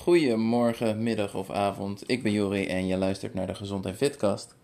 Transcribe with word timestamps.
Goedemorgen, 0.00 1.02
middag 1.02 1.34
of 1.34 1.50
avond. 1.50 2.02
Ik 2.06 2.22
ben 2.22 2.32
Jori 2.32 2.66
en 2.66 2.86
je 2.86 2.96
luistert 2.96 3.34
naar 3.34 3.46
de 3.46 3.54
Gezond 3.54 3.86
en. 3.86 4.54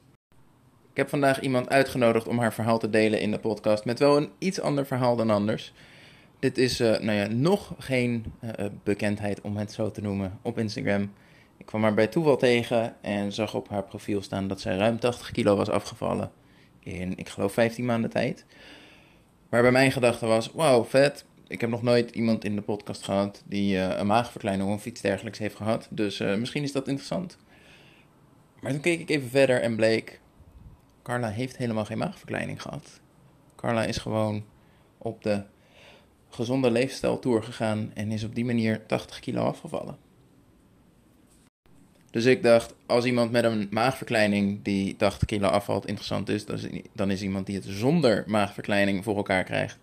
Ik 0.90 0.96
heb 0.96 1.08
vandaag 1.08 1.40
iemand 1.40 1.68
uitgenodigd 1.68 2.28
om 2.28 2.38
haar 2.38 2.52
verhaal 2.52 2.78
te 2.78 2.90
delen 2.90 3.20
in 3.20 3.30
de 3.30 3.38
podcast 3.38 3.84
met 3.84 3.98
wel 3.98 4.16
een 4.16 4.30
iets 4.38 4.60
ander 4.60 4.86
verhaal 4.86 5.16
dan 5.16 5.30
anders. 5.30 5.72
Dit 6.38 6.58
is 6.58 6.80
uh, 6.80 6.98
nou 6.98 7.18
ja, 7.18 7.26
nog 7.26 7.74
geen 7.78 8.24
uh, 8.40 8.50
bekendheid 8.82 9.40
om 9.40 9.56
het 9.56 9.72
zo 9.72 9.90
te 9.90 10.00
noemen 10.00 10.38
op 10.42 10.58
Instagram. 10.58 11.12
Ik 11.56 11.66
kwam 11.66 11.82
haar 11.82 11.94
bij 11.94 12.06
toeval 12.06 12.36
tegen 12.36 13.02
en 13.02 13.32
zag 13.32 13.54
op 13.54 13.68
haar 13.68 13.84
profiel 13.84 14.22
staan 14.22 14.48
dat 14.48 14.60
zij 14.60 14.76
ruim 14.76 14.98
80 14.98 15.30
kilo 15.30 15.56
was 15.56 15.68
afgevallen 15.68 16.30
in, 16.80 17.16
ik 17.16 17.28
geloof, 17.28 17.52
15 17.52 17.84
maanden 17.84 18.10
tijd. 18.10 18.44
Maar 19.48 19.62
bij 19.62 19.72
mijn 19.72 19.92
gedachte 19.92 20.26
was, 20.26 20.50
wauw, 20.52 20.84
vet. 20.84 21.24
Ik 21.48 21.60
heb 21.60 21.70
nog 21.70 21.82
nooit 21.82 22.10
iemand 22.10 22.44
in 22.44 22.56
de 22.56 22.62
podcast 22.62 23.02
gehad 23.02 23.42
die 23.46 23.74
uh, 23.76 23.96
een 23.96 24.06
maagverkleining 24.06 24.70
of 24.70 24.86
iets 24.86 25.00
dergelijks 25.00 25.38
heeft 25.38 25.56
gehad. 25.56 25.88
Dus 25.90 26.20
uh, 26.20 26.36
misschien 26.36 26.62
is 26.62 26.72
dat 26.72 26.88
interessant. 26.88 27.38
Maar 28.60 28.72
toen 28.72 28.80
keek 28.80 29.00
ik 29.00 29.10
even 29.10 29.28
verder 29.28 29.60
en 29.60 29.76
bleek, 29.76 30.20
Carla 31.02 31.28
heeft 31.28 31.56
helemaal 31.56 31.84
geen 31.84 31.98
maagverkleining 31.98 32.62
gehad. 32.62 33.00
Carla 33.56 33.84
is 33.84 33.96
gewoon 33.96 34.44
op 34.98 35.22
de 35.22 35.42
gezonde 36.28 36.70
leefstijl 36.70 37.18
tour 37.18 37.42
gegaan 37.42 37.90
en 37.94 38.12
is 38.12 38.24
op 38.24 38.34
die 38.34 38.44
manier 38.44 38.86
80 38.86 39.20
kilo 39.20 39.42
afgevallen. 39.42 39.96
Dus 42.10 42.24
ik 42.24 42.42
dacht, 42.42 42.74
als 42.86 43.04
iemand 43.04 43.30
met 43.30 43.44
een 43.44 43.68
maagverkleining 43.70 44.62
die 44.62 44.96
80 44.96 45.26
kilo 45.26 45.48
afvalt 45.48 45.86
interessant 45.86 46.28
is, 46.28 46.44
dan 46.92 47.10
is 47.10 47.22
iemand 47.22 47.46
die 47.46 47.54
het 47.54 47.64
zonder 47.64 48.24
maagverkleining 48.26 49.04
voor 49.04 49.16
elkaar 49.16 49.44
krijgt. 49.44 49.78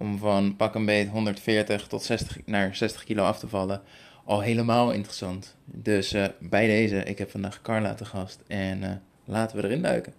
Om 0.00 0.18
van 0.18 0.56
pak 0.56 0.74
een 0.74 0.84
beet 0.84 1.08
140 1.08 1.86
tot 1.86 2.02
60 2.02 2.46
naar 2.46 2.76
60 2.76 3.04
kilo 3.04 3.22
af 3.22 3.38
te 3.38 3.48
vallen. 3.48 3.82
Al 4.24 4.40
helemaal 4.40 4.92
interessant. 4.92 5.56
Dus 5.64 6.12
uh, 6.12 6.26
bij 6.38 6.66
deze, 6.66 6.96
ik 6.96 7.18
heb 7.18 7.30
vandaag 7.30 7.62
Carla 7.62 7.94
te 7.94 8.04
gast 8.04 8.40
en 8.46 8.82
uh, 8.82 8.92
laten 9.24 9.56
we 9.56 9.64
erin 9.64 9.82
duiken. 9.82 10.14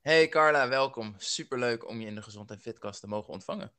Hey 0.00 0.28
Carla, 0.28 0.68
welkom. 0.68 1.14
Superleuk 1.18 1.88
om 1.88 2.00
je 2.00 2.06
in 2.06 2.14
de 2.14 2.22
Gezond 2.22 2.50
en 2.50 2.58
Fitkast 2.58 3.00
te 3.00 3.06
mogen 3.06 3.32
ontvangen. 3.32 3.72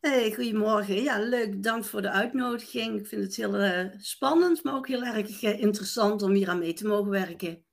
Hey, 0.00 0.32
goedemorgen. 0.34 1.02
Ja, 1.02 1.18
leuk. 1.18 1.62
Dank 1.62 1.84
voor 1.84 2.02
de 2.02 2.10
uitnodiging. 2.10 2.98
Ik 3.00 3.06
vind 3.06 3.22
het 3.22 3.36
heel 3.36 3.60
uh, 3.64 3.86
spannend, 3.98 4.64
maar 4.64 4.74
ook 4.74 4.88
heel 4.88 5.02
erg 5.02 5.42
uh, 5.42 5.60
interessant 5.60 6.22
om 6.22 6.32
hier 6.32 6.48
aan 6.48 6.58
mee 6.58 6.72
te 6.72 6.86
mogen 6.86 7.10
werken. 7.10 7.64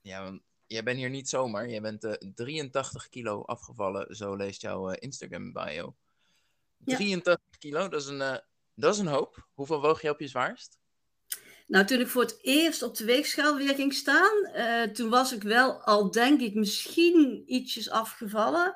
Ja, 0.00 0.22
want 0.22 0.40
jij 0.70 0.82
bent 0.82 0.98
hier 0.98 1.10
niet 1.10 1.28
zomaar. 1.28 1.68
Je 1.68 1.80
bent 1.80 2.04
uh, 2.04 2.12
83 2.34 3.08
kilo 3.08 3.42
afgevallen, 3.42 4.16
zo 4.16 4.36
leest 4.36 4.62
jouw 4.62 4.90
Instagram 4.90 5.52
bio. 5.52 5.96
Ja. 6.84 6.96
83 6.96 7.58
kilo, 7.58 7.88
dat 7.88 8.00
is, 8.00 8.06
een, 8.06 8.40
dat 8.74 8.94
is 8.94 9.00
een 9.00 9.06
hoop. 9.06 9.48
Hoeveel 9.54 9.80
woog 9.80 10.02
je 10.02 10.10
op 10.10 10.20
je 10.20 10.28
zwaarst? 10.28 10.78
Nou, 11.66 11.86
toen 11.86 12.00
ik 12.00 12.08
voor 12.08 12.22
het 12.22 12.38
eerst 12.42 12.82
op 12.82 12.96
de 12.96 13.04
weegschaal 13.04 13.56
weer 13.56 13.74
ging 13.74 13.94
staan, 13.94 14.52
toen 14.92 15.10
was 15.10 15.32
ik 15.32 15.42
wel 15.42 15.82
al, 15.82 16.10
denk 16.10 16.40
ik, 16.40 16.54
misschien 16.54 17.42
ietsjes 17.46 17.90
afgevallen 17.90 18.74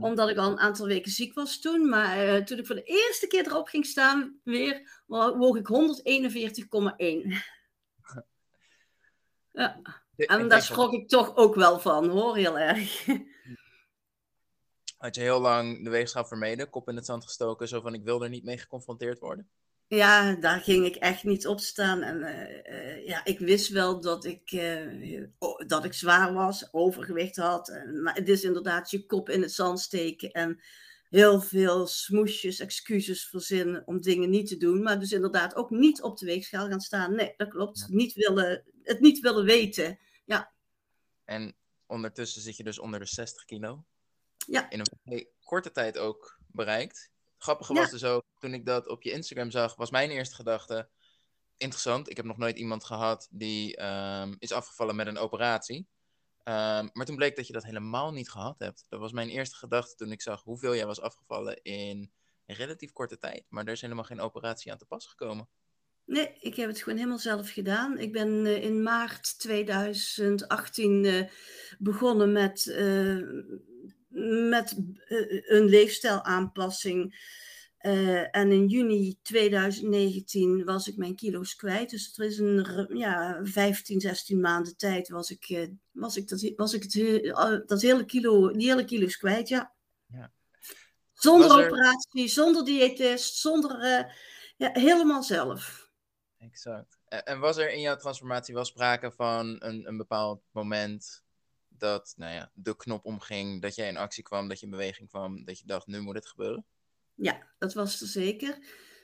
omdat 0.00 0.28
ik 0.28 0.36
al 0.36 0.50
een 0.50 0.58
aantal 0.58 0.86
weken 0.86 1.10
ziek 1.10 1.34
was 1.34 1.60
toen. 1.60 1.88
Maar 1.88 2.44
toen 2.44 2.58
ik 2.58 2.66
voor 2.66 2.74
de 2.74 2.82
eerste 2.82 3.26
keer 3.26 3.46
erop 3.46 3.68
ging 3.68 3.86
staan, 3.86 4.40
weer 4.44 5.02
woog 5.06 5.56
ik 5.56 5.66
141,1. 5.66 7.34
ja. 9.52 9.80
En 10.16 10.48
daar 10.48 10.62
schrok 10.62 10.92
ik 10.92 11.08
toch 11.08 11.36
ook 11.36 11.54
wel 11.54 11.80
van, 11.80 12.08
hoor, 12.08 12.36
heel 12.36 12.58
erg. 12.58 13.06
Had 14.98 15.14
je 15.14 15.20
heel 15.20 15.40
lang 15.40 15.84
de 15.84 15.90
weegschaal 15.90 16.24
vermeden, 16.24 16.70
kop 16.70 16.88
in 16.88 16.96
het 16.96 17.06
zand 17.06 17.24
gestoken, 17.24 17.68
zo 17.68 17.80
van 17.80 17.94
ik 17.94 18.04
wil 18.04 18.22
er 18.22 18.28
niet 18.28 18.44
mee 18.44 18.58
geconfronteerd 18.58 19.18
worden? 19.18 19.48
Ja, 19.88 20.34
daar 20.34 20.60
ging 20.60 20.84
ik 20.84 20.96
echt 20.96 21.24
niet 21.24 21.46
op 21.46 21.60
staan. 21.60 22.02
En 22.02 22.16
uh, 22.16 22.74
uh, 22.74 23.06
ja, 23.06 23.24
ik 23.24 23.38
wist 23.38 23.68
wel 23.68 24.00
dat 24.00 24.24
ik, 24.24 24.52
uh, 24.52 25.22
dat 25.66 25.84
ik 25.84 25.92
zwaar 25.92 26.32
was, 26.32 26.72
overgewicht 26.72 27.36
had. 27.36 27.68
En, 27.68 28.02
maar 28.02 28.14
het 28.14 28.28
is 28.28 28.44
inderdaad 28.44 28.90
je 28.90 29.06
kop 29.06 29.28
in 29.28 29.42
het 29.42 29.52
zand 29.52 29.80
steken 29.80 30.30
en 30.30 30.60
heel 31.08 31.40
veel 31.40 31.86
smoesjes, 31.86 32.60
excuses 32.60 33.28
verzinnen 33.28 33.82
om 33.86 34.00
dingen 34.00 34.30
niet 34.30 34.48
te 34.48 34.56
doen. 34.56 34.82
Maar 34.82 35.00
dus 35.00 35.12
inderdaad 35.12 35.54
ook 35.54 35.70
niet 35.70 36.02
op 36.02 36.18
de 36.18 36.26
weegschaal 36.26 36.68
gaan 36.68 36.80
staan. 36.80 37.14
Nee, 37.14 37.34
dat 37.36 37.48
klopt. 37.48 37.86
Niet 37.88 38.14
willen, 38.14 38.64
het 38.82 39.00
niet 39.00 39.20
willen 39.20 39.44
weten. 39.44 39.98
En 41.26 41.56
ondertussen 41.86 42.42
zit 42.42 42.56
je 42.56 42.64
dus 42.64 42.78
onder 42.78 43.00
de 43.00 43.06
60 43.06 43.44
kilo. 43.44 43.84
Ja. 44.46 44.70
In 44.70 44.82
een 45.04 45.28
korte 45.44 45.70
tijd 45.70 45.98
ook 45.98 46.38
bereikt 46.46 47.10
grappige 47.38 47.74
was 47.74 47.90
dus 47.90 48.04
ook, 48.04 48.24
toen 48.38 48.54
ik 48.54 48.66
dat 48.66 48.88
op 48.88 49.02
je 49.02 49.10
Instagram 49.10 49.50
zag, 49.50 49.74
was 49.74 49.90
mijn 49.90 50.10
eerste 50.10 50.34
gedachte, 50.34 50.88
interessant, 51.56 52.10
ik 52.10 52.16
heb 52.16 52.26
nog 52.26 52.36
nooit 52.36 52.58
iemand 52.58 52.84
gehad 52.84 53.28
die 53.30 53.84
um, 53.84 54.36
is 54.38 54.52
afgevallen 54.52 54.96
met 54.96 55.06
een 55.06 55.18
operatie. 55.18 55.88
Um, 56.44 56.90
maar 56.92 57.04
toen 57.04 57.16
bleek 57.16 57.36
dat 57.36 57.46
je 57.46 57.52
dat 57.52 57.64
helemaal 57.64 58.12
niet 58.12 58.30
gehad 58.30 58.58
hebt. 58.58 58.84
Dat 58.88 59.00
was 59.00 59.12
mijn 59.12 59.28
eerste 59.28 59.56
gedachte 59.56 59.94
toen 59.94 60.12
ik 60.12 60.22
zag 60.22 60.42
hoeveel 60.42 60.74
jij 60.74 60.86
was 60.86 61.00
afgevallen 61.00 61.62
in 61.62 62.12
een 62.46 62.56
relatief 62.56 62.92
korte 62.92 63.18
tijd. 63.18 63.46
Maar 63.48 63.64
er 63.64 63.72
is 63.72 63.80
helemaal 63.80 64.04
geen 64.04 64.20
operatie 64.20 64.72
aan 64.72 64.78
te 64.78 64.86
pas 64.86 65.06
gekomen. 65.06 65.48
Nee, 66.06 66.32
ik 66.40 66.56
heb 66.56 66.68
het 66.68 66.82
gewoon 66.82 66.98
helemaal 66.98 67.18
zelf 67.18 67.50
gedaan. 67.50 67.98
Ik 67.98 68.12
ben 68.12 68.28
uh, 68.28 68.64
in 68.64 68.82
maart 68.82 69.38
2018 69.38 71.04
uh, 71.04 71.22
begonnen 71.78 72.32
met 72.32 72.66
uh, 72.66 73.18
met 74.48 74.76
een 75.46 75.64
leefstijlaanpassing. 75.64 77.34
En 78.30 78.52
in 78.52 78.66
juni 78.66 79.18
2019 79.22 80.64
was 80.64 80.88
ik 80.88 80.96
mijn 80.96 81.14
kilo's 81.14 81.56
kwijt. 81.56 81.90
Dus 81.90 82.06
het 82.06 82.16
was 82.16 82.38
een 82.38 82.88
ja, 82.92 83.40
15, 83.42 84.00
16 84.00 84.40
maanden 84.40 84.76
tijd 84.76 85.08
was 85.08 85.30
ik, 85.30 85.68
was 85.90 86.16
ik, 86.16 86.28
dat, 86.28 86.52
was 86.56 86.74
ik 86.74 86.82
het, 86.82 87.68
dat 87.68 87.82
hele 87.82 88.04
kilo, 88.04 88.50
die 88.50 88.68
hele 88.68 88.84
kilo's 88.84 89.16
kwijt, 89.16 89.48
ja. 89.48 89.72
ja. 90.06 90.32
Zonder 91.12 91.50
er... 91.50 91.66
operatie, 91.66 92.28
zonder 92.28 92.64
diëtist, 92.64 93.36
zonder 93.36 93.84
ja, 94.56 94.70
helemaal 94.72 95.22
zelf. 95.22 95.85
Exact. 96.38 96.98
En 97.08 97.38
was 97.38 97.56
er 97.56 97.72
in 97.72 97.80
jouw 97.80 97.96
transformatie 97.96 98.54
wel 98.54 98.64
sprake 98.64 99.12
van 99.12 99.56
een, 99.58 99.88
een 99.88 99.96
bepaald 99.96 100.42
moment 100.50 101.24
dat 101.68 102.14
nou 102.16 102.32
ja, 102.32 102.50
de 102.54 102.76
knop 102.76 103.04
omging, 103.04 103.62
dat 103.62 103.74
jij 103.74 103.88
in 103.88 103.96
actie 103.96 104.22
kwam, 104.22 104.48
dat 104.48 104.58
je 104.58 104.64
in 104.64 104.70
beweging 104.70 105.08
kwam, 105.08 105.44
dat 105.44 105.58
je 105.58 105.66
dacht, 105.66 105.86
nu 105.86 106.00
moet 106.00 106.14
het 106.14 106.26
gebeuren? 106.26 106.64
Ja, 107.14 107.46
dat 107.58 107.74
was 107.74 108.00
er 108.00 108.06
zeker. 108.06 108.58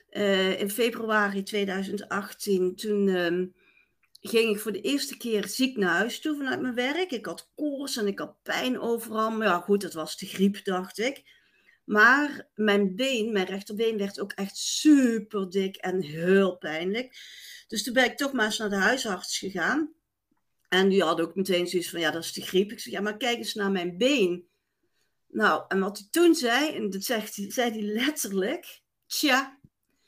Uh, 0.09 0.59
in 0.59 0.69
februari 0.69 1.43
2018, 1.43 2.75
toen 2.75 3.07
uh, 3.07 3.47
ging 4.21 4.49
ik 4.49 4.59
voor 4.59 4.71
de 4.71 4.81
eerste 4.81 5.17
keer 5.17 5.47
ziek 5.47 5.77
naar 5.77 5.95
huis 5.95 6.19
toe 6.19 6.35
vanuit 6.37 6.61
mijn 6.61 6.75
werk. 6.75 7.11
Ik 7.11 7.25
had 7.25 7.51
koorts 7.55 7.97
en 7.97 8.07
ik 8.07 8.19
had 8.19 8.43
pijn 8.43 8.79
overal. 8.79 9.31
Maar 9.31 9.47
ja, 9.47 9.59
goed, 9.59 9.81
dat 9.81 9.93
was 9.93 10.17
de 10.17 10.25
griep, 10.25 10.63
dacht 10.63 10.99
ik. 10.99 11.23
Maar 11.83 12.49
mijn 12.55 12.95
been, 12.95 13.31
mijn 13.31 13.45
rechterbeen, 13.45 13.97
werd 13.97 14.19
ook 14.19 14.31
echt 14.31 14.57
super 14.57 15.49
dik 15.49 15.75
en 15.75 16.01
heel 16.01 16.57
pijnlijk. 16.57 17.17
Dus 17.67 17.83
toen 17.83 17.93
ben 17.93 18.05
ik 18.05 18.17
toch 18.17 18.33
maar 18.33 18.45
eens 18.45 18.57
naar 18.57 18.69
de 18.69 18.75
huisarts 18.75 19.37
gegaan. 19.37 19.93
En 20.69 20.89
die 20.89 21.03
had 21.03 21.21
ook 21.21 21.35
meteen 21.35 21.67
zoiets 21.67 21.89
van, 21.89 21.99
ja, 21.99 22.11
dat 22.11 22.23
is 22.23 22.33
de 22.33 22.41
griep. 22.41 22.71
Ik 22.71 22.79
zeg, 22.79 22.93
ja, 22.93 23.01
maar 23.01 23.17
kijk 23.17 23.37
eens 23.37 23.53
naar 23.53 23.71
mijn 23.71 23.97
been. 23.97 24.47
Nou, 25.27 25.65
en 25.67 25.79
wat 25.79 25.97
hij 25.97 26.07
toen 26.11 26.35
zei, 26.35 26.75
en 26.75 26.89
dat 26.89 27.03
zegt 27.03 27.33
zei 27.33 27.71
hij 27.71 27.81
letterlijk, 27.81 28.81
tja, 29.05 29.59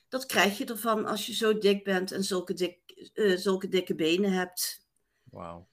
dat 0.10 0.26
krijg 0.26 0.58
je 0.58 0.66
ervan 0.66 1.06
als 1.06 1.26
je 1.26 1.34
zo 1.34 1.58
dik 1.58 1.84
bent 1.84 2.12
en 2.12 2.24
zulke, 2.24 2.54
dik, 2.54 2.80
uh, 3.14 3.38
zulke 3.38 3.68
dikke 3.68 3.96
benen 3.96 4.32
hebt. 4.32 4.86
Wauw. 5.24 5.68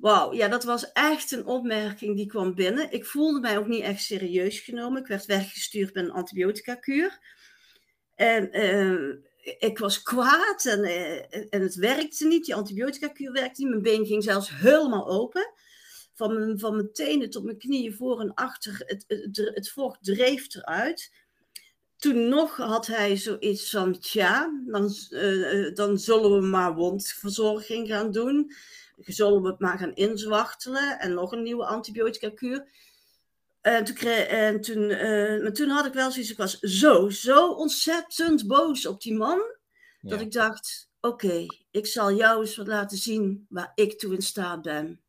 Wauw, 0.00 0.32
ja, 0.32 0.48
dat 0.48 0.64
was 0.64 0.92
echt 0.92 1.30
een 1.30 1.46
opmerking 1.46 2.16
die 2.16 2.26
kwam 2.26 2.54
binnen. 2.54 2.92
Ik 2.92 3.04
voelde 3.04 3.40
mij 3.40 3.58
ook 3.58 3.66
niet 3.66 3.82
echt 3.82 4.02
serieus 4.02 4.60
genomen. 4.60 5.00
Ik 5.00 5.06
werd 5.06 5.26
weggestuurd 5.26 5.94
met 5.94 6.04
een 6.04 6.10
antibiotica-kuur. 6.10 7.18
En 8.14 8.58
uh, 8.58 9.16
ik 9.58 9.78
was 9.78 10.02
kwaad 10.02 10.64
en, 10.64 10.84
eh, 10.84 11.44
en 11.50 11.60
het 11.60 11.74
werkte 11.74 12.26
niet. 12.26 12.44
Die 12.44 12.54
antibiotica-kuur 12.54 13.32
werkte 13.32 13.62
niet. 13.62 13.70
Mijn 13.70 13.82
been 13.82 14.06
ging 14.06 14.22
zelfs 14.24 14.50
helemaal 14.50 15.08
open. 15.08 15.52
Van 16.14 16.34
mijn, 16.34 16.58
van 16.58 16.74
mijn 16.74 16.92
tenen 16.92 17.30
tot 17.30 17.44
mijn 17.44 17.58
knieën 17.58 17.94
voor 17.94 18.20
en 18.20 18.34
achter. 18.34 18.82
Het, 18.86 19.04
het, 19.06 19.50
het 19.54 19.70
vocht 19.70 20.04
dreef 20.04 20.54
eruit. 20.54 21.12
Toen 21.96 22.28
nog 22.28 22.56
had 22.56 22.86
hij 22.86 23.16
zoiets 23.16 23.70
van, 23.70 23.98
tja, 23.98 24.62
dan, 24.66 24.94
uh, 25.10 25.74
dan 25.74 25.98
zullen 25.98 26.40
we 26.40 26.46
maar 26.46 26.74
wondverzorging 26.74 27.88
gaan 27.88 28.10
doen. 28.10 28.52
Zullen 28.96 29.42
we 29.42 29.48
het 29.48 29.58
maar 29.58 29.78
gaan 29.78 29.94
inzwachtelen 29.94 30.98
en 30.98 31.14
nog 31.14 31.32
een 31.32 31.42
nieuwe 31.42 31.64
antibiotica-kuur. 31.64 32.68
En 33.60 33.84
toen, 33.84 33.96
en 33.96 34.60
toen, 34.60 34.90
uh, 34.90 35.42
maar 35.42 35.52
toen 35.52 35.68
had 35.68 35.86
ik 35.86 35.92
wel 35.92 36.10
zoiets, 36.10 36.30
ik 36.30 36.36
was 36.36 36.58
zo, 36.58 37.08
zo 37.08 37.52
ontzettend 37.52 38.46
boos 38.46 38.86
op 38.86 39.00
die 39.00 39.14
man, 39.14 39.38
ja. 40.00 40.10
dat 40.10 40.20
ik 40.20 40.32
dacht, 40.32 40.90
oké, 41.00 41.26
okay, 41.26 41.46
ik 41.70 41.86
zal 41.86 42.14
jou 42.14 42.40
eens 42.40 42.56
wat 42.56 42.66
laten 42.66 42.98
zien 42.98 43.46
waar 43.48 43.72
ik 43.74 43.98
toe 43.98 44.14
in 44.14 44.22
staat 44.22 44.62
ben. 44.62 45.04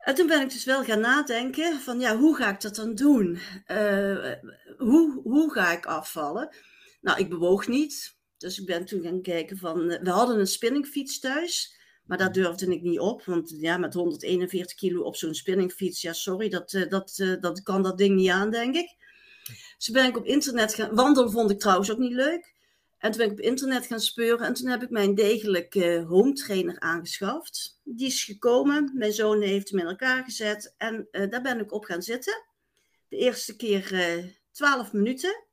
En 0.00 0.14
toen 0.14 0.26
ben 0.26 0.40
ik 0.40 0.50
dus 0.50 0.64
wel 0.64 0.84
gaan 0.84 1.00
nadenken 1.00 1.80
van, 1.80 2.00
ja, 2.00 2.16
hoe 2.16 2.36
ga 2.36 2.50
ik 2.50 2.60
dat 2.60 2.74
dan 2.74 2.94
doen? 2.94 3.38
Uh, 3.66 4.32
hoe, 4.76 5.20
hoe 5.22 5.52
ga 5.52 5.72
ik 5.72 5.86
afvallen? 5.86 6.56
Nou, 7.00 7.18
ik 7.18 7.28
bewoog 7.28 7.68
niet. 7.68 8.18
Dus 8.36 8.60
ik 8.60 8.66
ben 8.66 8.84
toen 8.84 9.02
gaan 9.02 9.22
kijken 9.22 9.58
van, 9.58 9.90
eh, 9.90 10.02
we 10.02 10.10
hadden 10.10 10.38
een 10.38 10.46
spinningfiets 10.46 11.18
thuis. 11.18 11.79
Maar 12.10 12.18
daar 12.18 12.32
durfde 12.32 12.66
ik 12.66 12.82
niet 12.82 12.98
op, 12.98 13.24
want 13.24 13.54
ja, 13.58 13.76
met 13.76 13.94
141 13.94 14.76
kilo 14.76 15.02
op 15.02 15.16
zo'n 15.16 15.34
spinningfiets, 15.34 16.00
ja, 16.00 16.12
sorry, 16.12 16.48
dat, 16.48 16.72
eh, 16.72 16.88
dat, 16.88 17.16
eh, 17.18 17.40
dat 17.40 17.62
kan 17.62 17.82
dat 17.82 17.98
ding 17.98 18.16
niet 18.16 18.30
aan, 18.30 18.50
denk 18.50 18.74
ik. 18.74 18.96
Dus 19.76 19.88
ben 19.88 20.06
ik 20.06 20.16
op 20.16 20.24
internet 20.24 20.74
gaan, 20.74 20.94
wandelen 20.94 21.30
vond 21.30 21.50
ik 21.50 21.58
trouwens 21.58 21.90
ook 21.90 21.98
niet 21.98 22.12
leuk. 22.12 22.54
En 22.98 23.10
toen 23.10 23.20
ben 23.20 23.30
ik 23.30 23.38
op 23.38 23.40
internet 23.40 23.86
gaan 23.86 24.00
speuren 24.00 24.46
en 24.46 24.54
toen 24.54 24.68
heb 24.68 24.82
ik 24.82 24.90
mijn 24.90 25.14
degelijke 25.14 26.04
home 26.08 26.32
trainer 26.32 26.80
aangeschaft. 26.80 27.80
Die 27.84 28.06
is 28.06 28.24
gekomen, 28.24 28.90
mijn 28.94 29.12
zoon 29.12 29.40
heeft 29.40 29.70
hem 29.70 29.78
in 29.78 29.86
elkaar 29.86 30.24
gezet 30.24 30.74
en 30.76 31.08
daar 31.10 31.42
ben 31.42 31.60
ik 31.60 31.72
op 31.72 31.84
gaan 31.84 32.02
zitten. 32.02 32.42
De 33.08 33.16
eerste 33.16 33.56
keer 33.56 33.92
uh, 33.92 34.24
12 34.52 34.92
minuten. 34.92 35.44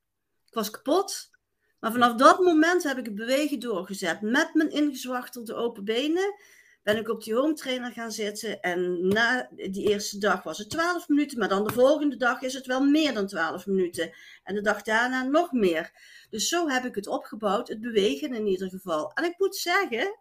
Ik 0.47 0.53
was 0.53 0.69
kapot. 0.69 1.29
Maar 1.79 1.91
vanaf 1.91 2.15
dat 2.15 2.39
moment 2.39 2.83
heb 2.83 2.97
ik 2.97 3.05
het 3.05 3.15
bewegen 3.15 3.59
doorgezet. 3.59 4.21
Met 4.21 4.53
mijn 4.53 4.71
ingezwachtelde 4.71 5.53
open 5.53 5.83
benen 5.83 6.35
ben 6.83 6.97
ik 6.97 7.09
op 7.09 7.23
die 7.23 7.35
home 7.35 7.53
trainer 7.53 7.91
gaan 7.91 8.11
zitten. 8.11 8.61
En 8.61 9.07
na 9.07 9.49
die 9.55 9.89
eerste 9.89 10.17
dag 10.17 10.43
was 10.43 10.57
het 10.57 10.69
12 10.69 11.07
minuten. 11.07 11.39
Maar 11.39 11.49
dan 11.49 11.63
de 11.63 11.73
volgende 11.73 12.17
dag 12.17 12.41
is 12.41 12.53
het 12.53 12.65
wel 12.65 12.83
meer 12.83 13.13
dan 13.13 13.27
12 13.27 13.65
minuten. 13.65 14.13
En 14.43 14.55
de 14.55 14.61
dag 14.61 14.81
daarna 14.81 15.23
nog 15.23 15.51
meer. 15.51 15.91
Dus 16.29 16.47
zo 16.47 16.67
heb 16.67 16.85
ik 16.85 16.95
het 16.95 17.07
opgebouwd. 17.07 17.67
Het 17.67 17.81
bewegen 17.81 18.33
in 18.33 18.47
ieder 18.47 18.69
geval. 18.69 19.11
En 19.13 19.23
ik 19.23 19.33
moet 19.37 19.55
zeggen, 19.55 20.19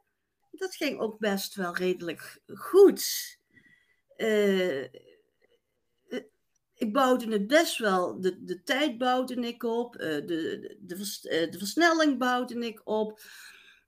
dat 0.50 0.74
ging 0.74 1.00
ook 1.00 1.18
best 1.18 1.54
wel 1.54 1.76
redelijk 1.76 2.40
goed. 2.54 3.36
Uh, 4.16 4.84
ik 6.76 6.92
bouwde 6.92 7.32
het 7.32 7.46
best 7.46 7.78
wel. 7.78 8.20
De, 8.20 8.44
de 8.44 8.62
tijd 8.62 8.98
bouwde 8.98 9.34
ik 9.34 9.62
op. 9.62 9.94
Uh, 9.94 10.00
de, 10.00 10.76
de, 10.80 11.18
eh, 11.22 11.50
de, 11.50 11.58
versnelling 11.58 12.18
bouwde 12.18 12.66
ik 12.66 12.80
op. 12.84 13.20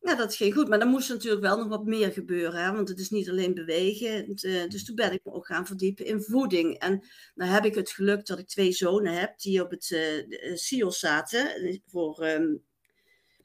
Ja, 0.01 0.15
dat 0.15 0.35
ging 0.35 0.55
goed. 0.55 0.69
Maar 0.69 0.79
dan 0.79 0.89
moest 0.89 1.09
natuurlijk 1.09 1.43
wel 1.43 1.59
nog 1.59 1.69
wat 1.69 1.85
meer 1.85 2.13
gebeuren. 2.13 2.65
Hè? 2.65 2.73
Want 2.73 2.89
het 2.89 2.99
is 2.99 3.11
niet 3.11 3.29
alleen 3.29 3.55
bewegen. 3.55 4.47
Uh, 4.47 4.69
dus 4.69 4.85
toen 4.85 4.95
ben 4.95 5.13
ik 5.13 5.21
me 5.25 5.33
ook 5.33 5.47
gaan 5.47 5.67
verdiepen 5.67 6.05
in 6.05 6.23
voeding. 6.23 6.79
En 6.79 7.03
dan 7.35 7.49
heb 7.49 7.65
ik 7.65 7.75
het 7.75 7.91
geluk 7.91 8.27
dat 8.27 8.39
ik 8.39 8.49
twee 8.49 8.73
zonen 8.73 9.13
heb 9.13 9.39
die 9.39 9.63
op 9.63 9.71
het 9.71 9.85
CIOS 10.55 10.99
zaten. 10.99 11.81
Voor 11.87 12.27
um, 12.27 12.65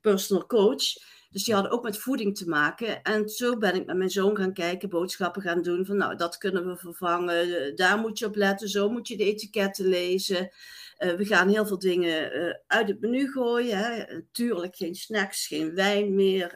personal 0.02 0.46
coach. 0.46 0.84
Dus 1.34 1.44
die 1.44 1.54
hadden 1.54 1.72
ook 1.72 1.84
met 1.84 1.98
voeding 1.98 2.38
te 2.38 2.48
maken. 2.48 3.02
En 3.02 3.30
zo 3.30 3.58
ben 3.58 3.76
ik 3.76 3.86
met 3.86 3.98
mijn 3.98 4.10
zoon 4.10 4.38
gaan 4.38 4.54
kijken, 4.54 4.90
boodschappen 4.90 5.42
gaan 5.42 5.62
doen. 5.62 5.86
Van 5.86 5.98
nou, 5.98 6.16
dat 6.16 6.38
kunnen 6.38 6.68
we 6.68 6.78
vervangen. 6.78 7.76
Daar 7.76 7.98
moet 7.98 8.20
je 8.20 8.26
op 8.26 8.36
letten. 8.36 8.70
Zo 8.70 8.90
moet 8.90 9.08
je 9.08 9.18
de 9.18 9.24
etiketten 9.24 9.86
lezen. 9.86 10.50
Uh, 11.00 11.14
we 11.14 11.26
gaan 11.26 11.50
heel 11.50 11.66
veel 11.66 11.80
dingen 11.80 12.38
uh, 12.38 12.54
uit 12.68 12.88
het 12.88 13.00
menu 13.00 13.32
gooien. 13.32 13.78
Hè. 13.78 14.22
Tuurlijk 14.32 14.76
geen 14.76 14.96
snacks, 14.96 15.48
geen 15.48 15.76
wijn 15.76 16.16
meer, 16.16 16.56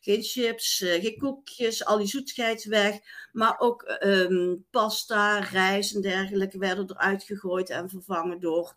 geen 0.00 0.22
chips, 0.22 0.78
geen 0.78 1.16
koekjes, 1.18 1.84
al 1.84 1.98
die 1.98 2.06
zoetigheid 2.06 2.64
weg. 2.64 2.98
Maar 3.32 3.58
ook 3.58 3.98
um, 4.04 4.66
pasta, 4.70 5.38
rijst 5.38 5.94
en 5.94 6.00
dergelijke 6.00 6.58
werden 6.58 6.90
eruit 6.90 7.22
gegooid 7.22 7.70
en 7.70 7.88
vervangen 7.88 8.40
door 8.40 8.76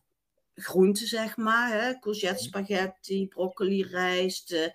groenten, 0.57 1.07
zeg 1.07 1.37
maar. 1.37 1.71
Hè? 1.71 1.99
Courgette 1.99 2.43
spaghetti, 2.43 3.27
broccoli, 3.27 3.83
rijst, 3.83 4.51
uh, 4.51 4.67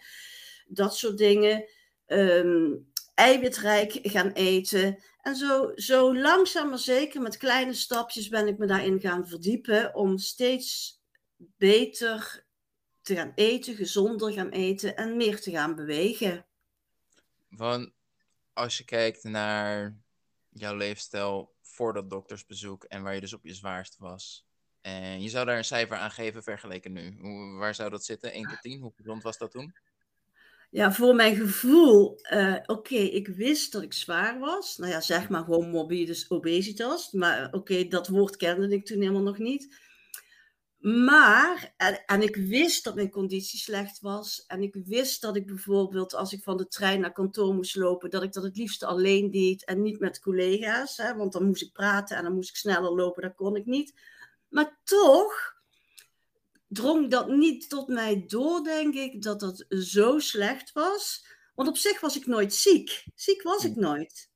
dat 0.66 0.96
soort 0.96 1.18
dingen. 1.18 1.64
Um, 2.06 2.90
eiwitrijk 3.14 3.98
gaan 4.02 4.32
eten. 4.32 5.02
En 5.20 5.36
zo, 5.36 5.72
zo 5.74 6.16
langzaam 6.16 6.68
maar 6.68 6.78
zeker, 6.78 7.20
met 7.20 7.36
kleine 7.36 7.74
stapjes, 7.74 8.28
ben 8.28 8.46
ik 8.46 8.58
me 8.58 8.66
daarin 8.66 9.00
gaan 9.00 9.28
verdiepen 9.28 9.94
om 9.94 10.18
steeds 10.18 11.00
beter 11.36 12.44
te 13.02 13.14
gaan 13.14 13.32
eten, 13.34 13.74
gezonder 13.74 14.32
gaan 14.32 14.48
eten 14.48 14.96
en 14.96 15.16
meer 15.16 15.40
te 15.40 15.50
gaan 15.50 15.74
bewegen. 15.74 16.46
Want 17.48 17.92
als 18.52 18.78
je 18.78 18.84
kijkt 18.84 19.24
naar 19.24 19.96
jouw 20.48 20.76
leefstijl 20.76 21.54
voor 21.60 21.92
dat 21.92 22.10
doktersbezoek 22.10 22.84
en 22.84 23.02
waar 23.02 23.14
je 23.14 23.20
dus 23.20 23.32
op 23.32 23.44
je 23.44 23.54
zwaarst 23.54 23.98
was, 23.98 24.46
en 24.82 25.22
je 25.22 25.28
zou 25.28 25.46
daar 25.46 25.56
een 25.56 25.64
cijfer 25.64 25.96
aan 25.96 26.10
geven 26.10 26.42
vergeleken 26.42 26.92
nu. 26.92 27.16
Waar 27.58 27.74
zou 27.74 27.90
dat 27.90 28.04
zitten? 28.04 28.32
1 28.32 28.48
tot 28.48 28.60
10? 28.60 28.80
Hoe 28.80 28.92
gezond 28.96 29.22
was 29.22 29.38
dat 29.38 29.50
toen? 29.50 29.74
Ja, 30.70 30.92
voor 30.92 31.14
mijn 31.14 31.36
gevoel, 31.36 32.20
uh, 32.32 32.56
oké, 32.66 32.94
ik 32.94 33.28
wist 33.28 33.72
dat 33.72 33.82
ik 33.82 33.92
zwaar 33.92 34.38
was. 34.38 34.76
Nou 34.76 34.92
ja, 34.92 35.00
zeg 35.00 35.28
maar 35.28 35.44
gewoon 35.44 35.70
morbidus 35.70 36.30
obesitas. 36.30 37.10
Maar 37.10 37.46
oké, 37.46 37.56
okay, 37.56 37.88
dat 37.88 38.08
woord 38.08 38.36
kende 38.36 38.68
ik 38.68 38.84
toen 38.84 39.00
helemaal 39.00 39.22
nog 39.22 39.38
niet. 39.38 39.80
Maar, 40.82 41.72
en, 41.76 42.02
en, 42.06 42.22
ik 42.22 42.36
wist 42.36 42.84
dat 42.84 42.94
mijn 42.94 43.10
conditie 43.10 43.58
slecht 43.58 44.00
was. 44.00 44.44
En 44.46 44.62
ik 44.62 44.76
wist 44.84 45.20
dat 45.20 45.36
ik 45.36 45.46
bijvoorbeeld, 45.46 46.14
als 46.14 46.32
ik 46.32 46.42
van 46.42 46.56
de 46.56 46.68
trein 46.68 47.00
naar 47.00 47.12
kantoor 47.12 47.54
moest 47.54 47.76
lopen, 47.76 48.10
dat 48.10 48.22
ik 48.22 48.32
dat 48.32 48.42
het 48.42 48.56
liefst 48.56 48.82
alleen 48.84 49.30
deed 49.30 49.64
en 49.64 49.82
niet 49.82 50.00
met 50.00 50.20
collega's. 50.20 50.96
Hè, 50.96 51.16
want 51.16 51.32
dan 51.32 51.46
moest 51.46 51.62
ik 51.62 51.72
praten 51.72 52.16
en 52.16 52.22
dan 52.22 52.34
moest 52.34 52.48
ik 52.50 52.56
sneller 52.56 52.92
lopen, 52.92 53.22
dat 53.22 53.34
kon 53.34 53.56
ik 53.56 53.66
niet. 53.66 53.94
Maar 54.52 54.80
toch 54.84 55.54
drong 56.68 57.10
dat 57.10 57.28
niet 57.28 57.68
tot 57.68 57.88
mij 57.88 58.24
door, 58.26 58.64
denk 58.64 58.94
ik, 58.94 59.22
dat 59.22 59.40
dat 59.40 59.64
zo 59.68 60.18
slecht 60.18 60.72
was. 60.72 61.26
Want 61.54 61.68
op 61.68 61.76
zich 61.76 62.00
was 62.00 62.16
ik 62.16 62.26
nooit 62.26 62.54
ziek. 62.54 63.04
Ziek 63.14 63.42
was 63.42 63.64
ik 63.64 63.76
nooit. 63.76 64.30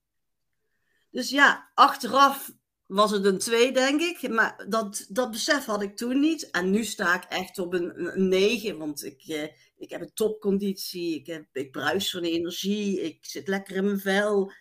Dus 1.10 1.30
ja, 1.30 1.70
achteraf 1.74 2.52
was 2.86 3.10
het 3.10 3.24
een 3.24 3.38
2, 3.38 3.72
denk 3.72 4.00
ik. 4.00 4.28
Maar 4.28 4.64
dat, 4.68 5.06
dat 5.08 5.30
besef 5.30 5.64
had 5.64 5.82
ik 5.82 5.96
toen 5.96 6.20
niet. 6.20 6.50
En 6.50 6.70
nu 6.70 6.84
sta 6.84 7.14
ik 7.14 7.24
echt 7.24 7.58
op 7.58 7.72
een, 7.72 8.16
een 8.16 8.28
9. 8.28 8.78
Want 8.78 9.04
ik, 9.04 9.22
eh, 9.26 9.48
ik 9.76 9.90
heb 9.90 10.00
een 10.00 10.14
topconditie. 10.14 11.14
Ik, 11.14 11.26
heb, 11.26 11.46
ik 11.52 11.70
bruis 11.70 12.10
van 12.10 12.22
energie. 12.22 13.00
Ik 13.00 13.18
zit 13.20 13.48
lekker 13.48 13.76
in 13.76 13.84
mijn 13.84 14.00
vel. 14.00 14.52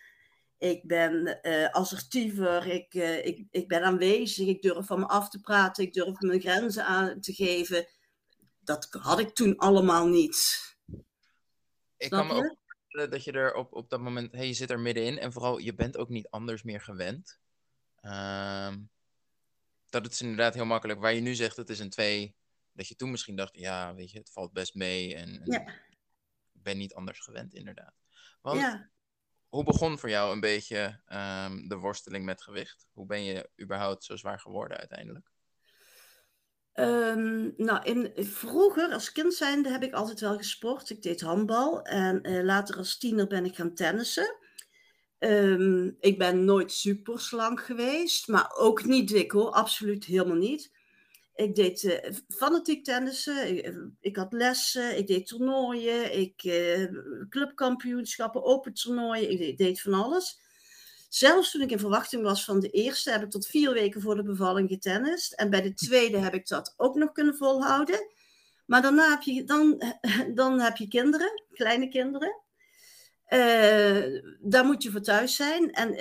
Ik 0.58 0.86
ben 0.86 1.38
uh, 1.42 1.70
assertiever, 1.70 2.66
ik, 2.66 2.94
uh, 2.94 3.26
ik, 3.26 3.46
ik 3.50 3.68
ben 3.68 3.82
aanwezig, 3.82 4.46
ik 4.46 4.62
durf 4.62 4.86
van 4.86 4.98
me 4.98 5.06
af 5.06 5.28
te 5.28 5.40
praten, 5.40 5.84
ik 5.84 5.92
durf 5.92 6.20
mijn 6.20 6.40
grenzen 6.40 6.84
aan 6.84 7.20
te 7.20 7.32
geven. 7.32 7.86
Dat 8.60 8.88
had 8.90 9.18
ik 9.18 9.34
toen 9.34 9.56
allemaal 9.56 10.06
niet. 10.06 10.64
Ik 11.96 12.10
kan 12.10 12.26
me 12.26 12.32
ook 12.32 13.10
dat 13.10 13.24
je 13.24 13.32
er 13.32 13.54
op, 13.54 13.72
op 13.72 13.90
dat 13.90 14.00
moment, 14.00 14.32
hey, 14.32 14.46
je 14.46 14.52
zit 14.52 14.70
er 14.70 14.80
middenin 14.80 15.18
en 15.18 15.32
vooral 15.32 15.58
je 15.58 15.74
bent 15.74 15.96
ook 15.96 16.08
niet 16.08 16.28
anders 16.28 16.62
meer 16.62 16.80
gewend. 16.80 17.38
Uh, 18.02 18.74
dat 19.88 20.12
is 20.12 20.20
inderdaad 20.20 20.54
heel 20.54 20.64
makkelijk. 20.64 21.00
Waar 21.00 21.14
je 21.14 21.20
nu 21.20 21.34
zegt 21.34 21.56
het 21.56 21.70
is 21.70 21.78
een 21.78 21.90
2, 21.90 22.34
dat 22.72 22.88
je 22.88 22.96
toen 22.96 23.10
misschien 23.10 23.36
dacht, 23.36 23.56
ja, 23.56 23.94
weet 23.94 24.10
je, 24.10 24.18
het 24.18 24.30
valt 24.32 24.52
best 24.52 24.74
mee 24.74 25.14
en, 25.14 25.28
en 25.28 25.52
ja. 25.52 25.60
ik 26.52 26.62
ben 26.62 26.78
niet 26.78 26.94
anders 26.94 27.18
gewend 27.18 27.54
inderdaad. 27.54 27.94
Want 28.40 28.60
ja 28.60 28.90
hoe 29.48 29.64
begon 29.64 29.98
voor 29.98 30.08
jou 30.08 30.32
een 30.32 30.40
beetje 30.40 31.00
um, 31.08 31.68
de 31.68 31.76
worsteling 31.76 32.24
met 32.24 32.42
gewicht? 32.42 32.86
Hoe 32.92 33.06
ben 33.06 33.24
je 33.24 33.50
überhaupt 33.62 34.04
zo 34.04 34.16
zwaar 34.16 34.40
geworden 34.40 34.76
uiteindelijk? 34.76 35.30
Um, 36.74 37.54
nou, 37.56 37.84
in, 37.84 38.12
vroeger 38.24 38.92
als 38.92 39.12
kind 39.12 39.34
zijnde 39.34 39.70
heb 39.70 39.82
ik 39.82 39.94
altijd 39.94 40.20
wel 40.20 40.36
gesport. 40.36 40.90
Ik 40.90 41.02
deed 41.02 41.20
handbal 41.20 41.82
en 41.82 42.30
uh, 42.30 42.44
later 42.44 42.76
als 42.76 42.98
tiener 42.98 43.26
ben 43.26 43.44
ik 43.44 43.54
gaan 43.54 43.74
tennissen. 43.74 44.36
Um, 45.18 45.96
ik 46.00 46.18
ben 46.18 46.44
nooit 46.44 46.72
super 46.72 47.20
slank 47.20 47.60
geweest, 47.60 48.28
maar 48.28 48.52
ook 48.56 48.84
niet 48.84 49.08
dik 49.08 49.30
hoor, 49.30 49.50
absoluut 49.50 50.04
helemaal 50.04 50.36
niet. 50.36 50.75
Ik 51.36 51.54
deed 51.54 51.82
uh, 51.82 51.94
fanatiek 52.28 52.84
tennissen, 52.84 53.56
ik, 53.56 53.74
ik, 54.00 54.16
had 54.16 54.32
lessen, 54.32 54.98
ik 54.98 55.06
deed 55.06 55.26
toernooien, 55.26 56.18
ik, 56.18 56.44
uh, 56.44 56.86
clubkampioenschappen, 57.28 58.44
open 58.44 58.74
toernooien, 58.74 59.40
ik 59.48 59.58
deed, 59.58 59.80
van 59.80 59.94
alles. 59.94 60.40
Zelfs 61.08 61.50
toen 61.50 61.60
ik 61.60 61.70
in 61.70 61.78
verwachting 61.78 62.22
was 62.22 62.44
van 62.44 62.60
de 62.60 62.70
eerste, 62.70 63.10
heb 63.10 63.22
ik 63.22 63.30
tot 63.30 63.46
vier 63.46 63.72
weken 63.72 64.00
voor 64.00 64.16
de 64.16 64.22
bevalling 64.22 64.68
getennist. 64.68 65.32
En 65.32 65.50
bij 65.50 65.62
de 65.62 65.74
tweede 65.74 66.18
heb 66.18 66.34
ik 66.34 66.48
dat 66.48 66.74
ook 66.76 66.94
nog 66.94 67.12
kunnen 67.12 67.36
volhouden. 67.36 68.14
Maar 68.66 68.82
daarna 68.82 69.10
heb 69.10 69.22
je, 69.22 69.44
dan, 69.44 69.82
dan 70.34 70.60
heb 70.60 70.76
je 70.76 70.88
kinderen, 70.88 71.42
kleine 71.52 71.88
kinderen. 71.88 72.42
Uh, 73.28 74.22
daar 74.40 74.64
moet 74.64 74.82
je 74.82 74.90
voor 74.90 75.00
thuis 75.00 75.36
zijn. 75.36 75.72
En 75.72 75.94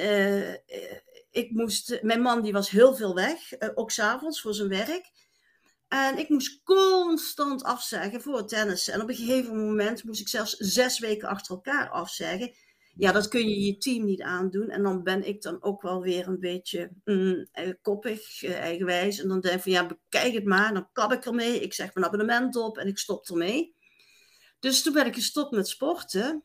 ik 1.31 1.51
moest, 1.51 1.99
mijn 2.01 2.21
man 2.21 2.41
die 2.41 2.53
was 2.53 2.69
heel 2.69 2.95
veel 2.95 3.15
weg, 3.15 3.39
ook 3.73 3.91
s'avonds 3.91 4.41
voor 4.41 4.53
zijn 4.53 4.69
werk. 4.69 5.13
En 5.87 6.17
ik 6.17 6.29
moest 6.29 6.63
constant 6.63 7.63
afzeggen 7.63 8.21
voor 8.21 8.37
het 8.37 8.47
tennis. 8.47 8.87
En 8.87 9.01
op 9.01 9.09
een 9.09 9.15
gegeven 9.15 9.55
moment 9.55 10.03
moest 10.03 10.21
ik 10.21 10.27
zelfs 10.27 10.55
zes 10.57 10.99
weken 10.99 11.27
achter 11.27 11.55
elkaar 11.55 11.89
afzeggen. 11.89 12.53
Ja, 12.97 13.11
dat 13.11 13.27
kun 13.27 13.49
je 13.49 13.59
je 13.59 13.77
team 13.77 14.05
niet 14.05 14.21
aandoen. 14.21 14.69
En 14.69 14.83
dan 14.83 15.03
ben 15.03 15.27
ik 15.27 15.41
dan 15.41 15.63
ook 15.63 15.81
wel 15.81 16.01
weer 16.01 16.27
een 16.27 16.39
beetje 16.39 16.91
mm, 17.03 17.47
eh, 17.51 17.69
koppig, 17.81 18.43
eh, 18.43 18.59
eigenwijs. 18.59 19.19
En 19.19 19.27
dan 19.27 19.39
denk 19.39 19.55
ik 19.55 19.61
van 19.61 19.71
ja, 19.71 19.85
bekijk 19.85 20.33
het 20.33 20.45
maar. 20.45 20.73
Dan 20.73 20.89
kap 20.91 21.11
ik 21.11 21.25
ermee. 21.25 21.59
Ik 21.59 21.73
zeg 21.73 21.93
mijn 21.93 22.05
abonnement 22.05 22.55
op 22.55 22.77
en 22.77 22.87
ik 22.87 22.97
stop 22.97 23.27
ermee. 23.27 23.75
Dus 24.59 24.81
toen 24.81 24.93
ben 24.93 25.05
ik 25.05 25.13
gestopt 25.13 25.51
met 25.51 25.67
sporten. 25.67 26.43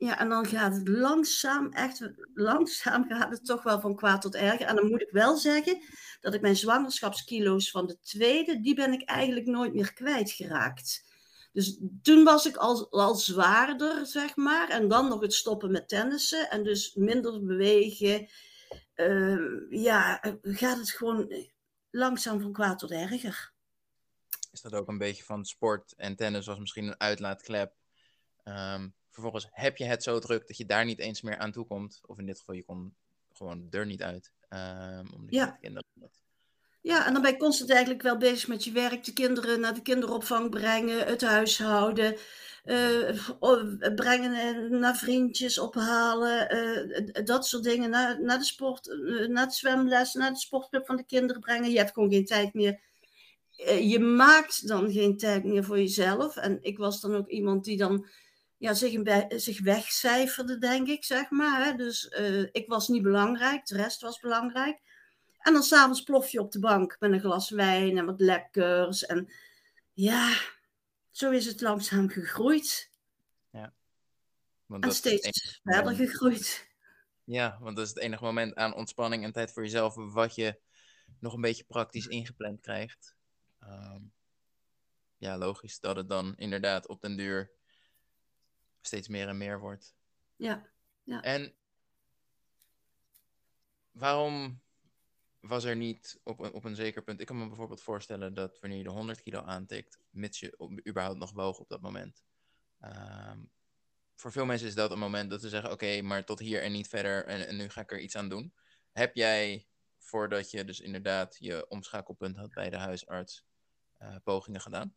Ja, 0.00 0.18
en 0.18 0.28
dan 0.28 0.46
gaat 0.46 0.74
het 0.74 0.88
langzaam, 0.88 1.72
echt 1.72 2.10
langzaam 2.34 3.04
gaat 3.08 3.30
het 3.30 3.44
toch 3.44 3.62
wel 3.62 3.80
van 3.80 3.96
kwaad 3.96 4.22
tot 4.22 4.34
erger. 4.34 4.66
En 4.66 4.76
dan 4.76 4.88
moet 4.88 5.02
ik 5.02 5.10
wel 5.10 5.36
zeggen 5.36 5.82
dat 6.20 6.34
ik 6.34 6.40
mijn 6.40 6.56
zwangerschapskilo's 6.56 7.70
van 7.70 7.86
de 7.86 7.98
tweede, 8.00 8.60
die 8.60 8.74
ben 8.74 8.92
ik 8.92 9.02
eigenlijk 9.02 9.46
nooit 9.46 9.74
meer 9.74 9.92
kwijtgeraakt. 9.92 11.04
Dus 11.52 11.80
toen 12.02 12.24
was 12.24 12.46
ik 12.46 12.56
al, 12.56 12.90
al 12.90 13.14
zwaarder, 13.14 14.06
zeg 14.06 14.36
maar. 14.36 14.68
En 14.68 14.88
dan 14.88 15.08
nog 15.08 15.20
het 15.20 15.34
stoppen 15.34 15.70
met 15.70 15.88
tennissen. 15.88 16.50
En 16.50 16.64
dus 16.64 16.94
minder 16.94 17.44
bewegen. 17.44 18.28
Ehm, 18.94 19.74
ja, 19.74 20.20
gaat 20.42 20.78
het 20.78 20.90
gewoon 20.90 21.34
langzaam 21.90 22.40
van 22.40 22.52
kwaad 22.52 22.78
tot 22.78 22.90
erger. 22.90 23.52
Is 24.52 24.60
dat 24.60 24.74
ook 24.74 24.88
een 24.88 24.98
beetje 24.98 25.24
van 25.24 25.44
sport 25.44 25.94
en 25.96 26.16
tennis 26.16 26.46
was 26.46 26.58
misschien 26.58 26.86
een 26.86 27.00
uitlaatklep? 27.00 27.74
Ehm, 28.42 28.88
vervolgens 29.10 29.48
heb 29.50 29.76
je 29.76 29.84
het 29.84 30.02
zo 30.02 30.18
druk 30.18 30.46
dat 30.46 30.56
je 30.56 30.66
daar 30.66 30.84
niet 30.84 30.98
eens 30.98 31.22
meer 31.22 31.38
aan 31.38 31.52
toe 31.52 31.66
komt. 31.66 32.00
Of 32.06 32.18
in 32.18 32.26
dit 32.26 32.38
geval, 32.38 32.54
je 32.54 32.64
kon 32.64 32.94
gewoon 33.32 33.60
de 33.60 33.68
deur 33.68 33.86
niet 33.86 34.02
uit. 34.02 34.32
Um, 34.48 35.12
omdat 35.12 35.34
ja. 35.34 35.46
Je 35.46 35.56
kinderen 35.60 35.88
ja, 36.82 37.06
en 37.06 37.12
dan 37.12 37.22
ben 37.22 37.30
je 37.30 37.36
constant 37.36 37.70
eigenlijk 37.70 38.02
wel 38.02 38.16
bezig 38.16 38.48
met 38.48 38.64
je 38.64 38.72
werk, 38.72 39.04
de 39.04 39.12
kinderen 39.12 39.60
naar 39.60 39.74
de 39.74 39.82
kinderopvang 39.82 40.50
brengen, 40.50 41.06
het 41.06 41.20
huishouden, 41.20 42.16
uh, 42.64 43.94
brengen 43.94 44.78
naar 44.80 44.96
vriendjes 44.96 45.58
ophalen, 45.58 46.56
uh, 46.56 47.24
dat 47.24 47.46
soort 47.46 47.62
dingen, 47.62 47.90
naar, 47.90 48.22
naar 48.22 48.38
de 48.38 48.44
sport, 48.44 48.98
naar 49.28 49.46
de 49.46 49.52
zwemles, 49.52 50.14
naar 50.14 50.30
de 50.30 50.38
sportclub 50.38 50.86
van 50.86 50.96
de 50.96 51.04
kinderen 51.04 51.40
brengen. 51.40 51.70
Je 51.70 51.78
hebt 51.78 51.92
gewoon 51.92 52.12
geen 52.12 52.24
tijd 52.24 52.54
meer. 52.54 52.80
je 53.80 53.98
maakt 53.98 54.68
dan 54.68 54.92
geen 54.92 55.16
tijd 55.16 55.44
meer 55.44 55.64
voor 55.64 55.78
jezelf. 55.78 56.36
En 56.36 56.58
ik 56.62 56.78
was 56.78 57.00
dan 57.00 57.14
ook 57.14 57.28
iemand 57.28 57.64
die 57.64 57.76
dan 57.76 58.06
ja, 58.60 58.74
zich, 58.74 59.00
zich 59.28 59.60
wegcijferde, 59.60 60.58
denk 60.58 60.88
ik, 60.88 61.04
zeg 61.04 61.30
maar. 61.30 61.64
Hè. 61.64 61.74
Dus 61.74 62.04
ik 62.52 62.68
was 62.68 62.88
niet 62.88 63.02
belangrijk, 63.02 63.66
de 63.66 63.76
rest 63.76 64.00
was 64.00 64.20
belangrijk. 64.20 64.80
En 65.38 65.52
dan 65.52 65.62
s'avonds 65.62 66.02
plof 66.02 66.30
je 66.30 66.40
op 66.40 66.52
de 66.52 66.58
bank 66.58 66.96
met 66.98 67.12
een 67.12 67.20
glas 67.20 67.50
wijn 67.50 67.98
en 67.98 68.06
wat 68.06 68.20
lekkers. 68.20 69.06
En 69.06 69.32
ja, 69.92 70.38
zo 71.10 71.30
is 71.30 71.46
het 71.46 71.60
langzaam 71.60 72.08
gegroeid. 72.08 72.90
Ja. 73.50 73.72
Want 74.66 74.84
en 74.84 74.92
steeds 74.92 75.60
verder 75.64 75.94
gegroeid. 75.94 76.68
Ja, 77.24 77.58
want 77.60 77.76
dat 77.76 77.84
is 77.84 77.94
het 77.94 78.02
enige 78.02 78.24
moment 78.24 78.54
aan 78.54 78.74
ontspanning 78.74 79.24
en 79.24 79.32
tijd 79.32 79.52
voor 79.52 79.62
jezelf 79.62 79.94
wat 79.94 80.34
je 80.34 80.60
nog 81.18 81.34
een 81.34 81.40
beetje 81.40 81.64
praktisch 81.64 82.06
ingepland 82.06 82.60
krijgt. 82.60 83.14
Ehm, 83.60 84.02
ja, 85.16 85.38
logisch 85.38 85.80
dat 85.80 85.96
het 85.96 86.08
dan 86.08 86.36
inderdaad 86.36 86.88
op 86.88 87.00
den 87.00 87.16
duur 87.16 87.50
steeds 88.80 89.08
meer 89.08 89.28
en 89.28 89.36
meer 89.36 89.60
wordt. 89.60 89.94
Ja, 90.36 90.70
ja. 91.02 91.22
En 91.22 91.54
waarom 93.90 94.60
was 95.40 95.64
er 95.64 95.76
niet 95.76 96.20
op 96.22 96.38
een, 96.38 96.52
op 96.52 96.64
een 96.64 96.74
zeker 96.74 97.02
punt. 97.02 97.20
Ik 97.20 97.26
kan 97.26 97.38
me 97.38 97.46
bijvoorbeeld 97.46 97.82
voorstellen 97.82 98.34
dat 98.34 98.58
wanneer 98.60 98.78
je 98.78 98.84
de 98.84 98.90
100 98.90 99.20
kilo 99.20 99.42
aantikt, 99.42 99.98
mits 100.10 100.40
je 100.40 100.80
überhaupt 100.88 101.18
nog 101.18 101.32
woog 101.32 101.58
op 101.58 101.68
dat 101.68 101.80
moment. 101.80 102.24
Ehm, 102.80 103.38
voor 104.14 104.32
veel 104.32 104.44
mensen 104.44 104.68
is 104.68 104.74
dat 104.74 104.90
een 104.90 104.98
moment 104.98 105.30
dat 105.30 105.40
ze 105.40 105.48
zeggen: 105.48 105.72
Oké, 105.72 106.02
maar 106.02 106.24
tot 106.24 106.38
hier 106.38 106.62
en 106.62 106.72
niet 106.72 106.88
verder, 106.88 107.24
en, 107.24 107.46
en, 107.46 107.56
nu 107.56 107.68
ga 107.68 107.80
ik 107.80 107.92
er 107.92 108.00
iets 108.00 108.16
aan 108.16 108.28
doen. 108.28 108.54
Heb 108.92 109.14
jij, 109.14 109.66
voordat 109.98 110.50
je 110.50 110.64
dus 110.64 110.80
inderdaad 110.80 111.36
je 111.38 111.68
omschakelpunt 111.68 112.36
had 112.36 112.50
bij 112.50 112.70
de 112.70 112.76
huisarts, 112.76 113.44
uh, 114.02 114.16
pogingen 114.24 114.60
gedaan? 114.60 114.94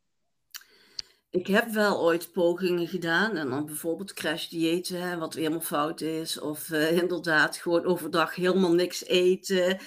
Ik 1.33 1.47
heb 1.47 1.69
wel 1.69 2.01
ooit 2.01 2.31
pogingen 2.31 2.87
gedaan. 2.87 3.35
En 3.35 3.49
dan 3.49 3.65
bijvoorbeeld 3.65 4.13
crash 4.13 4.47
diëten, 4.47 5.19
wat 5.19 5.33
helemaal 5.33 5.61
fout 5.61 6.01
is. 6.01 6.39
Of 6.39 6.69
uh, 6.69 6.97
inderdaad 7.01 7.57
gewoon 7.57 7.85
overdag 7.85 8.35
helemaal 8.35 8.73
niks 8.73 9.05
eten 9.05 9.79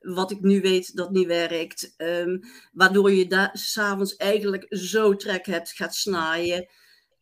wat 0.00 0.30
ik 0.30 0.40
nu 0.40 0.60
weet 0.60 0.96
dat 0.96 1.10
niet 1.10 1.26
werkt. 1.26 1.94
Um, 1.96 2.40
waardoor 2.72 3.12
je 3.12 3.26
daar 3.26 3.50
s'avonds 3.52 4.16
eigenlijk 4.16 4.66
zo 4.68 5.16
trek 5.16 5.46
hebt, 5.46 5.72
gaat 5.72 5.94
snaaien. 5.94 6.68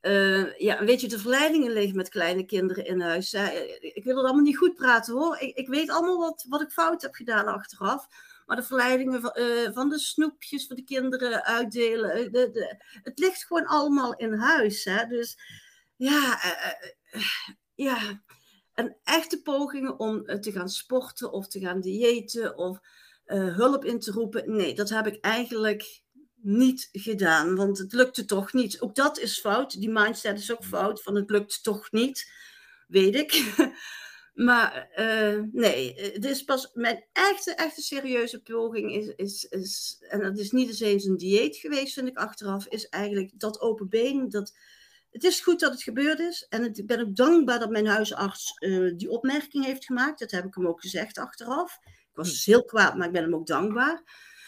Uh, 0.02 0.58
ja, 0.58 0.84
weet 0.84 1.00
je, 1.00 1.08
de 1.08 1.18
verleidingen 1.18 1.72
liggen 1.72 1.96
met 1.96 2.08
kleine 2.08 2.44
kinderen 2.44 2.84
in 2.84 3.00
huis. 3.00 3.32
Ik 3.80 4.04
wil 4.04 4.16
het 4.16 4.24
allemaal 4.24 4.42
niet 4.42 4.56
goed 4.56 4.74
praten 4.74 5.14
hoor. 5.14 5.38
Ik, 5.38 5.56
ik 5.56 5.68
weet 5.68 5.90
allemaal 5.90 6.18
wat, 6.18 6.46
wat 6.48 6.60
ik 6.60 6.70
fout 6.70 7.02
heb 7.02 7.14
gedaan 7.14 7.46
achteraf. 7.46 8.06
Maar 8.46 8.56
de 8.56 8.62
verleidingen 8.62 9.20
van, 9.20 9.36
uh, 9.38 9.70
van 9.72 9.88
de 9.88 9.98
snoepjes 9.98 10.66
voor 10.66 10.76
de 10.76 10.84
kinderen 10.84 11.44
uitdelen. 11.44 12.10
Eh, 12.10 12.32
de, 12.32 12.50
de, 12.50 12.84
het 13.02 13.18
ligt 13.18 13.44
gewoon 13.44 13.66
allemaal 13.66 14.16
in 14.16 14.32
huis. 14.32 14.84
Hè? 14.84 15.06
Dus 15.06 15.38
ja, 15.96 16.40
uh, 16.44 17.22
ja, 17.74 18.22
en 18.74 18.96
echte 19.04 19.42
pogingen 19.42 19.98
om 19.98 20.24
eh, 20.24 20.38
te 20.38 20.52
gaan 20.52 20.68
sporten 20.68 21.32
of 21.32 21.48
te 21.48 21.60
gaan 21.60 21.80
diëten 21.80 22.56
of 22.56 22.78
hulp 23.26 23.84
in 23.84 24.00
te 24.00 24.10
roepen, 24.10 24.56
nee, 24.56 24.74
dat 24.74 24.88
heb 24.88 25.06
ik 25.06 25.24
eigenlijk 25.24 26.02
niet 26.34 26.88
gedaan, 26.92 27.56
want 27.56 27.78
het 27.78 27.92
lukte 27.92 28.24
toch 28.24 28.52
niet. 28.52 28.80
Ook 28.80 28.94
dat 28.94 29.18
is 29.18 29.40
fout. 29.40 29.80
Die 29.80 29.90
mindset 29.90 30.38
is 30.38 30.52
ook 30.52 30.64
fout, 30.64 31.02
van 31.02 31.14
het 31.14 31.30
lukt 31.30 31.62
toch 31.62 31.90
niet, 31.90 32.32
weet 32.86 33.14
ik. 33.14 33.32
maar 34.36 34.88
uh, 34.96 35.42
nee, 35.52 35.94
het 36.12 36.24
is 36.24 36.42
pas 36.42 36.70
mijn 36.74 37.04
echte, 37.12 37.54
echte 37.54 37.82
serieuze 37.82 38.42
poging 38.42 38.94
is, 38.94 39.06
is, 39.06 39.44
is, 39.44 40.04
en 40.08 40.20
dat 40.20 40.38
is 40.38 40.50
niet 40.50 40.80
eens 40.80 41.04
een 41.04 41.16
dieet 41.16 41.56
geweest, 41.56 41.94
vind 41.94 42.08
ik 42.08 42.16
achteraf, 42.16 42.66
is 42.66 42.88
eigenlijk 42.88 43.30
dat 43.34 43.60
open 43.60 43.88
been, 43.88 44.28
dat 44.28 44.54
het 45.10 45.24
is 45.24 45.40
goed 45.40 45.60
dat 45.60 45.72
het 45.72 45.82
gebeurd 45.82 46.18
is. 46.18 46.46
En 46.48 46.74
ik 46.74 46.86
ben 46.86 47.00
ook 47.00 47.16
dankbaar 47.16 47.58
dat 47.58 47.70
mijn 47.70 47.86
huisarts 47.86 48.56
uh, 48.58 48.92
die 48.96 49.10
opmerking 49.10 49.64
heeft 49.64 49.84
gemaakt. 49.84 50.18
Dat 50.18 50.30
heb 50.30 50.44
ik 50.44 50.54
hem 50.54 50.66
ook 50.66 50.80
gezegd 50.80 51.18
achteraf. 51.18 51.78
Ik 51.84 52.14
was 52.14 52.30
dus 52.30 52.44
heel 52.44 52.64
kwaad, 52.64 52.96
maar 52.96 53.06
ik 53.06 53.12
ben 53.12 53.22
hem 53.22 53.34
ook 53.34 53.46
dankbaar. 53.46 54.02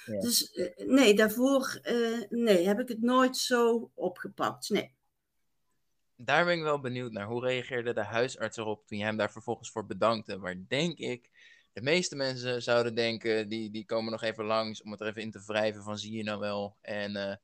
Ja. 0.06 0.20
Dus 0.20 0.52
uh, 0.54 0.86
nee, 0.86 1.14
daarvoor 1.14 1.80
nee, 2.28 2.66
heb 2.66 2.80
ik 2.80 2.88
het 2.88 3.02
nooit 3.02 3.36
zo 3.36 3.90
opgepakt. 3.94 4.68
Nee. 4.68 4.97
Daar 6.20 6.44
ben 6.44 6.56
ik 6.56 6.62
wel 6.62 6.80
benieuwd 6.80 7.12
naar. 7.12 7.26
Hoe 7.26 7.46
reageerde 7.46 7.92
de 7.92 8.04
huisarts 8.04 8.56
erop 8.56 8.86
toen 8.86 8.98
je 8.98 9.04
hem 9.04 9.16
daar 9.16 9.32
vervolgens 9.32 9.70
voor 9.70 9.86
bedankte? 9.86 10.38
Waar 10.38 10.64
denk 10.68 10.98
ik 10.98 11.30
de 11.72 11.82
meeste 11.82 12.16
mensen 12.16 12.62
zouden 12.62 12.94
denken, 12.94 13.48
die, 13.48 13.70
die 13.70 13.84
komen 13.84 14.10
nog 14.10 14.22
even 14.22 14.44
langs 14.44 14.82
om 14.82 14.90
het 14.90 15.00
er 15.00 15.06
even 15.06 15.22
in 15.22 15.30
te 15.30 15.42
wrijven 15.46 15.82
van 15.82 15.98
zie 15.98 16.16
je 16.16 16.22
nou 16.22 16.40
wel. 16.40 16.76
En 16.80 17.40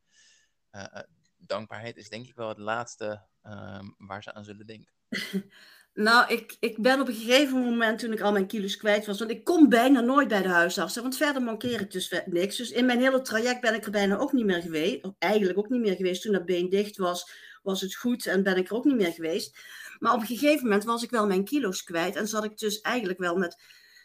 dankbaarheid 1.47 1.97
is 1.97 2.09
denk 2.09 2.26
ik 2.26 2.35
wel 2.35 2.49
het 2.49 2.59
laatste 2.59 3.23
ehm, 3.43 3.85
waar 3.99 4.23
ze 4.23 4.35
aan 4.35 4.45
zullen 4.45 4.66
denken. 4.66 4.93
Nou, 5.95 6.33
ik, 6.33 6.57
ik 6.61 6.83
ben 6.83 7.00
op 7.00 7.09
een 7.09 7.14
gegeven 7.14 7.59
moment, 7.59 7.99
toen 7.99 8.12
ik 8.12 8.21
al 8.21 8.33
mijn 8.33 8.47
kilo's 8.47 8.76
kwijt 8.76 9.07
was, 9.07 9.19
want 9.19 9.31
ik 9.31 9.45
kom 9.45 9.69
bijna 9.69 10.00
nooit 10.00 10.28
bij 10.28 10.43
de 10.43 10.49
huisarts, 10.49 10.97
want 10.97 11.16
verder 11.16 11.43
mankeer 11.43 11.81
ik 11.81 11.90
dus 11.90 12.23
niks. 12.26 12.57
Dus 12.57 12.71
in 12.71 12.87
mijn 12.87 13.00
hele 13.00 13.23
traject 13.23 13.61
ben 13.61 13.75
ik 13.75 13.85
er 13.85 13.90
bijna 13.90 14.16
ook 14.16 14.33
niet 14.33 14.45
meer 14.45 14.62
geweest, 14.62 15.09
eigenlijk 15.19 15.59
ook 15.59 15.69
niet 15.69 15.81
meer 15.81 15.97
geweest. 15.97 16.23
Toen 16.23 16.33
dat 16.33 16.45
been 16.45 16.69
dicht 16.69 16.97
was, 16.97 17.31
was 17.64 17.80
het 17.80 17.94
goed 17.94 18.26
en 18.26 18.42
ben 18.42 18.56
ik 18.56 18.68
er 18.68 18.76
ook 18.76 18.85
niet 18.85 18.97
meer 18.97 19.12
geweest. 19.12 19.59
Maar 19.99 20.14
op 20.14 20.21
een 20.21 20.26
gegeven 20.26 20.62
moment 20.62 20.85
was 20.85 21.02
ik 21.02 21.11
wel 21.11 21.26
mijn 21.26 21.44
kilo's 21.44 21.83
kwijt 21.83 22.16
en 22.16 22.28
zat 22.28 22.44
ik 22.44 22.59
dus 22.59 22.80
eigenlijk 22.80 23.18
wel 23.18 23.37
met 23.37 23.62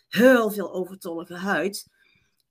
heel 0.08 0.52
veel 0.52 0.74
overtollige 0.74 1.34
huid. 1.34 1.88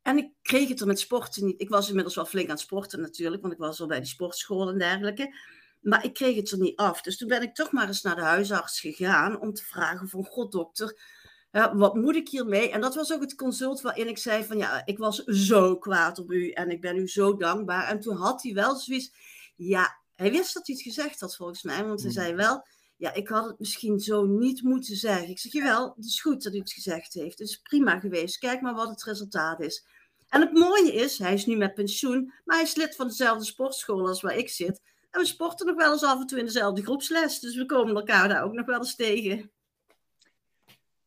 En 0.02 0.18
ik 0.18 0.32
kreeg 0.42 0.68
het 0.68 0.80
er 0.80 0.86
met 0.86 0.98
sporten 0.98 1.44
niet. 1.44 1.60
Ik 1.60 1.68
was 1.68 1.88
inmiddels 1.88 2.14
wel 2.14 2.26
flink 2.26 2.46
aan 2.48 2.54
het 2.54 2.60
sporten 2.60 3.00
natuurlijk, 3.00 3.42
want 3.42 3.54
ik 3.54 3.60
was 3.60 3.80
al 3.80 3.86
bij 3.86 3.98
die 3.98 4.08
sportschool 4.08 4.68
en 4.68 4.78
dergelijke. 4.78 5.34
Maar 5.80 6.04
ik 6.04 6.14
kreeg 6.14 6.36
het 6.36 6.50
er 6.50 6.58
niet 6.58 6.76
af. 6.76 7.02
Dus 7.02 7.16
toen 7.16 7.28
ben 7.28 7.42
ik 7.42 7.54
toch 7.54 7.72
maar 7.72 7.86
eens 7.86 8.02
naar 8.02 8.16
de 8.16 8.22
huisarts 8.22 8.80
gegaan 8.80 9.40
om 9.40 9.52
te 9.52 9.64
vragen 9.64 10.08
van, 10.08 10.24
god 10.24 10.52
dokter, 10.52 11.00
wat 11.72 11.94
moet 11.94 12.16
ik 12.16 12.28
hiermee? 12.28 12.70
En 12.70 12.80
dat 12.80 12.94
was 12.94 13.12
ook 13.12 13.20
het 13.20 13.34
consult 13.34 13.80
waarin 13.80 14.08
ik 14.08 14.18
zei 14.18 14.44
van, 14.44 14.56
ja, 14.56 14.82
ik 14.86 14.98
was 14.98 15.24
zo 15.24 15.76
kwaad 15.76 16.18
op 16.18 16.30
u 16.30 16.50
en 16.50 16.70
ik 16.70 16.80
ben 16.80 16.96
u 16.96 17.08
zo 17.08 17.36
dankbaar. 17.36 17.88
En 17.88 18.00
toen 18.00 18.16
had 18.16 18.42
hij 18.42 18.52
wel 18.52 18.76
zoiets, 18.76 19.12
ja, 19.56 20.00
hij 20.18 20.30
wist 20.30 20.54
dat 20.54 20.66
hij 20.66 20.74
het 20.74 20.84
gezegd 20.84 21.20
had 21.20 21.36
volgens 21.36 21.62
mij, 21.62 21.84
want 21.84 22.02
hij 22.02 22.10
hmm. 22.10 22.22
zei 22.22 22.34
wel, 22.34 22.66
ja, 22.96 23.12
ik 23.12 23.28
had 23.28 23.46
het 23.46 23.58
misschien 23.58 24.00
zo 24.00 24.26
niet 24.26 24.62
moeten 24.62 24.96
zeggen. 24.96 25.28
Ik 25.28 25.38
zeg, 25.38 25.52
jawel, 25.52 25.92
het 25.96 26.04
is 26.04 26.20
goed 26.20 26.42
dat 26.42 26.54
u 26.54 26.58
het 26.58 26.72
gezegd 26.72 27.14
heeft. 27.14 27.38
Het 27.38 27.48
is 27.48 27.56
prima 27.56 28.00
geweest. 28.00 28.38
Kijk 28.38 28.60
maar 28.60 28.74
wat 28.74 28.88
het 28.88 29.04
resultaat 29.04 29.60
is. 29.60 29.86
En 30.28 30.40
het 30.40 30.52
mooie 30.52 30.92
is, 30.92 31.18
hij 31.18 31.34
is 31.34 31.46
nu 31.46 31.56
met 31.56 31.74
pensioen, 31.74 32.32
maar 32.44 32.56
hij 32.56 32.64
is 32.64 32.74
lid 32.74 32.96
van 32.96 33.06
dezelfde 33.06 33.44
sportschool 33.44 34.08
als 34.08 34.20
waar 34.20 34.36
ik 34.36 34.48
zit. 34.48 34.80
En 35.10 35.20
we 35.20 35.26
sporten 35.26 35.66
nog 35.66 35.76
wel 35.76 35.92
eens 35.92 36.04
af 36.04 36.20
en 36.20 36.26
toe 36.26 36.38
in 36.38 36.44
dezelfde 36.44 36.82
groepsles. 36.82 37.40
Dus 37.40 37.56
we 37.56 37.66
komen 37.66 37.94
elkaar 37.94 38.28
daar 38.28 38.42
ook 38.42 38.52
nog 38.52 38.66
wel 38.66 38.78
eens 38.78 38.96
tegen. 38.96 39.50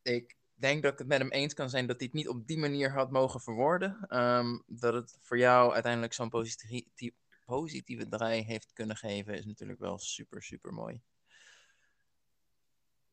Ik 0.01 0.36
denk 0.53 0.84
dat 0.84 0.91
ik 0.91 1.00
het 1.00 1.08
met 1.08 1.20
hem 1.20 1.32
eens 1.32 1.53
kan 1.53 1.70
zijn 1.70 1.88
dat 1.88 1.98
hij 1.98 2.06
het 2.06 2.15
niet 2.15 2.27
op 2.27 2.48
die 2.48 2.58
manier 2.58 2.91
had 2.91 3.12
mogen 3.12 3.41
verwoorden. 3.41 4.06
Ehm, 4.08 4.60
dat 4.65 4.94
het 4.94 5.18
voor 5.22 5.38
jou 5.38 5.74
uiteindelijk 5.74 6.13
zo'n 6.13 6.30
positieve, 6.30 7.13
positieve 7.58 8.08
draai 8.08 8.43
heeft 8.43 8.74
kunnen 8.74 8.96
geven, 8.96 9.38
is 9.38 9.46
natuurlijk 9.46 9.79
wel 9.79 9.98
super, 9.98 10.43
super 10.43 10.74
mooi. 10.74 11.01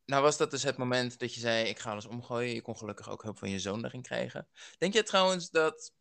Nou 0.05 0.23
was 0.23 0.37
dat 0.37 0.51
dus 0.51 0.63
het 0.63 0.77
moment 0.77 1.19
dat 1.19 1.33
je 1.33 1.39
zei, 1.39 1.67
ik 1.67 1.79
ga 1.79 1.91
alles 1.91 2.05
omgooien. 2.05 2.53
Je 2.53 2.61
kon 2.61 2.77
gelukkig 2.77 3.09
ook 3.09 3.23
hulp 3.23 3.37
van 3.37 3.49
je 3.49 3.59
zoon 3.59 3.81
daarin 3.81 4.01
krijgen. 4.01 4.47
Denk 4.77 4.93
je 4.93 5.03
trouwens 5.03 5.49
dat 5.49 5.93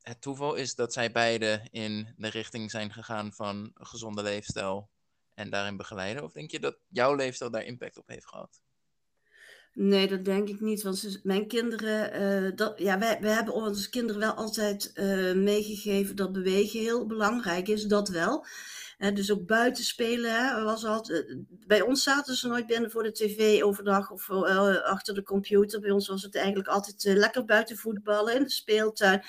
het 0.00 0.20
toeval 0.20 0.54
is 0.54 0.74
dat 0.74 0.92
zij 0.92 1.12
beide 1.12 1.68
in 1.70 2.14
de 2.16 2.28
richting 2.28 2.70
zijn 2.70 2.92
gegaan 2.92 3.32
van 3.32 3.70
een 3.74 3.86
gezonde 3.86 4.22
leefstijl 4.22 4.90
en 5.34 5.50
daarin 5.50 5.76
begeleiden? 5.76 6.24
Of 6.24 6.32
denk 6.32 6.50
je 6.50 6.60
dat 6.60 6.78
jouw 6.88 7.14
leefstijl 7.14 7.50
daar 7.50 7.64
impact 7.64 7.98
op 7.98 8.08
heeft 8.08 8.28
gehad? 8.28 8.62
Nee, 9.78 10.08
dat 10.08 10.24
denk 10.24 10.48
ik 10.48 10.60
niet. 10.60 10.82
Want 10.82 11.20
mijn 11.22 11.46
kinderen, 11.46 12.22
uh, 12.22 12.52
dat, 12.54 12.78
ja, 12.78 12.98
wij, 12.98 13.18
hebben 13.20 13.54
onze 13.54 13.90
kinderen 13.90 14.20
wel 14.20 14.32
altijd 14.32 14.90
uh, 14.94 15.32
meegegeven 15.32 16.16
dat 16.16 16.32
bewegen 16.32 16.80
heel 16.80 17.06
belangrijk 17.06 17.68
is, 17.68 17.84
dat 17.84 18.08
wel. 18.08 18.46
dus 18.98 19.32
ook 19.32 19.46
buiten 19.46 19.84
spelen. 19.84 20.30
Hè, 20.30 20.62
was 20.64 20.84
altijd, 20.84 21.36
bij 21.48 21.80
ons 21.80 22.02
zaten 22.02 22.34
ze 22.34 22.48
nooit 22.48 22.66
binnen 22.66 22.90
voor 22.90 23.02
de 23.02 23.12
tv 23.12 23.62
overdag 23.62 24.10
of 24.10 24.30
achter 24.30 25.14
de 25.14 25.22
computer. 25.22 25.80
Bij 25.80 25.90
ons 25.90 26.08
was 26.08 26.22
het 26.22 26.34
eigenlijk 26.36 26.68
altijd 26.68 27.04
lekker 27.04 27.44
buiten 27.44 27.76
voetballen 27.76 28.34
in 28.34 28.42
de 28.42 28.50
speeltuin. 28.50 29.24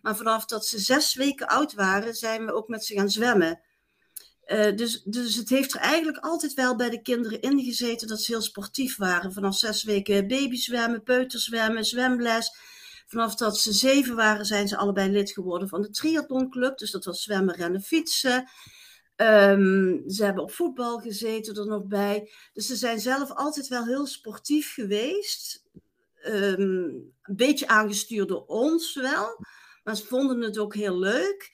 Maar 0.00 0.16
vanaf 0.16 0.44
dat 0.44 0.66
ze 0.66 0.78
zes 0.78 1.14
weken 1.14 1.46
oud 1.46 1.74
waren, 1.74 2.14
zijn 2.14 2.46
we 2.46 2.52
ook 2.52 2.68
met 2.68 2.84
ze 2.84 2.94
gaan 2.94 3.10
zwemmen. 3.10 3.60
Uh, 4.46 4.76
dus, 4.76 5.02
dus 5.02 5.36
het 5.36 5.48
heeft 5.48 5.74
er 5.74 5.80
eigenlijk 5.80 6.18
altijd 6.18 6.54
wel 6.54 6.76
bij 6.76 6.90
de 6.90 7.02
kinderen 7.02 7.40
ingezeten 7.40 8.08
dat 8.08 8.20
ze 8.20 8.32
heel 8.32 8.42
sportief 8.42 8.96
waren. 8.96 9.32
Vanaf 9.32 9.56
zes 9.56 9.82
weken 9.84 10.26
babyzwemmen, 10.26 11.02
peuterzwemmen, 11.02 11.84
zwemles. 11.84 12.56
Vanaf 13.06 13.34
dat 13.34 13.58
ze 13.58 13.72
zeven 13.72 14.16
waren, 14.16 14.44
zijn 14.44 14.68
ze 14.68 14.76
allebei 14.76 15.10
lid 15.10 15.30
geworden 15.30 15.68
van 15.68 15.82
de 15.82 15.90
triathlonclub. 15.90 16.78
Dus 16.78 16.90
dat 16.90 17.04
was 17.04 17.22
zwemmen, 17.22 17.54
rennen, 17.54 17.82
fietsen. 17.82 18.50
Um, 19.16 20.02
ze 20.06 20.24
hebben 20.24 20.42
op 20.42 20.52
voetbal 20.52 20.98
gezeten 20.98 21.54
er 21.54 21.66
nog 21.66 21.86
bij. 21.86 22.30
Dus 22.52 22.66
ze 22.66 22.76
zijn 22.76 23.00
zelf 23.00 23.30
altijd 23.30 23.68
wel 23.68 23.86
heel 23.86 24.06
sportief 24.06 24.74
geweest. 24.74 25.64
Um, 26.26 27.12
een 27.22 27.36
beetje 27.36 27.68
aangestuurd 27.68 28.28
door 28.28 28.44
ons 28.46 28.94
wel. 28.94 29.44
Maar 29.84 29.96
ze 29.96 30.06
vonden 30.06 30.40
het 30.40 30.58
ook 30.58 30.74
heel 30.74 30.98
leuk. 30.98 31.50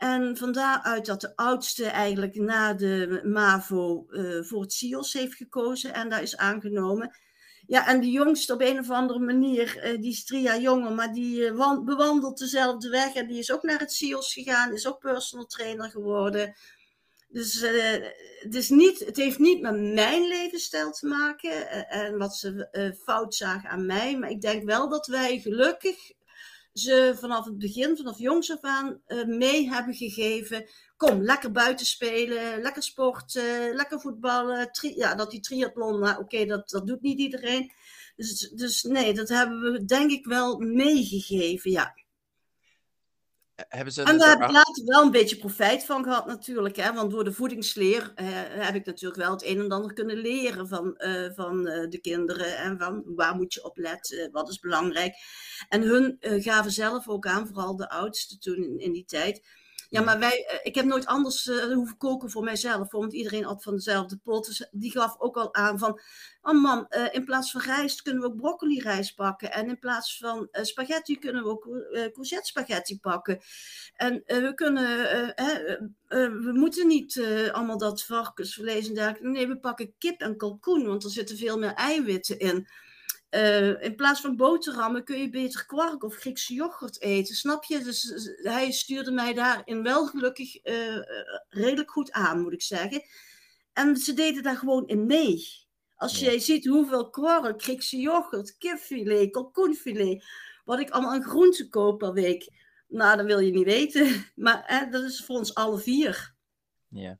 En 0.00 0.36
van 0.36 0.52
daaruit 0.52 1.06
dat 1.06 1.20
de 1.20 1.36
oudste 1.36 1.84
eigenlijk 1.84 2.34
na 2.34 2.74
de 2.74 3.20
MAVO 3.24 4.06
uh, 4.10 4.44
voor 4.44 4.60
het 4.60 4.72
CIOS 4.72 5.12
heeft 5.12 5.34
gekozen 5.34 5.94
en 5.94 6.08
daar 6.08 6.22
is 6.22 6.36
aangenomen. 6.36 7.18
Ja, 7.66 7.86
en 7.86 8.00
de 8.00 8.10
jongste 8.10 8.52
op 8.52 8.60
een 8.60 8.78
of 8.78 8.90
andere 8.90 9.18
manier, 9.18 9.76
uh, 9.76 10.00
die 10.00 10.10
is 10.10 10.24
drie 10.24 10.42
jaar 10.42 10.60
jonger, 10.60 10.92
maar 10.92 11.12
die 11.12 11.40
uh, 11.40 11.80
bewandelt 11.84 12.38
dezelfde 12.38 12.88
weg. 12.88 13.14
En 13.14 13.26
die 13.26 13.38
is 13.38 13.52
ook 13.52 13.62
naar 13.62 13.78
het 13.78 13.92
CIOS 13.92 14.32
gegaan, 14.32 14.72
is 14.72 14.86
ook 14.86 14.98
personal 14.98 15.46
trainer 15.46 15.90
geworden. 15.90 16.54
Dus 17.28 17.62
is 18.50 18.68
niet, 18.68 18.98
het 18.98 19.16
heeft 19.16 19.38
niet 19.38 19.60
met 19.60 19.80
mijn 19.80 20.28
levensstijl 20.28 20.90
te 20.90 21.06
maken 21.06 21.88
en 21.88 22.18
wat 22.18 22.36
ze 22.36 22.94
fout 23.04 23.34
zagen 23.34 23.70
aan 23.70 23.86
mij. 23.86 24.18
Maar 24.18 24.30
ik 24.30 24.40
denk 24.40 24.64
wel 24.64 24.88
dat 24.88 25.06
wij 25.06 25.38
gelukkig 25.38 26.12
ze 26.72 27.16
vanaf 27.18 27.44
het 27.44 27.58
begin, 27.58 27.96
vanaf 27.96 28.18
jongs 28.18 28.50
af 28.50 28.60
aan, 28.60 29.00
uh, 29.06 29.24
mee 29.24 29.68
hebben 29.68 29.94
gegeven. 29.94 30.68
Kom, 30.96 31.22
lekker 31.22 31.52
buiten 31.52 31.86
spelen, 31.86 32.60
lekker 32.60 32.82
sporten, 32.82 33.74
lekker 33.74 34.00
voetballen. 34.00 34.70
ja, 34.80 35.14
dat 35.14 35.30
die 35.30 35.40
triathlon, 35.40 36.00
nou, 36.00 36.22
oké, 36.22 36.44
dat, 36.44 36.70
dat 36.70 36.86
doet 36.86 37.02
niet 37.02 37.18
iedereen. 37.18 37.72
Dus, 38.16 38.38
dus 38.54 38.82
nee, 38.82 39.14
dat 39.14 39.28
hebben 39.28 39.72
we 39.72 39.84
denk 39.84 40.10
ik 40.10 40.24
wel 40.24 40.58
meegegeven, 40.58 41.70
ja. 41.70 41.94
Hebben 43.68 43.92
ze 43.92 44.02
en 44.02 44.18
daar 44.18 44.28
heb 44.28 44.40
ik 44.40 44.50
later 44.50 44.84
wel 44.84 45.02
een 45.02 45.10
beetje 45.10 45.36
profijt 45.36 45.84
van 45.84 46.04
gehad 46.04 46.26
natuurlijk. 46.26 46.76
Hè? 46.76 46.92
Want 46.92 47.10
door 47.10 47.24
de 47.24 47.32
voedingsleer 47.32 48.12
uh, 48.16 48.26
heb 48.66 48.74
ik 48.74 48.86
natuurlijk 48.86 49.20
wel 49.20 49.30
het 49.30 49.44
een 49.44 49.58
en 49.58 49.70
ander 49.70 49.92
kunnen 49.92 50.16
leren 50.16 50.68
van, 50.68 50.94
uh, 50.98 51.30
van 51.34 51.66
uh, 51.66 51.88
de 51.88 51.98
kinderen. 52.00 52.56
En 52.56 52.78
van 52.78 53.02
waar 53.06 53.34
moet 53.34 53.54
je 53.54 53.64
op 53.64 53.78
letten, 53.78 54.30
wat 54.32 54.48
is 54.48 54.58
belangrijk. 54.58 55.14
En 55.68 55.82
hun 55.82 56.16
gaven 56.20 56.70
zelf 56.70 57.08
ook 57.08 57.26
aan, 57.26 57.46
vooral 57.46 57.76
de 57.76 57.90
oudste 57.90 58.38
toen 58.38 58.56
in, 58.56 58.78
in 58.78 58.92
die 58.92 59.04
tijd 59.04 59.42
ja, 59.90 60.02
maar 60.02 60.18
wij, 60.18 60.46
eh, 60.46 60.58
ik 60.62 60.74
heb 60.74 60.84
nooit 60.84 61.06
anders 61.06 61.46
uh, 61.46 61.72
hoeven 61.72 61.96
koken 61.96 62.30
voor 62.30 62.44
mijzelf, 62.44 62.90
want 62.90 63.12
iedereen 63.12 63.44
had 63.44 63.62
van 63.62 63.74
dezelfde 63.74 64.16
pot. 64.16 64.46
Dus 64.46 64.68
die 64.70 64.90
gaf 64.90 65.14
ook 65.18 65.36
al 65.36 65.54
aan 65.54 65.78
van, 65.78 66.00
oh 66.42 66.62
man, 66.62 66.86
uh, 66.88 67.06
in 67.10 67.24
plaats 67.24 67.50
van 67.50 67.60
rijst 67.60 68.02
kunnen 68.02 68.22
we 68.22 68.28
ook 68.28 68.36
broccoli 68.36 68.80
rijst 68.80 69.14
pakken. 69.14 69.52
En 69.52 69.68
in 69.68 69.78
plaats 69.78 70.18
van 70.18 70.48
uh, 70.52 70.62
spaghetti 70.62 71.18
kunnen 71.18 71.42
we 71.42 71.48
ook 71.48 71.62
courgette 72.12 72.46
spaghetti 72.46 72.98
pakken. 72.98 73.40
En 73.94 74.22
we 74.26 74.52
kunnen, 74.54 74.86
we 76.42 76.50
moeten 76.54 76.86
niet 76.86 77.22
allemaal 77.52 77.78
dat 77.78 78.04
varkensvlees 78.04 78.88
en 78.88 78.94
dergelijke. 78.94 79.28
Nee, 79.28 79.48
we 79.48 79.58
pakken 79.58 79.94
kip 79.98 80.20
en 80.20 80.36
kalkoen, 80.36 80.86
want 80.86 81.04
er 81.04 81.10
zitten 81.10 81.36
veel 81.36 81.58
meer 81.58 81.74
eiwitten 81.74 82.38
in. 82.38 82.68
Uh, 83.30 83.82
in 83.82 83.94
plaats 83.94 84.20
van 84.20 84.36
boterhammen 84.36 85.04
kun 85.04 85.18
je 85.20 85.30
beter 85.30 85.66
kwark 85.66 86.04
of 86.04 86.16
Griekse 86.16 86.54
yoghurt 86.54 87.00
eten. 87.00 87.34
Snap 87.34 87.64
je? 87.64 87.78
Dus 87.78 88.12
hij 88.42 88.70
stuurde 88.70 89.10
mij 89.10 89.34
daarin 89.34 89.82
wel 89.82 90.06
gelukkig 90.06 90.66
uh, 90.66 91.02
redelijk 91.48 91.90
goed 91.90 92.12
aan, 92.12 92.40
moet 92.40 92.52
ik 92.52 92.62
zeggen. 92.62 93.02
En 93.72 93.96
ze 93.96 94.12
deden 94.12 94.42
daar 94.42 94.56
gewoon 94.56 94.88
in 94.88 95.06
mee. 95.06 95.44
Als 95.96 96.18
ja. 96.18 96.26
jij 96.26 96.38
ziet 96.38 96.66
hoeveel 96.66 97.10
kwark, 97.10 97.62
Griekse 97.62 97.96
yoghurt, 97.96 98.56
kipfilet, 98.56 99.30
kalkoenfilet, 99.30 100.24
wat 100.64 100.80
ik 100.80 100.90
allemaal 100.90 101.12
aan 101.12 101.22
groenten 101.22 101.68
koop 101.68 101.98
per 101.98 102.12
week. 102.12 102.48
Nou, 102.88 103.16
dat 103.16 103.26
wil 103.26 103.38
je 103.38 103.52
niet 103.52 103.64
weten. 103.64 104.24
Maar 104.34 104.62
hè, 104.66 104.88
dat 104.88 105.02
is 105.02 105.24
voor 105.24 105.36
ons 105.36 105.54
alle 105.54 105.78
vier. 105.78 106.34
Ja. 106.88 107.18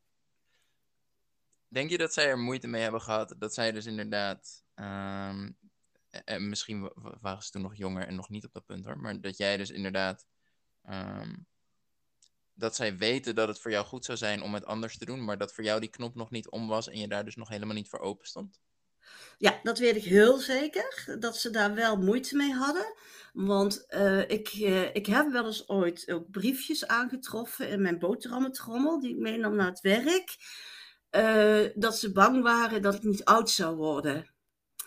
Denk 1.69 1.91
je 1.91 1.99
dat 1.99 2.13
zij 2.13 2.27
er 2.27 2.39
moeite 2.39 2.67
mee 2.67 2.83
hebben 2.83 3.01
gehad? 3.01 3.35
Dat 3.39 3.55
zij 3.55 3.73
dus 3.73 3.87
inderdaad 3.87 4.65
um, 4.75 5.57
en 6.11 6.49
misschien 6.49 6.93
waren 7.21 7.43
ze 7.43 7.51
toen 7.51 7.63
nog 7.63 7.77
jonger 7.77 8.07
en 8.07 8.15
nog 8.15 8.29
niet 8.29 8.45
op 8.45 8.53
dat 8.53 8.67
punt 8.67 8.85
hoor. 8.85 8.99
Maar 8.99 9.21
dat 9.21 9.37
jij 9.37 9.57
dus 9.57 9.71
inderdaad. 9.71 10.27
Um, 10.91 11.47
dat 12.55 12.77
zij 12.77 12.97
weten 12.97 13.35
dat 13.35 13.49
het 13.49 13.61
voor 13.61 13.71
jou 13.71 13.87
goed 13.87 14.05
zou 14.05 14.19
zijn 14.19 14.43
om 14.43 14.55
het 14.55 14.65
anders 14.65 14.99
te 14.99 15.05
doen. 15.05 15.25
Maar 15.25 15.39
dat 15.39 15.53
voor 15.53 15.65
jou 15.65 15.81
die 15.81 15.91
knop 15.91 16.15
nog 16.15 16.31
niet 16.31 16.49
om 16.49 16.69
was 16.69 16.89
en 16.89 16.99
je 16.99 17.09
daar 17.09 17.25
dus 17.25 17.37
nog 17.37 17.49
helemaal 17.49 17.75
niet 17.75 17.89
voor 17.89 17.99
open 17.99 18.27
stond. 18.27 18.61
Ja, 19.39 19.61
dat 19.63 19.79
weet 19.79 19.97
ik 19.97 20.05
heel 20.05 20.39
zeker. 20.39 21.17
Dat 21.19 21.37
ze 21.37 21.51
daar 21.51 21.75
wel 21.75 21.97
moeite 21.97 22.37
mee 22.37 22.53
hadden. 22.53 22.95
Want 23.33 23.85
uh, 23.89 24.29
ik, 24.29 24.55
uh, 24.55 24.95
ik 24.95 25.07
heb 25.07 25.31
wel 25.31 25.47
eens 25.47 25.69
ooit 25.69 26.11
ook 26.11 26.31
briefjes 26.31 26.87
aangetroffen 26.87 27.69
in 27.69 27.83
mijn 27.83 27.99
boterhammetrommel. 27.99 29.01
Die 29.01 29.11
ik 29.11 29.21
meenam 29.21 29.55
naar 29.55 29.69
het 29.69 29.81
werk. 29.81 30.37
Uh, 31.11 31.71
dat 31.75 31.99
ze 31.99 32.13
bang 32.13 32.43
waren 32.43 32.83
dat 32.83 32.95
ik 32.95 33.03
niet 33.03 33.25
oud 33.25 33.51
zou 33.51 33.77
worden. 33.77 34.31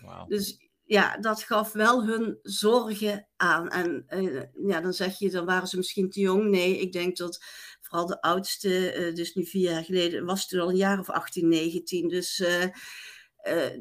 Wow. 0.02 0.30
Dus 0.30 0.63
ja, 0.86 1.18
dat 1.18 1.44
gaf 1.44 1.72
wel 1.72 2.06
hun 2.06 2.40
zorgen 2.42 3.28
aan. 3.36 3.70
En 3.70 4.06
uh, 4.10 4.42
ja, 4.68 4.82
dan 4.82 4.94
zeg 4.94 5.20
je, 5.20 5.30
dan 5.30 5.46
waren 5.46 5.68
ze 5.68 5.78
misschien 5.78 6.10
te 6.10 6.20
jong. 6.20 6.50
Nee, 6.50 6.80
ik 6.80 6.92
denk 6.92 7.18
dat 7.18 7.44
vooral 7.82 8.06
de 8.06 8.22
oudste, 8.22 8.96
uh, 8.98 9.16
dus 9.16 9.34
nu 9.34 9.46
vier 9.46 9.72
jaar 9.72 9.84
geleden, 9.84 10.26
was 10.26 10.48
toen 10.48 10.60
al 10.60 10.70
een 10.70 10.76
jaar 10.76 11.00
of 11.00 11.10
18, 11.10 11.48
19. 11.48 12.08
Dus 12.08 12.40
uh, 12.40 12.66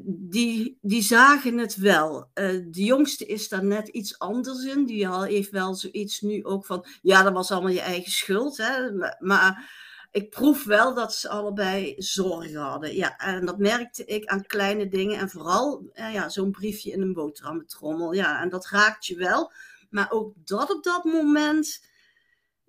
die, 0.05 0.77
die 0.81 1.01
zagen 1.01 1.57
het 1.57 1.75
wel. 1.75 2.29
de 2.33 2.83
jongste 2.83 3.25
is 3.25 3.49
daar 3.49 3.65
net 3.65 3.87
iets 3.87 4.19
anders 4.19 4.63
in. 4.63 4.85
Die 4.85 5.09
heeft 5.09 5.49
wel 5.49 5.75
zoiets 5.75 6.21
nu 6.21 6.43
ook 6.43 6.65
van, 6.65 6.85
ja, 7.01 7.23
dat 7.23 7.33
was 7.33 7.51
allemaal 7.51 7.71
je 7.71 7.81
eigen 7.81 8.11
schuld. 8.11 8.57
Hè? 8.57 8.91
Maar 9.19 9.71
ik 10.13 10.29
proef 10.29 10.63
wel 10.63 10.93
dat 10.93 11.13
ze 11.13 11.29
allebei 11.29 11.95
zorgen 11.97 12.55
hadden. 12.55 12.95
Ja, 12.95 13.17
en 13.17 13.45
dat 13.45 13.57
merkte 13.57 14.05
ik 14.05 14.25
aan 14.25 14.45
kleine 14.45 14.87
dingen. 14.87 15.19
En 15.19 15.29
vooral 15.29 15.89
eh, 15.93 16.13
ja, 16.13 16.29
zo'n 16.29 16.51
briefje 16.51 16.91
in 16.91 17.01
een 17.01 17.13
boterhammetrommel. 17.13 18.13
Ja, 18.13 18.41
en 18.41 18.49
dat 18.49 18.67
raakt 18.67 19.05
je 19.05 19.15
wel. 19.15 19.51
Maar 19.89 20.11
ook 20.11 20.33
dat 20.35 20.71
op 20.71 20.83
dat 20.83 21.03
moment, 21.03 21.85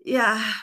ja, 0.02 0.54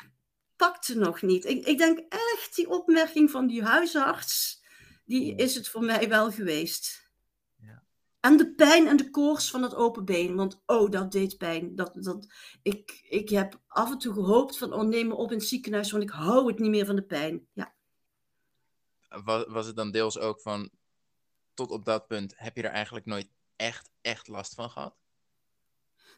pakte 0.56 0.98
nog 0.98 1.22
niet. 1.22 1.46
Ik, 1.46 1.66
ik 1.66 1.78
denk 1.78 2.00
echt 2.10 2.56
die 2.56 2.70
opmerking 2.70 3.32
van 3.32 3.48
die 3.48 3.64
huisarts, 3.64 4.62
die 5.06 5.36
is 5.36 5.56
het 5.56 5.68
voor 5.68 5.84
mij 5.84 6.10
wel 6.10 6.32
geweest. 6.32 7.11
En 8.22 8.38
de 8.38 8.54
pijn 8.54 8.88
en 8.88 8.98
de 8.98 9.10
koors 9.10 9.50
van 9.50 9.64
het 9.64 9.76
open 9.76 10.06
been. 10.06 10.36
Want 10.36 10.62
oh, 10.66 10.90
dat 10.90 11.12
deed 11.12 11.38
pijn. 11.38 11.76
Dat, 11.76 11.92
dat, 11.94 12.28
ik, 12.62 13.06
ik 13.10 13.30
heb 13.30 13.60
af 13.68 13.92
en 13.92 13.98
toe 13.98 14.14
gehoopt 14.14 14.58
van, 14.58 14.74
oh 14.74 14.84
neem 14.84 15.08
me 15.08 15.16
op 15.16 15.32
in 15.32 15.38
het 15.38 15.48
ziekenhuis, 15.48 15.92
want 15.92 16.04
ik 16.04 16.10
hou 16.10 16.48
het 16.48 16.60
niet 16.60 16.70
meer 16.70 16.86
van 16.86 16.96
de 16.96 17.04
pijn. 17.04 17.48
Ja. 17.54 17.74
Was, 19.24 19.46
was 19.48 19.66
het 19.66 19.76
dan 19.76 19.92
deels 19.92 20.20
ook 20.20 20.42
van, 20.42 20.70
tot 21.54 21.72
op 21.72 21.86
dat 21.86 22.08
punt, 22.08 22.34
heb 22.38 22.56
je 22.56 22.64
er 22.64 22.70
eigenlijk 22.70 23.06
nooit 23.06 23.28
echt, 23.56 23.92
echt 24.02 24.28
last 24.28 24.54
van 24.54 24.70
gehad? 24.70 24.96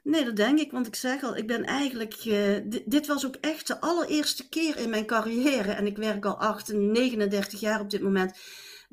Nee, 0.03 0.25
dat 0.25 0.35
denk 0.35 0.59
ik, 0.59 0.71
want 0.71 0.87
ik 0.87 0.95
zeg 0.95 1.23
al, 1.23 1.35
ik 1.35 1.47
ben 1.47 1.63
eigenlijk. 1.63 2.25
Uh, 2.25 2.59
dit, 2.65 2.83
dit, 2.85 3.07
was 3.07 3.25
ook 3.25 3.35
echt 3.35 3.67
de 3.67 3.81
allereerste 3.81 4.49
keer 4.49 4.77
in 4.77 4.89
mijn 4.89 5.05
carrière. 5.05 5.71
En 5.71 5.85
ik 5.85 5.97
werk 5.97 6.25
al 6.25 6.37
8, 6.37 6.73
39 6.73 7.59
jaar 7.59 7.79
op 7.79 7.89
dit 7.89 8.01
moment 8.01 8.37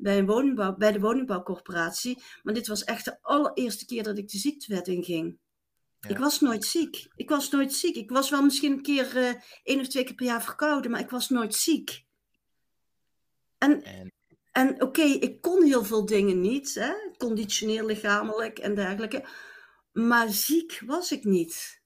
bij, 0.01 0.17
een 0.17 0.25
woningbouw, 0.25 0.75
bij 0.75 0.91
de 0.91 0.99
woningbouwcorporatie. 0.99 2.23
Maar 2.43 2.53
dit 2.53 2.67
was 2.67 2.83
echt 2.83 3.05
de 3.05 3.17
allereerste 3.21 3.85
keer 3.85 4.03
dat 4.03 4.17
ik 4.17 4.27
de 4.27 4.37
ziektewet 4.37 4.87
inging. 4.87 5.37
Ja. 5.99 6.09
Ik 6.09 6.17
was 6.17 6.39
nooit 6.39 6.65
ziek. 6.65 7.07
Ik 7.15 7.29
was 7.29 7.49
nooit 7.49 7.73
ziek. 7.73 7.95
Ik 7.95 8.09
was 8.09 8.29
wel 8.29 8.43
misschien 8.43 8.71
een 8.71 8.81
keer 8.81 9.17
uh, 9.17 9.33
één 9.63 9.79
of 9.79 9.87
twee 9.87 10.03
keer 10.03 10.15
per 10.15 10.25
jaar 10.25 10.43
verkouden, 10.43 10.91
maar 10.91 10.99
ik 10.99 11.09
was 11.09 11.29
nooit 11.29 11.55
ziek. 11.55 12.05
En, 13.57 13.83
en... 13.83 14.11
en 14.51 14.73
oké, 14.73 14.83
okay, 14.83 15.11
ik 15.11 15.41
kon 15.41 15.63
heel 15.63 15.83
veel 15.83 16.05
dingen 16.05 16.41
niet, 16.41 16.73
hè? 16.73 16.93
conditioneel, 17.17 17.85
lichamelijk 17.85 18.59
en 18.59 18.75
dergelijke. 18.75 19.27
Maar 19.91 20.29
ziek 20.29 20.81
was 20.85 21.11
ik 21.11 21.23
niet. 21.23 21.80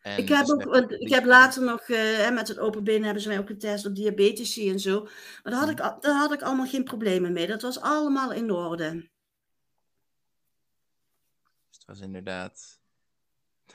En 0.00 0.18
ik, 0.18 0.28
heb 0.28 0.48
ook, 0.48 0.90
ik 0.90 1.08
heb 1.08 1.24
later 1.24 1.62
nog, 1.62 1.88
uh, 1.88 2.30
met 2.30 2.48
het 2.48 2.58
open 2.58 2.84
been 2.84 3.04
hebben 3.04 3.22
ze 3.22 3.28
mij 3.28 3.38
ook 3.38 3.46
getest 3.46 3.86
op 3.86 3.94
diabetici 3.94 4.70
en 4.70 4.80
zo. 4.80 5.02
Maar 5.02 5.52
daar 5.52 5.60
had, 5.60 5.70
ik, 5.70 5.76
daar 5.76 6.16
had 6.16 6.32
ik 6.32 6.42
allemaal 6.42 6.66
geen 6.66 6.84
problemen 6.84 7.32
mee. 7.32 7.46
Dat 7.46 7.62
was 7.62 7.80
allemaal 7.80 8.32
in 8.32 8.50
orde. 8.50 8.92
Dus 11.68 11.78
het 11.78 11.84
was 11.86 12.00
inderdaad... 12.00 12.76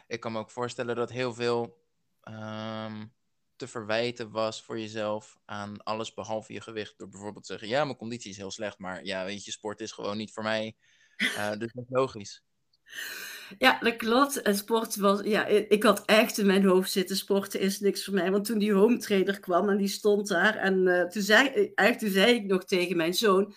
Ik 0.07 0.19
kan 0.19 0.31
me 0.31 0.39
ook 0.39 0.51
voorstellen 0.51 0.95
dat 0.95 1.11
heel 1.11 1.33
veel 1.33 1.81
um, 2.23 3.13
te 3.55 3.67
verwijten 3.67 4.31
was 4.31 4.63
voor 4.63 4.79
jezelf 4.79 5.37
aan 5.45 5.83
alles 5.83 6.13
behalve 6.13 6.53
je 6.53 6.61
gewicht. 6.61 6.97
Door 6.97 7.09
bijvoorbeeld 7.09 7.45
te 7.45 7.51
zeggen, 7.51 7.69
ja, 7.69 7.85
mijn 7.85 7.97
conditie 7.97 8.31
is 8.31 8.37
heel 8.37 8.51
slecht, 8.51 8.79
maar 8.79 9.05
ja, 9.05 9.25
weet 9.25 9.45
je, 9.45 9.51
sport 9.51 9.81
is 9.81 9.91
gewoon 9.91 10.17
niet 10.17 10.33
voor 10.33 10.43
mij. 10.43 10.75
Uh, 11.17 11.49
dus 11.51 11.73
dat 11.73 11.83
is 11.83 11.89
logisch. 11.89 12.43
Ja, 13.57 13.79
dat 13.79 13.95
klopt. 13.95 14.41
En 14.41 14.55
sport 14.55 14.95
was, 14.95 15.21
ja, 15.23 15.45
ik 15.45 15.83
had 15.83 16.03
echt 16.05 16.37
in 16.37 16.45
mijn 16.45 16.65
hoofd 16.65 16.91
zitten, 16.91 17.15
sporten 17.15 17.59
is 17.59 17.79
niks 17.79 18.03
voor 18.05 18.13
mij. 18.13 18.31
Want 18.31 18.45
toen 18.45 18.59
die 18.59 18.73
home 18.73 18.97
trainer 18.97 19.39
kwam 19.39 19.69
en 19.69 19.77
die 19.77 19.87
stond 19.87 20.27
daar, 20.27 20.55
en 20.55 20.87
uh, 20.87 21.03
toen, 21.03 21.21
zei, 21.21 21.47
eigenlijk, 21.47 21.99
toen 21.99 22.09
zei 22.09 22.35
ik 22.35 22.45
nog 22.45 22.65
tegen 22.65 22.97
mijn 22.97 23.13
zoon, 23.13 23.53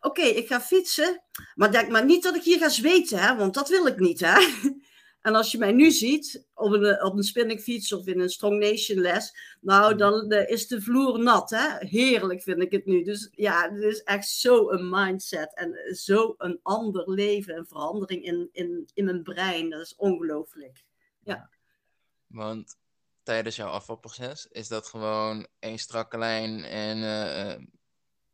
oké, 0.00 0.22
ik 0.22 0.46
ga 0.46 0.60
fietsen, 0.60 1.22
maar 1.54 1.72
denk 1.72 1.90
maar 1.90 2.04
niet 2.04 2.22
dat 2.22 2.36
ik 2.36 2.42
hier 2.42 2.58
ga 2.58 2.68
zweten, 2.68 3.18
hè, 3.18 3.36
want 3.36 3.54
dat 3.54 3.68
wil 3.68 3.86
ik 3.86 3.98
niet, 3.98 4.20
hè. 4.20 4.34
En 5.26 5.34
als 5.34 5.50
je 5.50 5.58
mij 5.58 5.72
nu 5.72 5.90
ziet 5.90 6.46
op 6.54 6.72
een, 6.72 7.02
op 7.02 7.16
een 7.16 7.22
spinningfiets 7.22 7.92
of 7.92 8.06
in 8.06 8.20
een 8.20 8.28
Strong 8.28 8.58
Nation 8.58 8.98
les, 8.98 9.36
nou, 9.60 9.92
mm. 9.92 9.98
dan 9.98 10.32
uh, 10.32 10.48
is 10.48 10.66
de 10.66 10.82
vloer 10.82 11.18
nat. 11.22 11.50
Hè? 11.50 11.86
Heerlijk 11.86 12.42
vind 12.42 12.62
ik 12.62 12.72
het 12.72 12.86
nu. 12.86 13.02
Dus 13.02 13.28
ja, 13.32 13.70
het 13.72 13.82
is 13.82 14.02
echt 14.02 14.28
zo 14.28 14.70
een 14.70 14.88
mindset 14.90 15.54
en 15.54 15.96
zo 15.96 16.34
een 16.38 16.60
ander 16.62 17.10
leven, 17.10 17.56
een 17.56 17.66
verandering 17.66 18.24
in, 18.24 18.48
in, 18.52 18.88
in 18.94 19.04
mijn 19.04 19.22
brein. 19.22 19.70
Dat 19.70 19.80
is 19.80 19.96
ongelooflijk. 19.96 20.84
Ja. 21.22 21.50
Want 22.26 22.76
tijdens 23.22 23.56
jouw 23.56 23.68
afvalproces 23.68 24.46
is 24.50 24.68
dat 24.68 24.86
gewoon 24.86 25.46
één 25.58 25.78
strakke 25.78 26.18
lijn 26.18 26.64
en 26.64 26.98
uh, 26.98 27.66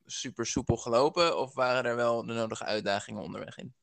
super 0.07 0.47
soepel 0.47 0.77
gelopen? 0.77 1.39
Of 1.39 1.55
waren 1.55 1.85
er 1.85 1.97
wel 1.97 2.27
de 2.27 2.33
nodige 2.33 2.65
uitdagingen 2.65 3.23
onderweg 3.23 3.59
in? 3.59 3.75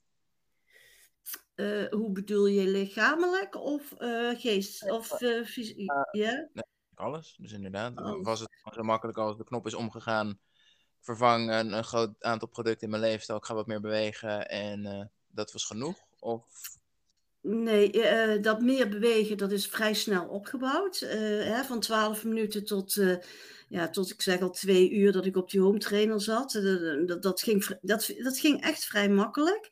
Uh, 1.60 1.88
hoe 1.90 2.12
bedoel 2.12 2.46
je 2.46 2.68
lichamelijk 2.68 3.56
of 3.56 3.94
uh, 3.98 4.40
geest? 4.40 4.92
Of 4.92 5.22
uh, 5.22 5.46
fysiek? 5.46 5.92
ja? 6.12 6.48
Nee, 6.54 6.64
alles. 6.96 7.36
Dus 7.40 7.52
inderdaad, 7.52 8.00
oh. 8.00 8.24
was 8.24 8.40
het 8.40 8.50
zo 8.74 8.84
makkelijk 8.84 9.18
als 9.18 9.38
de 9.38 9.44
knop 9.44 9.66
is 9.66 9.74
omgegaan. 9.74 10.40
Vervang 11.00 11.52
een, 11.52 11.74
een 11.74 11.84
groot 11.84 12.24
aantal 12.24 12.48
producten 12.48 12.82
in 12.82 12.90
mijn 12.90 13.02
leefstijl. 13.02 13.38
Ik 13.38 13.46
ga 13.46 13.54
wat 13.54 13.68
meer 13.68 13.82
bewegen 13.82 14.50
en 14.50 15.12
dat 15.28 15.52
was 15.52 15.66
genoeg? 15.66 15.98
Of 16.20 16.46
Nee, 17.42 17.92
dat 18.42 18.62
meer 18.62 18.90
bewegen, 18.90 19.38
dat 19.38 19.52
is 19.52 19.68
vrij 19.68 19.94
snel 19.94 20.28
opgebouwd. 20.28 21.00
Hè, 21.00 21.64
van 21.64 21.80
12 21.80 22.24
minuten 22.24 22.66
tot, 22.66 23.02
ja, 23.68 23.90
tot, 23.90 24.12
ik 24.12 24.22
zeg 24.22 24.42
al, 24.42 24.50
twee 24.50 24.92
uur 24.92 25.12
dat 25.12 25.26
ik 25.26 25.38
op 25.38 25.50
die 25.50 25.62
home 25.62 25.78
trainer 25.78 26.22
zat. 26.22 26.52
dat, 27.06 27.22
dat, 27.22 27.42
ging, 27.42 27.78
dat, 27.82 28.14
dat 28.18 28.40
ging 28.40 28.62
echt 28.62 28.86
vrij 28.86 29.10
makkelijk. 29.10 29.70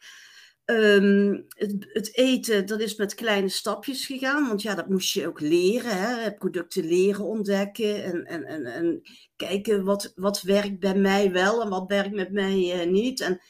Um, 0.69 1.45
het, 1.49 2.15
eten, 2.15 2.65
dat 2.65 2.79
is 2.79 2.95
met 2.95 3.15
kleine 3.15 3.49
stapjes 3.49 4.05
gegaan, 4.05 4.47
want 4.47 4.61
ja, 4.61 4.75
dat 4.75 4.89
moest 4.89 5.13
je 5.13 5.27
ook 5.27 5.39
leren, 5.39 5.97
hè? 5.97 6.33
producten 6.33 6.85
leren 6.85 7.25
ontdekken 7.25 8.03
en, 8.03 8.25
en, 8.25 8.43
en, 8.43 8.65
en 8.65 9.01
kijken 9.35 9.83
wat, 9.83 10.13
wat 10.15 10.41
werkt 10.41 10.79
bij 10.79 10.95
mij 10.95 11.31
wel 11.31 11.61
en 11.61 11.69
wat 11.69 11.87
werkt 11.87 12.15
met 12.15 12.31
mij 12.31 12.85
uh, 12.85 12.91
niet. 12.91 13.21
En 13.21 13.41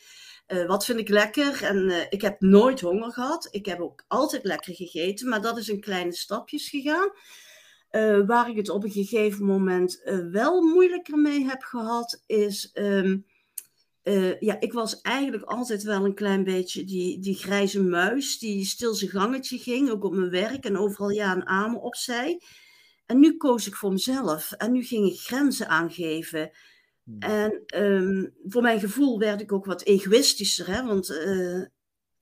uh, 0.47 0.67
wat 0.67 0.85
vind 0.85 0.99
ik 0.99 1.09
lekker? 1.09 1.63
En 1.63 1.89
uh, 1.89 2.01
ik 2.09 2.21
heb 2.21 2.41
nooit 2.41 2.81
honger 2.81 3.11
gehad. 3.11 3.47
Ik 3.51 3.65
heb 3.65 3.79
ook 3.79 4.03
altijd 4.07 4.43
lekker 4.43 4.75
gegeten, 4.75 5.29
maar 5.29 5.41
dat 5.41 5.57
is 5.57 5.69
in 5.69 5.79
kleine 5.79 6.13
stapjes 6.13 6.69
gegaan. 6.69 7.11
waar 8.25 8.49
ik 8.49 8.57
het 8.57 8.69
op 8.69 8.83
een 8.83 8.91
gegeven 8.91 9.45
moment 9.45 10.01
wel 10.31 10.61
moeilijker 10.61 11.17
mee 11.17 11.45
heb 11.45 11.61
gehad, 11.61 12.23
is. 12.25 12.71
Um, 12.73 13.25
uh, 14.07 14.39
ja, 14.39 14.59
ik 14.59 14.73
was 14.73 15.01
eigenlijk 15.01 15.43
altijd 15.43 15.83
wel 15.83 16.05
een 16.05 16.15
klein 16.15 16.43
beetje 16.43 16.83
die, 16.83 17.19
die 17.19 17.35
grijze 17.35 17.83
muis, 17.83 18.39
die 18.39 18.65
stil 18.65 18.93
zijn 18.93 19.11
gangetje 19.11 19.57
ging, 19.57 19.89
ook 19.89 20.03
op 20.03 20.13
mijn 20.13 20.29
werk 20.29 20.65
en 20.65 20.77
overal 20.77 21.09
ja 21.09 21.35
en 21.35 21.45
amen 21.45 21.81
opzij. 21.81 22.41
En 23.05 23.19
nu 23.19 23.37
koos 23.37 23.67
ik 23.67 23.75
voor 23.75 23.91
mezelf 23.91 24.51
en 24.51 24.71
nu 24.71 24.83
ging 24.83 25.07
ik 25.07 25.19
grenzen 25.19 25.67
aangeven. 25.67 26.51
Hmm. 27.03 27.19
En 27.19 27.63
um, 27.83 28.33
voor 28.43 28.61
mijn 28.61 28.79
gevoel 28.79 29.19
werd 29.19 29.41
ik 29.41 29.51
ook 29.51 29.65
wat 29.65 29.83
egoïstischer, 29.83 30.67
hè? 30.67 30.85
want 30.85 31.09
uh, 31.09 31.65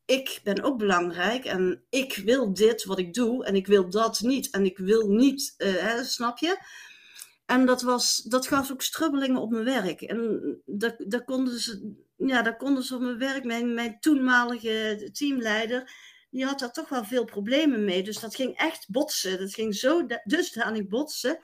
ik 0.05 0.39
ben 0.43 0.63
ook 0.63 0.77
belangrijk 0.77 1.45
en 1.45 1.83
ik 1.89 2.21
wil 2.25 2.53
dit 2.53 2.83
wat 2.83 2.99
ik 2.99 3.13
doe 3.13 3.45
en 3.45 3.55
ik 3.55 3.67
wil 3.67 3.89
dat 3.89 4.19
niet 4.21 4.49
en 4.49 4.65
ik 4.65 4.77
wil 4.77 5.09
niet, 5.09 5.53
uh, 5.57 5.73
hè, 5.73 6.03
snap 6.03 6.37
je? 6.37 6.57
En 7.45 7.65
dat, 7.65 7.81
was, 7.81 8.15
dat 8.17 8.47
gaf 8.47 8.71
ook 8.71 8.81
strubbelingen 8.81 9.41
op 9.41 9.51
mijn 9.51 9.63
werk. 9.63 10.01
En 10.01 10.62
daar, 10.65 10.95
daar, 10.97 11.23
konden, 11.23 11.60
ze, 11.60 11.95
ja, 12.15 12.41
daar 12.41 12.58
konden 12.58 12.84
ze 12.84 12.95
op 12.95 13.01
mijn 13.01 13.17
werk, 13.17 13.43
mijn, 13.43 13.73
mijn 13.73 13.99
toenmalige 13.99 15.10
teamleider, 15.12 15.91
die 16.29 16.45
had 16.45 16.60
daar 16.60 16.71
toch 16.71 16.89
wel 16.89 17.03
veel 17.03 17.25
problemen 17.25 17.86
mee. 17.86 18.03
Dus 18.03 18.19
dat 18.19 18.36
ging 18.36 18.58
echt 18.58 18.89
botsen. 18.89 19.39
Dat 19.39 19.53
ging 19.53 19.75
zo 19.75 20.05
dusdanig 20.23 20.88
botsen, 20.88 21.39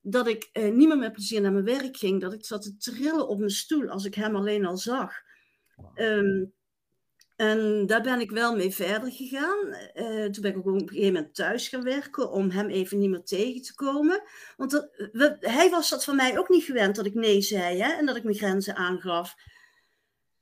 dat 0.00 0.28
ik 0.28 0.48
eh, 0.52 0.72
niet 0.72 0.88
meer 0.88 0.98
met 0.98 1.12
plezier 1.12 1.40
naar 1.40 1.52
mijn 1.52 1.64
werk 1.64 1.96
ging. 1.96 2.20
Dat 2.20 2.32
ik 2.32 2.44
zat 2.44 2.62
te 2.62 2.76
trillen 2.76 3.28
op 3.28 3.38
mijn 3.38 3.50
stoel 3.50 3.88
als 3.88 4.04
ik 4.04 4.14
hem 4.14 4.36
alleen 4.36 4.66
al 4.66 4.76
zag. 4.76 5.12
Um, 5.94 6.52
en 7.38 7.86
daar 7.86 8.02
ben 8.02 8.20
ik 8.20 8.30
wel 8.30 8.56
mee 8.56 8.74
verder 8.74 9.12
gegaan. 9.12 9.58
Uh, 9.94 10.24
toen 10.24 10.42
ben 10.42 10.50
ik 10.50 10.56
ook 10.56 10.66
op 10.66 10.80
een 10.80 10.88
gegeven 10.88 11.12
moment 11.12 11.34
thuis 11.34 11.68
gaan 11.68 11.82
werken 11.82 12.30
om 12.30 12.50
hem 12.50 12.68
even 12.68 12.98
niet 12.98 13.10
meer 13.10 13.22
tegen 13.22 13.62
te 13.62 13.74
komen. 13.74 14.22
Want 14.56 14.88
hij 15.40 15.70
was 15.70 15.90
dat 15.90 16.04
van 16.04 16.16
mij 16.16 16.38
ook 16.38 16.48
niet 16.48 16.64
gewend 16.64 16.96
dat 16.96 17.06
ik 17.06 17.14
nee 17.14 17.40
zei 17.40 17.82
hè, 17.82 17.92
en 17.92 18.06
dat 18.06 18.16
ik 18.16 18.24
mijn 18.24 18.36
grenzen 18.36 18.76
aangaf. 18.76 19.34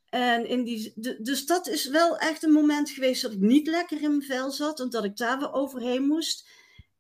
En 0.09 0.47
in 0.47 0.65
die, 0.65 0.93
dus 1.23 1.47
dat 1.47 1.69
is 1.69 1.89
wel 1.89 2.19
echt 2.19 2.43
een 2.43 2.53
moment 2.53 2.91
geweest 2.91 3.23
dat 3.23 3.33
ik 3.33 3.41
niet 3.41 3.67
lekker 3.67 4.03
in 4.03 4.11
mijn 4.11 4.23
vel 4.23 4.51
zat 4.51 4.81
en 4.81 4.91
dat 4.91 5.05
ik 5.05 5.17
daar 5.17 5.39
weer 5.39 5.53
overheen 5.53 6.03
moest. 6.03 6.49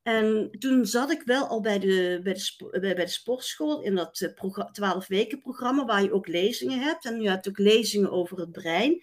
En 0.02 0.50
toen 0.58 0.86
zat 0.86 1.10
ik 1.10 1.22
wel 1.22 1.46
al 1.46 1.60
bij 1.60 1.78
de, 1.78 2.20
bij 2.22 2.34
de, 2.34 2.78
bij 2.80 2.94
de 2.94 3.08
sportschool 3.08 3.82
in 3.82 3.94
dat 3.94 4.32
12 4.72 5.02
eh, 5.02 5.08
weken 5.08 5.40
programma 5.40 5.84
waar 5.84 6.02
je 6.02 6.12
ook 6.12 6.26
lezingen 6.26 6.78
hebt. 6.78 7.04
En 7.04 7.20
je 7.20 7.28
hebt 7.28 7.48
ook 7.48 7.58
lezingen 7.58 8.10
over 8.10 8.38
het 8.38 8.52
brein. 8.52 9.02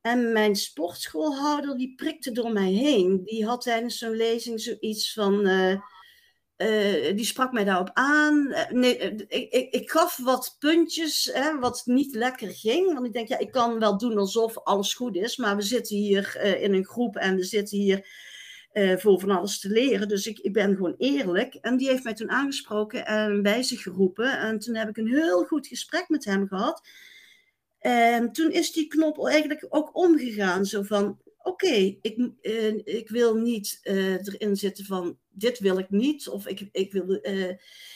En 0.00 0.32
mijn 0.32 0.56
sportschoolhouder, 0.56 1.76
die 1.76 1.94
prikte 1.94 2.32
door 2.32 2.52
mij 2.52 2.70
heen. 2.70 3.22
Die 3.24 3.46
had 3.46 3.60
tijdens 3.60 3.98
zo'n 3.98 4.16
lezing 4.16 4.60
zoiets 4.60 5.12
van. 5.12 5.46
Uh, 5.46 5.72
uh, 6.56 7.16
die 7.16 7.24
sprak 7.24 7.52
mij 7.52 7.64
daarop 7.64 7.90
aan. 7.92 8.46
Uh, 8.48 8.70
nee, 8.70 8.96
ik, 8.96 9.52
ik, 9.52 9.74
ik, 9.74 9.90
gaf 9.90 10.16
wat 10.16 10.56
puntjes, 10.58 11.30
hè, 11.32 11.58
wat 11.58 11.82
niet 11.84 12.14
lekker 12.14 12.50
ging. 12.50 12.92
Want 12.92 13.06
ik 13.06 13.12
denk, 13.12 13.28
ja, 13.28 13.38
ik 13.38 13.50
kan 13.50 13.78
wel 13.78 13.98
doen 13.98 14.18
alsof 14.18 14.58
alles 14.58 14.94
goed 14.94 15.16
is. 15.16 15.36
Maar 15.36 15.56
we 15.56 15.62
zitten 15.62 15.96
hier 15.96 16.36
in 16.60 16.74
een 16.74 16.86
groep 16.86 17.16
en 17.16 17.36
we 17.36 17.44
zitten 17.44 17.78
hier 17.78 18.06
voor 18.72 19.20
van 19.20 19.30
alles 19.30 19.60
te 19.60 19.68
leren. 19.68 20.08
Dus 20.08 20.26
ik, 20.26 20.38
ik 20.38 20.52
ben 20.52 20.76
gewoon 20.76 20.94
eerlijk. 20.98 21.54
En 21.54 21.76
die 21.76 21.88
heeft 21.88 22.04
mij 22.04 22.14
toen 22.14 22.30
aangesproken 22.30 23.06
en 23.06 23.42
bij 23.42 23.62
zich 23.62 23.82
geroepen. 23.82 24.38
En 24.38 24.58
toen 24.58 24.74
heb 24.74 24.88
ik 24.88 24.96
een 24.96 25.14
heel 25.14 25.44
goed 25.44 25.66
gesprek 25.66 26.08
met 26.08 26.24
hem 26.24 26.48
gehad. 26.48 26.82
En 27.80 28.32
toen 28.32 28.50
is 28.50 28.72
die 28.72 28.86
knop 28.86 29.26
eigenlijk 29.26 29.66
ook 29.68 29.96
omgegaan. 29.96 30.64
Zo 30.64 30.82
van, 30.82 31.18
oké, 31.42 31.96
ik, 32.00 32.30
uh, 32.42 32.74
ik 32.84 33.08
wil 33.08 33.34
niet 33.34 33.80
uh, 33.82 34.12
erin 34.12 34.56
zitten 34.56 34.84
van, 34.84 35.18
dit 35.28 35.58
wil 35.58 35.78
ik 35.78 35.90
niet. 35.90 36.28
Of 36.28 36.46
ik, 36.46 36.68
ik, 36.72 36.92
wil, 36.92 37.18
uh, 37.22 37.50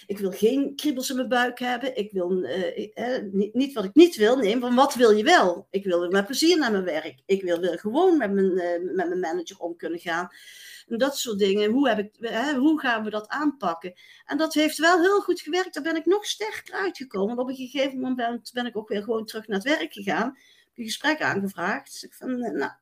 ik 0.06 0.18
wil 0.18 0.30
geen 0.30 0.76
kriebels 0.76 1.10
in 1.10 1.16
mijn 1.16 1.28
buik 1.28 1.58
hebben. 1.58 1.96
Ik 1.96 2.12
wil 2.12 2.30
niet, 3.32 3.54
niet, 3.54 3.72
wat 3.72 3.84
ik 3.84 3.94
niet 3.94 4.16
wil. 4.16 4.36
Nee, 4.36 4.58
van 4.58 4.74
wat 4.74 4.94
wil 4.94 5.10
je 5.10 5.24
wel? 5.24 5.66
Ik 5.70 5.84
wil 5.84 6.10
met 6.10 6.26
plezier 6.26 6.58
naar 6.58 6.72
mijn 6.72 6.84
werk. 6.84 7.22
Ik 7.26 7.42
wil, 7.42 7.60
wil 7.60 7.76
gewoon 7.76 8.18
met 8.18 8.32
mijn, 8.32 8.54
met 8.94 9.08
mijn 9.08 9.20
manager 9.20 9.58
om 9.58 9.76
kunnen 9.76 10.00
gaan. 10.00 10.28
En 10.86 10.98
dat 10.98 11.18
soort 11.18 11.38
dingen. 11.38 11.70
Hoe, 11.70 11.88
heb 11.88 11.98
ik, 11.98 12.10
hè, 12.18 12.54
hoe 12.54 12.80
gaan 12.80 13.04
we 13.04 13.10
dat 13.10 13.28
aanpakken? 13.28 13.92
En 14.24 14.36
dat 14.36 14.54
heeft 14.54 14.78
wel 14.78 15.00
heel 15.00 15.20
goed 15.20 15.40
gewerkt. 15.40 15.74
Daar 15.74 15.82
ben 15.82 15.96
ik 15.96 16.06
nog 16.06 16.26
sterker 16.26 16.74
uitgekomen. 16.74 17.36
Want 17.36 17.48
op 17.48 17.48
een 17.48 17.68
gegeven 17.68 18.00
moment 18.00 18.50
ben, 18.52 18.66
ik 18.66 18.76
ook 18.76 18.88
weer 18.88 19.02
gewoon 19.02 19.24
terug 19.24 19.46
naar 19.46 19.58
het 19.58 19.78
werk 19.78 19.92
gegaan. 19.92 20.26
Heb 20.26 20.72
een 20.74 20.84
gesprek 20.84 21.22
aangevraagd. 21.22 21.92
Dus 21.92 22.02
ik 22.02 22.14
van, 22.14 22.38
nou, 22.38 22.72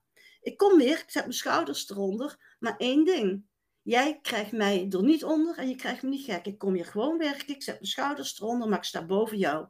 ik 0.43 0.57
kom 0.57 0.79
weer, 0.79 0.99
ik 0.99 1.11
zet 1.11 1.23
mijn 1.23 1.33
schouders 1.33 1.91
eronder. 1.91 2.57
Maar 2.59 2.77
één 2.77 3.05
ding. 3.05 3.45
Jij 3.83 4.19
krijgt 4.23 4.53
mij 4.53 4.87
er 4.91 5.03
niet 5.03 5.25
onder 5.25 5.59
en 5.59 5.69
je 5.69 5.77
krijgt 5.77 6.03
me 6.03 6.09
niet 6.09 6.25
gek. 6.25 6.47
Ik 6.47 6.59
kom 6.59 6.75
hier 6.75 6.87
gewoon 6.87 7.19
werken, 7.19 7.55
ik 7.55 7.63
zet 7.63 7.75
mijn 7.75 7.87
schouders 7.87 8.41
eronder, 8.41 8.69
maar 8.69 8.79
ik 8.79 8.85
sta 8.85 9.05
boven 9.05 9.39
jou. 9.39 9.67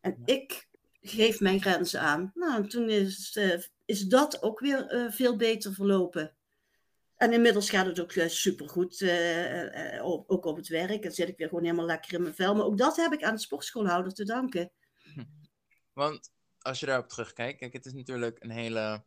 En 0.00 0.22
ik 0.24 0.68
geef 1.02 1.40
mijn 1.40 1.60
grenzen 1.60 2.00
aan. 2.00 2.30
Nou, 2.34 2.68
toen 2.68 2.88
is, 2.88 3.36
uh, 3.36 3.58
is 3.84 4.02
dat 4.02 4.42
ook 4.42 4.60
weer 4.60 4.94
uh, 4.94 5.10
veel 5.10 5.36
beter 5.36 5.74
verlopen. 5.74 6.34
En 7.20 7.32
inmiddels 7.32 7.70
gaat 7.70 7.86
het 7.86 8.00
ook 8.00 8.14
uh, 8.14 8.28
supergoed, 8.28 9.00
uh, 9.00 9.94
uh, 9.94 10.04
ook 10.04 10.44
op 10.44 10.56
het 10.56 10.68
werk. 10.68 11.02
Dan 11.02 11.12
zit 11.12 11.28
ik 11.28 11.36
weer 11.36 11.48
gewoon 11.48 11.64
helemaal 11.64 11.86
lekker 11.86 12.12
in 12.12 12.22
mijn 12.22 12.34
vel. 12.34 12.54
Maar 12.54 12.64
ook 12.64 12.78
dat 12.78 12.96
heb 12.96 13.12
ik 13.12 13.22
aan 13.22 13.34
de 13.34 13.40
sportschoolhouder 13.40 14.12
te 14.12 14.24
danken. 14.24 14.72
Want 15.92 16.32
als 16.58 16.80
je 16.80 16.86
daarop 16.86 17.08
terugkijkt, 17.08 17.58
kijk, 17.58 17.72
het 17.72 17.86
is 17.86 17.92
natuurlijk 17.92 18.42
een 18.42 18.50
hele 18.50 19.04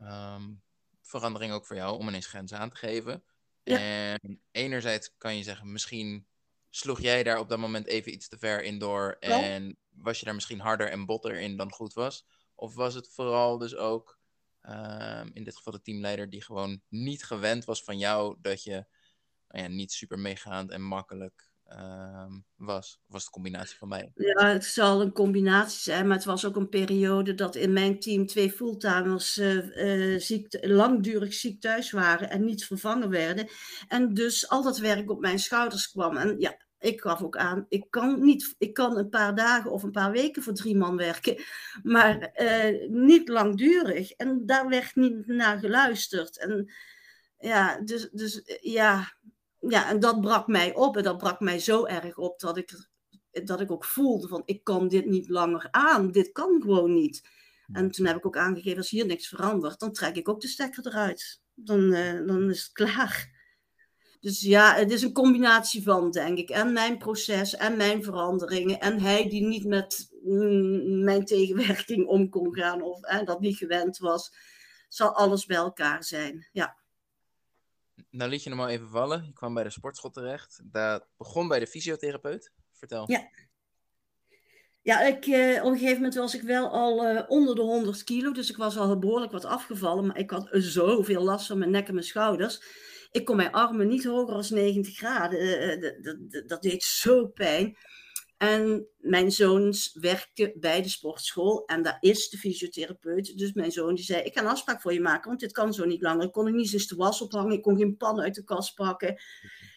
um, 0.00 0.62
verandering 1.00 1.52
ook 1.52 1.66
voor 1.66 1.76
jou 1.76 1.98
om 1.98 2.08
ineens 2.08 2.26
grenzen 2.26 2.58
aan 2.58 2.70
te 2.70 2.76
geven. 2.76 3.24
Ja. 3.62 3.78
En 3.78 4.42
enerzijds 4.50 5.14
kan 5.18 5.36
je 5.36 5.42
zeggen, 5.42 5.72
misschien 5.72 6.26
sloeg 6.70 7.00
jij 7.00 7.22
daar 7.22 7.38
op 7.38 7.48
dat 7.48 7.58
moment 7.58 7.86
even 7.86 8.12
iets 8.12 8.28
te 8.28 8.38
ver 8.38 8.62
in 8.62 8.78
door 8.78 9.16
en 9.20 9.78
was 9.90 10.18
je 10.18 10.24
daar 10.24 10.34
misschien 10.34 10.60
harder 10.60 10.90
en 10.90 11.06
botter 11.06 11.40
in 11.40 11.56
dan 11.56 11.72
goed 11.72 11.92
was? 11.92 12.26
Of 12.54 12.74
was 12.74 12.94
het 12.94 13.08
vooral 13.08 13.58
dus 13.58 13.76
ook 13.76 14.19
Um, 14.70 15.30
in 15.32 15.44
dit 15.44 15.56
geval 15.56 15.72
de 15.72 15.82
teamleider 15.82 16.30
die 16.30 16.42
gewoon 16.42 16.80
niet 16.88 17.24
gewend 17.24 17.64
was 17.64 17.82
van 17.82 17.98
jou 17.98 18.36
dat 18.40 18.62
je 18.62 18.84
nou 19.48 19.64
ja, 19.64 19.68
niet 19.68 19.92
super 19.92 20.18
meegaand 20.18 20.70
en 20.70 20.82
makkelijk 20.82 21.52
ehm, 21.64 22.32
was? 22.56 23.00
Was 23.06 23.24
een 23.24 23.30
combinatie 23.30 23.76
van 23.78 23.88
mij? 23.88 24.12
Ja, 24.14 24.46
het 24.46 24.64
zal 24.64 25.00
een 25.00 25.12
combinatie 25.12 25.80
zijn, 25.80 26.06
maar 26.06 26.16
het 26.16 26.24
was 26.24 26.44
ook 26.44 26.56
een 26.56 26.68
periode 26.68 27.34
dat 27.34 27.56
in 27.56 27.72
mijn 27.72 28.00
team 28.00 28.26
twee 28.26 28.52
fulltimers 28.52 29.38
uh, 29.38 30.18
ziek, 30.18 30.58
langdurig 30.60 31.34
ziek 31.34 31.60
thuis 31.60 31.90
waren 31.90 32.30
en 32.30 32.44
niet 32.44 32.64
vervangen 32.64 33.10
werden. 33.10 33.48
En 33.88 34.14
dus 34.14 34.48
al 34.48 34.62
dat 34.62 34.78
werk 34.78 35.10
op 35.10 35.20
mijn 35.20 35.38
schouders 35.38 35.90
kwam. 35.90 36.16
En 36.16 36.38
ja, 36.38 36.56
ik 36.80 37.00
gaf 37.00 37.22
ook 37.22 37.36
aan, 37.36 37.66
ik 37.68 37.86
kan, 37.90 38.24
niet, 38.24 38.54
ik 38.58 38.74
kan 38.74 38.96
een 38.96 39.08
paar 39.08 39.34
dagen 39.34 39.70
of 39.70 39.82
een 39.82 39.90
paar 39.90 40.12
weken 40.12 40.42
voor 40.42 40.52
drie 40.52 40.76
man 40.76 40.96
werken, 40.96 41.42
maar 41.82 42.30
uh, 42.36 42.88
niet 42.88 43.28
langdurig. 43.28 44.10
En 44.10 44.46
daar 44.46 44.68
werd 44.68 44.94
niet 44.94 45.26
naar 45.26 45.58
geluisterd. 45.58 46.38
En 46.38 46.72
ja, 47.38 47.80
dus, 47.80 48.08
dus 48.12 48.58
ja, 48.60 49.12
ja, 49.58 49.88
en 49.88 50.00
dat 50.00 50.20
brak 50.20 50.46
mij 50.46 50.74
op. 50.74 50.96
En 50.96 51.02
dat 51.02 51.18
brak 51.18 51.40
mij 51.40 51.58
zo 51.58 51.84
erg 51.84 52.16
op 52.18 52.40
dat 52.40 52.56
ik, 52.56 52.88
dat 53.30 53.60
ik 53.60 53.70
ook 53.70 53.84
voelde 53.84 54.28
van, 54.28 54.42
ik 54.44 54.64
kan 54.64 54.88
dit 54.88 55.06
niet 55.06 55.28
langer 55.28 55.68
aan. 55.70 56.10
Dit 56.10 56.32
kan 56.32 56.60
gewoon 56.62 56.94
niet. 56.94 57.28
En 57.72 57.90
toen 57.90 58.06
heb 58.06 58.16
ik 58.16 58.26
ook 58.26 58.36
aangegeven, 58.36 58.78
als 58.78 58.90
hier 58.90 59.06
niks 59.06 59.28
verandert, 59.28 59.80
dan 59.80 59.92
trek 59.92 60.16
ik 60.16 60.28
ook 60.28 60.40
de 60.40 60.48
stekker 60.48 60.86
eruit. 60.86 61.40
Dan, 61.54 61.80
uh, 61.80 62.26
dan 62.26 62.50
is 62.50 62.62
het 62.62 62.72
klaar. 62.72 63.39
Dus 64.20 64.40
ja, 64.40 64.74
het 64.74 64.90
is 64.90 65.02
een 65.02 65.12
combinatie 65.12 65.82
van, 65.82 66.10
denk 66.10 66.38
ik. 66.38 66.50
En 66.50 66.72
mijn 66.72 66.98
proces 66.98 67.56
en 67.56 67.76
mijn 67.76 68.02
veranderingen. 68.02 68.80
En 68.80 69.00
hij 69.00 69.28
die 69.28 69.46
niet 69.46 69.64
met 69.64 70.10
mm, 70.22 71.04
mijn 71.04 71.24
tegenwerking 71.24 72.06
om 72.06 72.28
kon 72.28 72.54
gaan 72.54 72.82
of 72.82 73.02
en 73.02 73.24
dat 73.24 73.40
niet 73.40 73.56
gewend 73.56 73.98
was. 73.98 74.32
Zal 74.88 75.14
alles 75.14 75.46
bij 75.46 75.56
elkaar 75.56 76.04
zijn, 76.04 76.48
ja. 76.52 76.76
Nou 78.10 78.30
liet 78.30 78.42
je 78.42 78.50
hem 78.50 78.60
al 78.60 78.68
even 78.68 78.88
vallen. 78.88 79.24
Je 79.24 79.32
kwam 79.32 79.54
bij 79.54 79.62
de 79.62 79.70
sportschool 79.70 80.10
terecht. 80.10 80.60
Dat 80.64 81.06
begon 81.16 81.48
bij 81.48 81.58
de 81.58 81.66
fysiotherapeut. 81.66 82.52
Vertel. 82.72 83.10
Ja. 83.10 83.28
Ja, 84.82 85.00
ik, 85.00 85.26
eh, 85.26 85.64
op 85.64 85.70
een 85.70 85.78
gegeven 85.78 85.94
moment 85.94 86.14
was 86.14 86.34
ik 86.34 86.42
wel 86.42 86.68
al 86.68 87.10
uh, 87.10 87.22
onder 87.28 87.54
de 87.54 87.60
100 87.60 88.04
kilo. 88.04 88.32
Dus 88.32 88.50
ik 88.50 88.56
was 88.56 88.78
al 88.78 88.98
behoorlijk 88.98 89.32
wat 89.32 89.44
afgevallen. 89.44 90.06
Maar 90.06 90.18
ik 90.18 90.30
had 90.30 90.48
zoveel 90.50 91.22
last 91.22 91.46
van 91.46 91.58
mijn 91.58 91.70
nek 91.70 91.88
en 91.88 91.94
mijn 91.94 92.06
schouders 92.06 92.62
ik 93.10 93.24
kon 93.24 93.36
mijn 93.36 93.52
armen 93.52 93.88
niet 93.88 94.04
hoger 94.04 94.34
dan 94.34 94.58
90 94.58 94.96
graden. 94.96 95.38
Eh, 95.38 95.72
eh, 95.72 96.02
dat, 96.02 96.48
dat, 96.48 96.62
deed 96.62 96.82
zo 96.82 97.26
pijn. 97.26 97.76
En 98.36 98.86
mijn 98.98 99.32
zoons 99.32 99.96
werkten 100.00 100.52
bij 100.56 100.82
de 100.82 100.88
sportschool 100.88 101.64
en 101.64 101.82
daar 101.82 101.96
is 102.00 102.28
de 102.28 102.38
fysiotherapeut. 102.38 103.38
Dus 103.38 103.52
mijn 103.52 103.72
zoon 103.72 103.94
die 103.94 104.04
zei, 104.04 104.22
ik 104.22 104.34
ga 104.34 104.40
een 104.40 104.46
afspraak 104.46 104.80
voor 104.80 104.92
je 104.92 105.00
maken, 105.00 105.28
want 105.28 105.40
dit 105.40 105.52
kan 105.52 105.74
zo 105.74 105.84
niet 105.84 106.02
langer. 106.02 106.26
Ik 106.26 106.32
kon 106.32 106.54
niet 106.54 106.72
eens 106.72 106.86
de 106.86 106.96
was 106.96 107.20
ophangen, 107.20 107.52
ik 107.52 107.62
kon 107.62 107.76
geen 107.76 107.96
pan 107.96 108.20
uit 108.20 108.34
de 108.34 108.44
kast 108.44 108.74
pakken. 108.74 109.20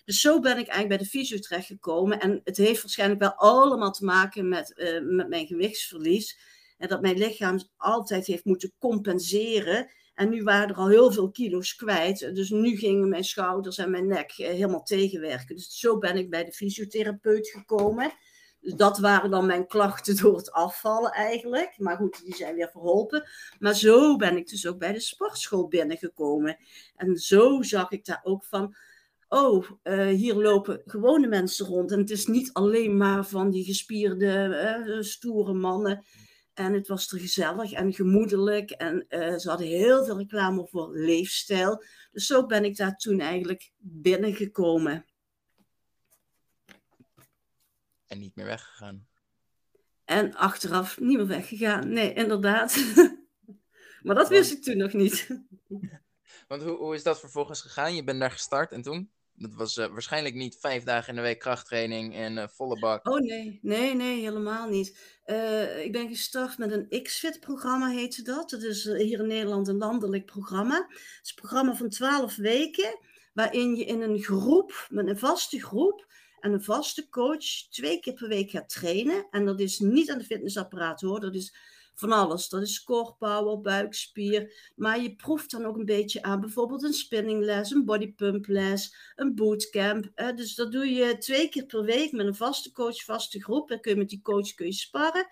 Dus 0.05 0.21
zo 0.21 0.39
ben 0.39 0.51
ik 0.51 0.67
eigenlijk 0.67 0.87
bij 0.87 0.97
de 0.97 1.05
fysio 1.05 1.39
terechtgekomen. 1.39 2.19
En 2.19 2.41
het 2.43 2.57
heeft 2.57 2.81
waarschijnlijk 2.81 3.21
wel 3.21 3.33
allemaal 3.33 3.91
te 3.91 4.05
maken 4.05 4.47
met, 4.47 4.73
uh, 4.75 5.15
met 5.15 5.29
mijn 5.29 5.47
gewichtsverlies. 5.47 6.39
En 6.77 6.87
dat 6.87 7.01
mijn 7.01 7.17
lichaam 7.17 7.59
altijd 7.77 8.25
heeft 8.25 8.45
moeten 8.45 8.73
compenseren 8.77 9.91
en 10.15 10.29
nu 10.29 10.43
waren 10.43 10.69
er 10.69 10.75
al 10.75 10.87
heel 10.87 11.11
veel 11.11 11.31
kilo's 11.31 11.75
kwijt. 11.75 12.35
Dus 12.35 12.49
nu 12.49 12.77
gingen 12.77 13.09
mijn 13.09 13.23
schouders 13.23 13.77
en 13.77 13.91
mijn 13.91 14.07
nek 14.07 14.31
eh, 14.31 14.47
helemaal 14.47 14.83
tegenwerken. 14.83 15.55
Dus 15.55 15.79
zo 15.79 15.97
ben 15.97 16.17
ik 16.17 16.29
bij 16.29 16.43
de 16.43 16.51
fysiotherapeut 16.51 17.47
gekomen. 17.47 18.13
Dus 18.61 18.73
dat 18.73 18.99
waren 18.99 19.31
dan 19.31 19.45
mijn 19.45 19.67
klachten 19.67 20.15
door 20.21 20.37
het 20.37 20.51
afvallen 20.51 21.11
eigenlijk. 21.11 21.73
Maar 21.77 21.97
goed, 21.97 22.21
die 22.23 22.35
zijn 22.35 22.55
weer 22.55 22.69
verholpen. 22.71 23.29
Maar 23.59 23.75
zo 23.75 24.15
ben 24.15 24.37
ik 24.37 24.49
dus 24.49 24.67
ook 24.67 24.77
bij 24.77 24.93
de 24.93 24.99
sportschool 24.99 25.67
binnengekomen. 25.67 26.57
En 26.95 27.17
zo 27.17 27.61
zag 27.61 27.91
ik 27.91 28.05
daar 28.05 28.21
ook 28.23 28.43
van. 28.43 28.75
Oh, 29.27 29.69
uh, 29.83 30.07
hier 30.07 30.33
lopen 30.33 30.81
gewone 30.85 31.27
mensen 31.27 31.65
rond. 31.65 31.91
En 31.91 31.99
het 31.99 32.09
is 32.09 32.25
niet 32.25 32.53
alleen 32.53 32.97
maar 32.97 33.25
van 33.25 33.49
die 33.49 33.63
gespierde, 33.63 34.85
uh, 34.87 35.01
stoere 35.01 35.53
mannen. 35.53 36.05
En 36.53 36.73
het 36.73 36.87
was 36.87 37.11
er 37.11 37.19
gezellig 37.19 37.71
en 37.71 37.93
gemoedelijk. 37.93 38.71
En 38.71 39.05
uh, 39.09 39.37
ze 39.37 39.49
hadden 39.49 39.67
heel 39.67 40.05
veel 40.05 40.17
reclame 40.17 40.67
voor 40.67 40.97
leefstijl. 40.97 41.83
Dus 42.11 42.25
zo 42.25 42.45
ben 42.45 42.63
ik 42.63 42.77
daar 42.77 42.95
toen 42.95 43.19
eigenlijk 43.19 43.71
binnengekomen. 43.77 45.05
En 48.07 48.19
niet 48.19 48.35
meer 48.35 48.45
weggegaan. 48.45 49.07
En 50.05 50.35
achteraf 50.35 50.99
niet 50.99 51.17
meer 51.17 51.27
weggegaan. 51.27 51.93
Nee, 51.93 52.13
inderdaad. 52.13 52.93
maar 54.03 54.15
dat 54.15 54.29
wist 54.29 54.51
ik 54.51 54.63
toen 54.63 54.77
nog 54.77 54.93
niet. 54.93 55.27
Want 56.47 56.63
hoe, 56.63 56.77
hoe 56.77 56.95
is 56.95 57.03
dat 57.03 57.19
vervolgens 57.19 57.61
gegaan? 57.61 57.95
Je 57.95 58.03
bent 58.03 58.19
daar 58.19 58.31
gestart 58.31 58.71
en 58.71 58.81
toen? 58.81 59.11
Dat 59.43 59.53
was 59.53 59.77
uh, 59.77 59.85
waarschijnlijk 59.85 60.35
niet 60.35 60.57
vijf 60.59 60.83
dagen 60.83 61.09
in 61.09 61.15
de 61.15 61.21
week 61.21 61.39
krachttraining 61.39 62.15
en 62.15 62.37
uh, 62.37 62.43
volle 62.47 62.79
bak. 62.79 63.07
Oh 63.07 63.19
nee, 63.19 63.59
nee, 63.61 63.95
nee, 63.95 64.21
helemaal 64.21 64.69
niet. 64.69 64.97
Uh, 65.25 65.83
ik 65.85 65.91
ben 65.91 66.07
gestart 66.07 66.57
met 66.57 66.71
een 66.71 67.03
X-Fit-programma, 67.03 67.89
heette 67.89 68.21
dat. 68.21 68.49
Dat 68.49 68.61
is 68.61 68.83
hier 68.83 69.19
in 69.19 69.27
Nederland 69.27 69.67
een 69.67 69.77
landelijk 69.77 70.25
programma. 70.25 70.75
Het 70.75 71.19
is 71.23 71.29
een 71.29 71.35
programma 71.35 71.75
van 71.75 71.89
twaalf 71.89 72.35
weken, 72.35 72.99
waarin 73.33 73.75
je 73.75 73.85
in 73.85 74.01
een 74.01 74.21
groep, 74.21 74.87
met 74.89 75.07
een 75.07 75.19
vaste 75.19 75.59
groep 75.61 76.05
en 76.39 76.51
een 76.51 76.63
vaste 76.63 77.09
coach, 77.09 77.45
twee 77.69 77.99
keer 77.99 78.13
per 78.13 78.27
week 78.27 78.49
gaat 78.49 78.69
trainen. 78.69 79.27
En 79.31 79.45
dat 79.45 79.59
is 79.59 79.79
niet 79.79 80.11
aan 80.11 80.17
de 80.17 80.25
fitnessapparaat 80.25 81.01
hoor, 81.01 81.19
dat 81.19 81.35
is 81.35 81.55
van 81.95 82.11
alles. 82.11 82.49
Dat 82.49 82.61
is 82.61 82.83
power, 83.19 83.61
buikspier. 83.61 84.71
Maar 84.75 85.01
je 85.01 85.15
proeft 85.15 85.51
dan 85.51 85.65
ook 85.65 85.77
een 85.77 85.85
beetje 85.85 86.21
aan 86.21 86.41
bijvoorbeeld 86.41 86.83
een 86.83 86.93
spinningles, 86.93 87.71
een 87.71 87.85
bodypumples, 87.85 88.95
een 89.15 89.35
bootcamp. 89.35 90.11
Dus 90.35 90.55
dat 90.55 90.71
doe 90.71 90.85
je 90.85 91.17
twee 91.17 91.49
keer 91.49 91.65
per 91.65 91.83
week 91.83 92.11
met 92.11 92.25
een 92.25 92.35
vaste 92.35 92.71
coach, 92.71 93.03
vaste 93.03 93.43
groep. 93.43 93.69
Dan 93.69 93.79
kun 93.79 93.91
je 93.91 93.97
met 93.97 94.09
die 94.09 94.21
coach 94.21 94.53
kun 94.53 94.65
je 94.65 94.73
sparren. 94.73 95.27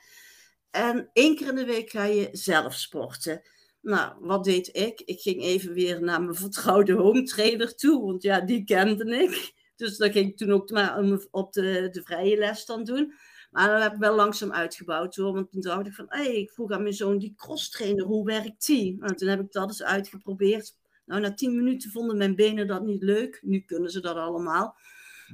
En 0.72 1.10
één 1.14 1.36
keer 1.36 1.48
in 1.48 1.56
de 1.56 1.66
week 1.66 1.90
ga 1.90 2.04
je 2.04 2.30
zelf 2.32 2.74
sporten. 2.74 3.42
Nou, 3.82 4.14
wat 4.20 4.44
deed 4.44 4.76
ik? 4.76 5.02
Ik 5.06 5.22
ging 5.22 5.42
even 5.42 5.74
weer 5.74 6.04
naar 6.04 6.22
mijn 6.22 6.36
vertrouwde 6.36 6.94
home 6.94 7.24
trainer 7.24 7.76
toe, 7.76 8.06
want 8.06 8.24
ja, 8.24 8.42
die 8.42 8.64
kende 8.64 9.18
ik. 9.18 9.54
Dus 9.76 9.98
dat 9.98 10.12
ging 10.12 10.30
ik 10.30 10.38
toen 10.38 10.52
ook 10.52 10.70
maar 10.70 11.20
op 11.32 11.54
de, 11.54 11.90
de 11.92 12.04
vrije 12.04 12.38
les 12.38 12.66
dan 12.66 12.84
doen. 12.84 13.14
Maar 13.52 13.70
dat 13.70 13.82
heb 13.82 13.94
ik 13.94 14.00
wel 14.00 14.16
langzaam 14.16 14.52
uitgebouwd 14.52 15.16
hoor. 15.16 15.34
Want 15.34 15.52
toen 15.52 15.62
dacht 15.62 15.88
ik 15.88 15.94
van, 15.94 16.06
hey, 16.08 16.36
ik 16.36 16.52
vroeg 16.52 16.72
aan 16.72 16.82
mijn 16.82 16.94
zoon 16.94 17.18
die 17.18 17.34
cross 17.36 17.70
trainer, 17.70 18.06
hoe 18.06 18.26
werkt 18.26 18.66
die? 18.66 18.98
Nou, 19.00 19.16
toen 19.16 19.28
heb 19.28 19.40
ik 19.40 19.52
dat 19.52 19.68
eens 19.68 19.84
uitgeprobeerd. 19.84 20.76
Nou, 21.06 21.22
na 21.22 21.34
tien 21.34 21.56
minuten 21.56 21.92
vonden 21.92 22.18
mijn 22.18 22.36
benen 22.36 22.68
dat 22.68 22.84
niet 22.84 23.04
leuk. 23.04 23.40
Nu 23.42 23.60
kunnen 23.60 23.90
ze 23.92 24.02
dat 24.02 24.16
allemaal. 24.16 24.78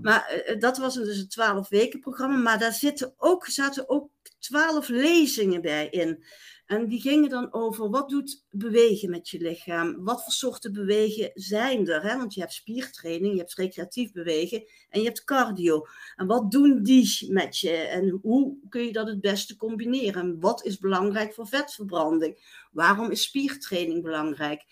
Maar 0.01 0.43
uh, 0.47 0.59
dat 0.59 0.77
was 0.77 0.95
dus 0.95 1.19
een 1.19 1.27
twaalf 1.27 1.69
weken 1.69 1.99
programma. 1.99 2.37
Maar 2.37 2.59
daar 2.59 2.73
zitten 2.73 3.13
ook, 3.17 3.45
zaten 3.45 3.89
ook 3.89 4.09
twaalf 4.39 4.87
lezingen 4.87 5.61
bij 5.61 5.89
in. 5.89 6.23
En 6.67 6.87
die 6.87 7.01
gingen 7.01 7.29
dan 7.29 7.53
over 7.53 7.89
wat 7.89 8.09
doet 8.09 8.45
bewegen 8.49 9.09
met 9.09 9.29
je 9.29 9.39
lichaam? 9.39 10.03
Wat 10.03 10.23
voor 10.23 10.33
soorten 10.33 10.73
bewegen 10.73 11.31
zijn 11.33 11.87
er? 11.87 12.01
Hè? 12.01 12.17
Want 12.17 12.33
je 12.33 12.39
hebt 12.39 12.53
spiertraining, 12.53 13.33
je 13.33 13.39
hebt 13.39 13.53
recreatief 13.53 14.11
bewegen 14.11 14.63
en 14.89 14.99
je 14.99 15.05
hebt 15.05 15.23
cardio. 15.23 15.85
En 16.15 16.27
wat 16.27 16.51
doen 16.51 16.83
die 16.83 17.31
met 17.31 17.57
je? 17.57 17.71
En 17.71 18.19
hoe 18.21 18.57
kun 18.69 18.85
je 18.85 18.91
dat 18.91 19.07
het 19.07 19.21
beste 19.21 19.55
combineren? 19.55 20.39
wat 20.39 20.65
is 20.65 20.77
belangrijk 20.77 21.33
voor 21.33 21.47
vetverbranding? 21.47 22.65
Waarom 22.71 23.11
is 23.11 23.23
spiertraining 23.23 24.03
belangrijk? 24.03 24.65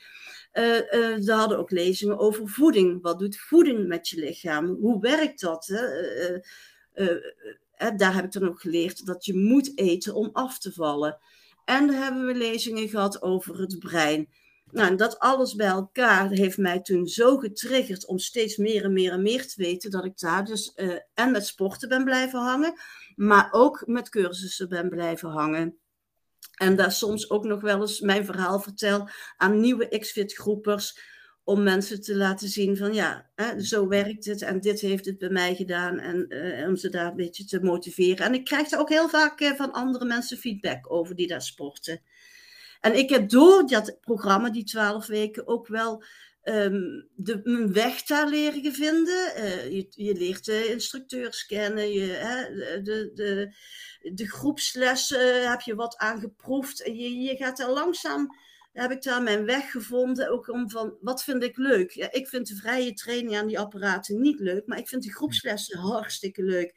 Uh, 0.53 0.93
er 1.27 1.31
hadden 1.31 1.57
ook 1.57 1.71
lezingen 1.71 2.17
over 2.17 2.47
voeding. 2.49 3.01
Wat 3.01 3.19
doet 3.19 3.37
voeding 3.37 3.87
met 3.87 4.07
je 4.07 4.19
lichaam? 4.19 4.65
Hoe 4.65 5.01
werkt 5.01 5.41
dat? 5.41 5.65
Hè? 5.65 6.33
Uh, 6.95 7.97
daar 7.97 8.13
heb 8.13 8.25
ik 8.25 8.31
dan 8.31 8.47
ook 8.47 8.61
geleerd 8.61 9.05
dat 9.05 9.25
je 9.25 9.37
moet 9.37 9.77
eten 9.77 10.13
om 10.13 10.29
af 10.33 10.59
te 10.59 10.71
vallen. 10.71 11.17
En 11.65 11.87
dan 11.87 11.95
hebben 11.95 12.25
we 12.25 12.35
lezingen 12.35 12.89
gehad 12.89 13.21
over 13.21 13.59
het 13.59 13.79
brein. 13.79 14.29
Nou, 14.71 14.95
dat 14.95 15.19
alles 15.19 15.55
bij 15.55 15.67
elkaar 15.67 16.29
heeft 16.29 16.57
mij 16.57 16.81
toen 16.81 17.07
zo 17.07 17.37
getriggerd 17.37 18.05
om 18.05 18.17
steeds 18.17 18.57
meer 18.57 18.83
en 18.83 18.93
meer 18.93 19.11
en 19.11 19.21
meer 19.21 19.47
te 19.47 19.61
weten, 19.61 19.91
dat 19.91 20.05
ik 20.05 20.19
daar 20.19 20.45
dus 20.45 20.73
uh, 20.75 20.95
en 21.13 21.31
met 21.31 21.45
sporten 21.45 21.89
ben 21.89 22.03
blijven 22.03 22.39
hangen, 22.39 22.73
maar 23.15 23.47
ook 23.51 23.83
met 23.85 24.09
cursussen 24.09 24.69
ben 24.69 24.89
blijven 24.89 25.29
hangen. 25.29 25.77
En 26.55 26.75
daar 26.75 26.91
soms 26.91 27.29
ook 27.29 27.45
nog 27.45 27.61
wel 27.61 27.81
eens 27.81 27.99
mijn 27.99 28.25
verhaal 28.25 28.59
vertel 28.59 29.09
aan 29.37 29.59
nieuwe 29.59 29.99
X-Fit-groepers 29.99 30.99
om 31.45 31.63
mensen 31.63 32.01
te 32.01 32.15
laten 32.15 32.47
zien 32.47 32.77
van 32.77 32.93
ja, 32.93 33.29
hè, 33.35 33.61
zo 33.61 33.87
werkt 33.87 34.25
het 34.25 34.41
en 34.41 34.59
dit 34.59 34.79
heeft 34.79 35.05
het 35.05 35.17
bij 35.17 35.29
mij 35.29 35.55
gedaan 35.55 35.99
en 35.99 36.25
uh, 36.29 36.67
om 36.67 36.75
ze 36.75 36.89
daar 36.89 37.07
een 37.07 37.15
beetje 37.15 37.45
te 37.45 37.59
motiveren. 37.59 38.25
En 38.25 38.33
ik 38.33 38.45
krijg 38.45 38.71
er 38.71 38.79
ook 38.79 38.89
heel 38.89 39.09
vaak 39.09 39.41
uh, 39.41 39.51
van 39.51 39.71
andere 39.71 40.05
mensen 40.05 40.37
feedback 40.37 40.91
over 40.91 41.15
die 41.15 41.27
daar 41.27 41.41
sporten. 41.41 42.01
En 42.81 42.97
ik 42.97 43.09
heb 43.09 43.29
door 43.29 43.67
dat 43.67 43.97
programma, 44.01 44.49
die 44.49 44.63
twaalf 44.63 45.07
weken, 45.07 45.47
ook 45.47 45.67
wel 45.67 46.03
um, 46.43 47.07
de, 47.15 47.41
mijn 47.43 47.73
weg 47.73 48.03
daar 48.03 48.27
leren 48.29 48.73
vinden. 48.73 49.31
Uh, 49.37 49.71
je, 49.71 49.87
je, 49.89 50.13
leert 50.13 50.45
de 50.45 50.67
instructeurs 50.67 51.45
kennen, 51.45 51.91
je, 51.91 52.05
hè, 52.05 52.53
de, 52.81 53.11
de, 53.13 53.55
de 54.13 54.27
groepslessen 54.29 55.49
heb 55.49 55.61
je 55.61 55.75
wat 55.75 55.97
aangeproefd. 55.97 56.77
Je, 56.77 57.15
je 57.15 57.35
gaat 57.35 57.59
er 57.59 57.69
langzaam 57.69 58.29
heb 58.75 58.91
ik 58.91 59.03
daar 59.03 59.23
mijn 59.23 59.45
weg 59.45 59.71
gevonden. 59.71 60.29
Ook 60.29 60.47
om 60.47 60.69
van, 60.69 60.97
wat 61.01 61.23
vind 61.23 61.43
ik 61.43 61.57
leuk? 61.57 61.91
Ja, 61.91 62.11
ik 62.11 62.27
vind 62.27 62.47
de 62.47 62.55
vrije 62.55 62.93
training 62.93 63.37
aan 63.37 63.47
die 63.47 63.59
apparaten 63.59 64.21
niet 64.21 64.39
leuk, 64.39 64.67
maar 64.67 64.77
ik 64.77 64.87
vind 64.87 65.03
de 65.03 65.13
groepslessen 65.13 65.79
hartstikke 65.79 66.43
leuk. 66.43 66.73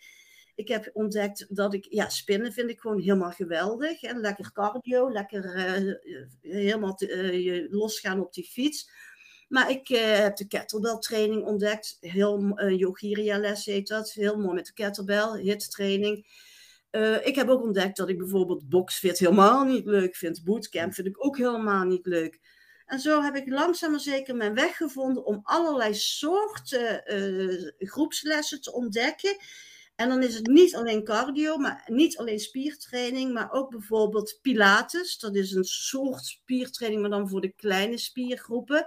Ik 0.54 0.68
heb 0.68 0.90
ontdekt 0.92 1.46
dat 1.48 1.74
ik, 1.74 1.86
ja, 1.90 2.08
spinnen 2.08 2.52
vind 2.52 2.70
ik 2.70 2.80
gewoon 2.80 3.00
helemaal 3.00 3.30
geweldig. 3.30 4.02
En 4.02 4.20
lekker 4.20 4.52
cardio, 4.52 5.12
lekker 5.12 5.44
uh, 5.56 5.94
helemaal 6.40 6.94
te, 6.94 7.32
uh, 7.42 7.66
losgaan 7.70 8.20
op 8.20 8.32
die 8.32 8.48
fiets. 8.50 8.90
Maar 9.48 9.70
ik 9.70 9.88
heb 9.88 10.36
de 10.36 10.46
kettlebell 10.46 10.98
training 10.98 11.44
ontdekt. 11.44 11.96
Heel 12.00 12.60
yogiria 12.70 13.38
les 13.38 13.64
heet 13.64 13.88
dat. 13.88 14.12
Heel 14.12 14.36
mooi 14.36 14.54
met 14.54 14.66
de 14.66 14.72
kettlebell, 14.72 15.40
hit 15.40 15.70
training. 15.70 16.26
Uh, 16.90 17.26
ik 17.26 17.34
heb 17.34 17.48
ook 17.48 17.62
ontdekt 17.62 17.96
dat 17.96 18.08
ik 18.08 18.18
bijvoorbeeld 18.18 18.68
boxfit 18.68 19.18
helemaal 19.18 19.64
niet 19.64 19.86
leuk 19.86 20.16
vind. 20.16 20.44
Bootcamp 20.44 20.94
vind 20.94 21.06
ik 21.06 21.24
ook 21.24 21.36
helemaal 21.36 21.84
niet 21.84 22.06
leuk. 22.06 22.40
En 22.86 23.00
zo 23.00 23.22
heb 23.22 23.36
ik 23.36 23.48
langzaam 23.48 23.90
maar 23.90 24.00
zeker 24.00 24.36
mijn 24.36 24.54
weg 24.54 24.76
gevonden 24.76 25.24
om 25.24 25.40
allerlei 25.42 25.94
soorten 25.94 27.02
groepslessen 27.78 28.60
te 28.60 28.72
ontdekken. 28.72 29.36
En 29.98 30.08
dan 30.08 30.22
is 30.22 30.34
het 30.34 30.46
niet 30.46 30.76
alleen 30.76 31.04
cardio, 31.04 31.56
maar 31.56 31.84
niet 31.86 32.18
alleen 32.18 32.38
spiertraining, 32.38 33.32
maar 33.32 33.52
ook 33.52 33.70
bijvoorbeeld 33.70 34.38
Pilates. 34.42 35.18
Dat 35.18 35.34
is 35.34 35.52
een 35.52 35.64
soort 35.64 36.24
spiertraining, 36.24 37.00
maar 37.00 37.10
dan 37.10 37.28
voor 37.28 37.40
de 37.40 37.52
kleine 37.52 37.98
spiergroepen. 37.98 38.86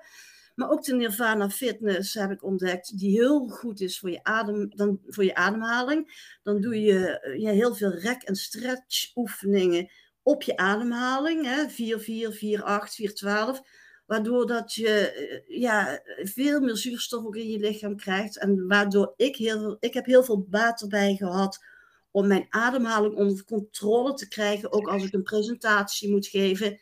Maar 0.55 0.69
ook 0.69 0.83
de 0.83 0.95
Nirvana 0.95 1.49
Fitness 1.49 2.13
heb 2.13 2.31
ik 2.31 2.43
ontdekt, 2.43 2.97
die 2.97 3.11
heel 3.11 3.47
goed 3.47 3.81
is 3.81 3.99
voor 3.99 4.09
je, 4.11 4.23
adem, 4.23 4.69
dan, 4.75 4.99
voor 5.07 5.23
je 5.23 5.35
ademhaling. 5.35 6.29
Dan 6.43 6.61
doe 6.61 6.81
je 6.81 7.33
ja, 7.37 7.51
heel 7.51 7.75
veel 7.75 7.91
rek- 7.91 8.23
en 8.23 8.35
stretch 8.35 9.15
oefeningen 9.15 9.91
op 10.23 10.43
je 10.43 10.57
ademhaling. 10.57 11.45
Hè? 11.45 11.69
4, 11.69 11.99
4, 11.99 12.31
4, 12.31 12.63
8, 12.63 12.95
4, 12.95 13.13
12. 13.13 13.61
Waardoor 14.05 14.47
dat 14.47 14.73
je 14.73 15.43
ja, 15.47 16.01
veel 16.23 16.59
meer 16.59 16.77
zuurstof 16.77 17.25
ook 17.25 17.35
in 17.35 17.49
je 17.49 17.59
lichaam 17.59 17.95
krijgt. 17.95 18.37
En 18.37 18.67
waardoor 18.67 19.13
ik 19.15 19.35
heel, 19.35 19.77
ik 19.79 19.93
heb 19.93 20.05
heel 20.05 20.23
veel 20.23 20.45
baat 20.49 20.81
erbij 20.81 21.15
gehad 21.15 21.63
om 22.11 22.27
mijn 22.27 22.45
ademhaling 22.49 23.15
onder 23.15 23.43
controle 23.45 24.13
te 24.13 24.27
krijgen. 24.27 24.71
Ook 24.71 24.87
als 24.87 25.03
ik 25.03 25.13
een 25.13 25.23
presentatie 25.23 26.11
moet 26.11 26.27
geven 26.27 26.79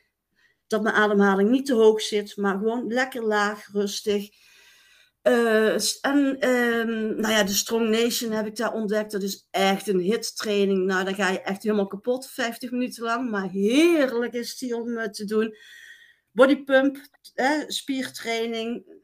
dat 0.70 0.82
mijn 0.82 0.96
ademhaling 0.96 1.50
niet 1.50 1.66
te 1.66 1.74
hoog 1.74 2.02
zit, 2.02 2.38
maar 2.38 2.58
gewoon 2.58 2.88
lekker 2.88 3.24
laag, 3.24 3.68
rustig. 3.72 4.30
Uh, 5.24 6.04
en 6.06 6.50
um, 6.50 7.20
nou 7.20 7.34
ja, 7.34 7.44
de 7.44 7.54
Strong 7.54 7.90
Nation 7.90 8.32
heb 8.32 8.46
ik 8.46 8.56
daar 8.56 8.74
ontdekt. 8.74 9.12
Dat 9.12 9.24
is 9.24 9.48
echt 9.52 9.88
een 9.88 10.00
hit-training. 10.00 10.86
Nou, 10.86 11.06
dan 11.06 11.16
ga 11.16 11.30
je 11.30 11.42
echt 11.42 11.64
helemaal 11.64 11.88
kapot, 11.88 12.30
50 12.30 12.72
minuten 12.72 13.04
lang. 13.04 13.30
Maar 13.30 13.50
heerlijk 13.50 14.34
is 14.34 14.58
die 14.58 14.76
om 14.76 14.88
uh, 14.88 15.04
te 15.04 15.26
doen. 15.26 15.56
Bodypump, 16.32 16.98
eh, 17.34 17.64
spiertraining. 17.68 18.98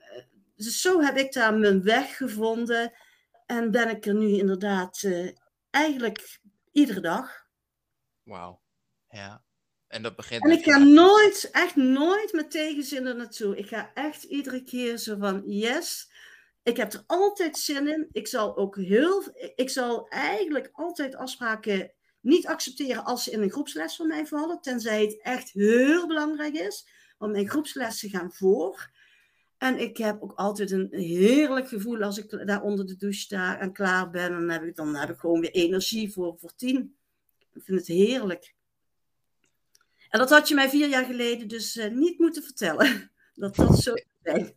Dus 0.56 0.82
zo 0.82 1.02
heb 1.02 1.18
ik 1.18 1.34
daar 1.34 1.54
mijn 1.54 1.84
weg 1.84 2.18
gevonden. 2.18 2.94
En 3.46 3.72
ben 3.72 3.90
ik 3.90 4.06
er 4.06 4.16
nu 4.16 4.28
inderdaad 4.28 5.04
uh, 5.04 5.32
eigenlijk 5.70 6.40
iedere 6.72 7.02
dag. 7.02 7.46
Wauw, 8.24 8.62
ja. 9.10 9.44
En 9.96 10.02
dat 10.02 10.16
begint. 10.16 10.44
En 10.44 10.52
ik 10.52 10.64
ga 10.64 10.78
nooit, 10.78 11.50
echt 11.52 11.76
nooit 11.76 12.34
met 12.34 12.52
tegenzin 12.52 13.06
er 13.06 13.16
naartoe. 13.16 13.58
Ik 13.58 13.68
ga 13.68 13.92
echt 13.94 14.24
iedere 14.24 14.64
keer 14.64 14.98
zo 14.98 15.18
van 15.18 15.44
yes. 15.46 16.12
Ik 16.64 16.78
heb 16.78 16.94
er 16.94 17.04
altijd 17.08 17.58
zin 17.58 17.88
in. 17.88 18.08
Ik 18.12 18.28
zal 18.28 18.58
ook 18.58 18.76
heel. 18.76 19.24
Ik 19.56 19.70
zal 19.70 20.08
eigenlijk 20.10 20.70
altijd 20.72 21.16
afspraken 21.16 21.92
niet 22.22 22.48
accepteren 22.48 23.04
als 23.04 23.24
ze 23.24 23.32
in 23.32 23.42
een 23.42 23.52
groepsles 23.52 23.96
van 23.96 24.08
mij 24.08 24.26
vallen. 24.26 24.62
Tenzij 24.62 25.02
het 25.02 25.22
echt 25.22 25.52
heel 25.52 26.08
belangrijk 26.08 26.54
is. 26.54 26.88
Want 27.18 27.32
mijn 27.32 27.50
groepslessen 27.50 28.10
gaan 28.10 28.32
voor. 28.34 28.92
En 29.58 29.80
ik 29.80 29.98
heb 29.98 30.22
ook 30.22 30.34
altijd 30.34 30.72
een 30.72 30.88
heerlijk 30.92 31.68
gevoel 31.68 32.02
als 32.02 32.18
ik 32.18 32.48
daar 32.48 32.62
onder 32.62 32.86
de 32.86 32.96
douche 32.96 33.20
sta 33.20 33.60
en 33.60 33.74
klaar 33.74 34.10
ben. 34.10 34.32
Dan 34.32 34.50
heb 34.50 34.64
ik, 34.64 34.76
dan 34.76 34.96
heb 34.96 35.10
ik 35.10 35.20
gewoon 35.20 35.40
weer 35.40 35.52
energie 35.52 36.12
voor, 36.12 36.38
voor 36.40 36.56
tien. 36.56 36.96
Ik 37.54 37.64
vind 37.64 37.80
het 37.80 37.88
heerlijk. 37.88 38.55
En 40.10 40.20
dat 40.20 40.30
had 40.30 40.48
je 40.48 40.56
mij 40.56 40.70
vier 40.70 40.90
jaar 40.90 41.06
geleden 41.06 41.48
dus 41.48 41.76
uh, 41.76 41.92
niet 41.92 42.20
moeten 42.20 42.44
vertellen. 42.44 43.10
Dat 43.34 43.56
dat 43.56 43.80
zo 43.80 43.94
zijn. 44.24 44.56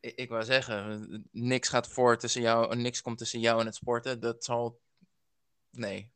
Ik, 0.00 0.16
ik 0.16 0.28
wou 0.28 0.44
zeggen, 0.44 1.28
niks 1.32 1.68
gaat 1.68 1.88
voor 1.88 2.18
tussen 2.18 2.42
jou, 2.42 2.76
niks 2.76 3.02
komt 3.02 3.18
tussen 3.18 3.40
jou 3.40 3.60
en 3.60 3.66
het 3.66 3.74
sporten. 3.74 4.20
Dat 4.20 4.44
zal. 4.44 4.80
Nee. 5.70 6.10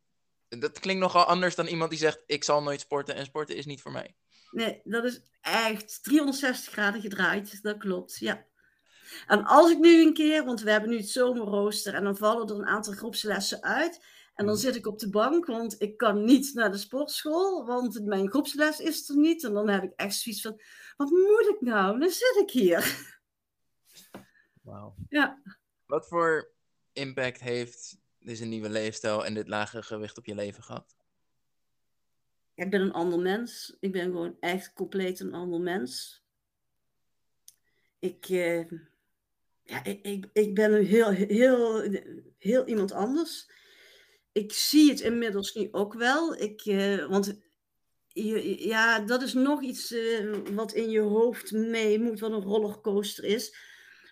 Dat 0.48 0.78
klinkt 0.78 1.00
nogal 1.00 1.24
anders 1.24 1.54
dan 1.54 1.66
iemand 1.66 1.90
die 1.90 1.98
zegt: 1.98 2.20
Ik 2.26 2.44
zal 2.44 2.62
nooit 2.62 2.80
sporten 2.80 3.14
en 3.14 3.24
sporten 3.24 3.56
is 3.56 3.66
niet 3.66 3.80
voor 3.80 3.92
mij. 3.92 4.16
Nee, 4.50 4.80
dat 4.84 5.04
is 5.04 5.20
echt 5.40 6.02
360 6.02 6.72
graden 6.72 7.00
gedraaid. 7.00 7.62
Dat 7.62 7.78
klopt, 7.78 8.18
ja. 8.18 8.44
En 9.26 9.44
als 9.44 9.70
ik 9.70 9.78
nu 9.78 10.02
een 10.02 10.14
keer, 10.14 10.44
want 10.44 10.60
we 10.60 10.70
hebben 10.70 10.90
nu 10.90 10.96
het 10.96 11.08
zomerrooster 11.08 11.94
en 11.94 12.04
dan 12.04 12.16
vallen 12.16 12.48
er 12.48 12.54
een 12.54 12.66
aantal 12.66 12.92
groepslessen 12.92 13.62
uit. 13.62 14.04
En 14.42 14.48
dan 14.48 14.56
zit 14.56 14.76
ik 14.76 14.86
op 14.86 14.98
de 14.98 15.08
bank, 15.08 15.46
want 15.46 15.82
ik 15.82 15.96
kan 15.96 16.24
niet 16.24 16.54
naar 16.54 16.70
de 16.70 16.78
sportschool, 16.78 17.66
want 17.66 18.04
mijn 18.04 18.30
groepsles 18.30 18.80
is 18.80 19.08
er 19.08 19.16
niet. 19.16 19.44
En 19.44 19.52
dan 19.52 19.68
heb 19.68 19.82
ik 19.82 19.92
echt 19.96 20.14
zoiets 20.14 20.42
van, 20.42 20.60
wat 20.96 21.10
moet 21.10 21.54
ik 21.54 21.60
nou? 21.60 21.98
Dan 21.98 22.10
zit 22.10 22.38
ik 22.42 22.50
hier. 22.50 23.10
Wauw. 24.62 24.94
Ja. 25.08 25.42
Wat 25.86 26.08
voor 26.08 26.52
impact 26.92 27.40
heeft 27.40 27.98
deze 28.18 28.44
nieuwe 28.44 28.68
leefstijl 28.68 29.24
en 29.24 29.34
dit 29.34 29.48
lagere 29.48 29.82
gewicht 29.82 30.18
op 30.18 30.26
je 30.26 30.34
leven 30.34 30.62
gehad? 30.62 30.96
Ik 32.54 32.70
ben 32.70 32.80
een 32.80 32.92
ander 32.92 33.18
mens. 33.18 33.76
Ik 33.80 33.92
ben 33.92 34.04
gewoon 34.04 34.36
echt 34.40 34.72
compleet 34.72 35.20
een 35.20 35.34
ander 35.34 35.60
mens. 35.60 36.22
Ik, 37.98 38.28
uh, 38.28 38.70
ja, 39.62 39.84
ik, 39.84 40.06
ik, 40.06 40.26
ik 40.32 40.54
ben 40.54 40.84
heel, 40.84 41.10
heel, 41.10 41.82
heel 42.38 42.66
iemand 42.66 42.92
anders 42.92 43.60
ik 44.32 44.52
zie 44.52 44.90
het 44.90 45.00
inmiddels 45.00 45.54
nu 45.54 45.68
ook 45.70 45.94
wel. 45.94 46.36
Ik, 46.36 46.64
uh, 46.64 47.06
want 47.06 47.40
je, 48.06 48.66
ja, 48.66 48.98
dat 48.98 49.22
is 49.22 49.32
nog 49.32 49.62
iets 49.62 49.92
uh, 49.92 50.36
wat 50.54 50.72
in 50.72 50.90
je 50.90 51.00
hoofd 51.00 51.52
mee 51.52 52.00
moet, 52.00 52.20
wat 52.20 52.32
een 52.32 52.42
rollercoaster 52.42 53.24
is. 53.24 53.56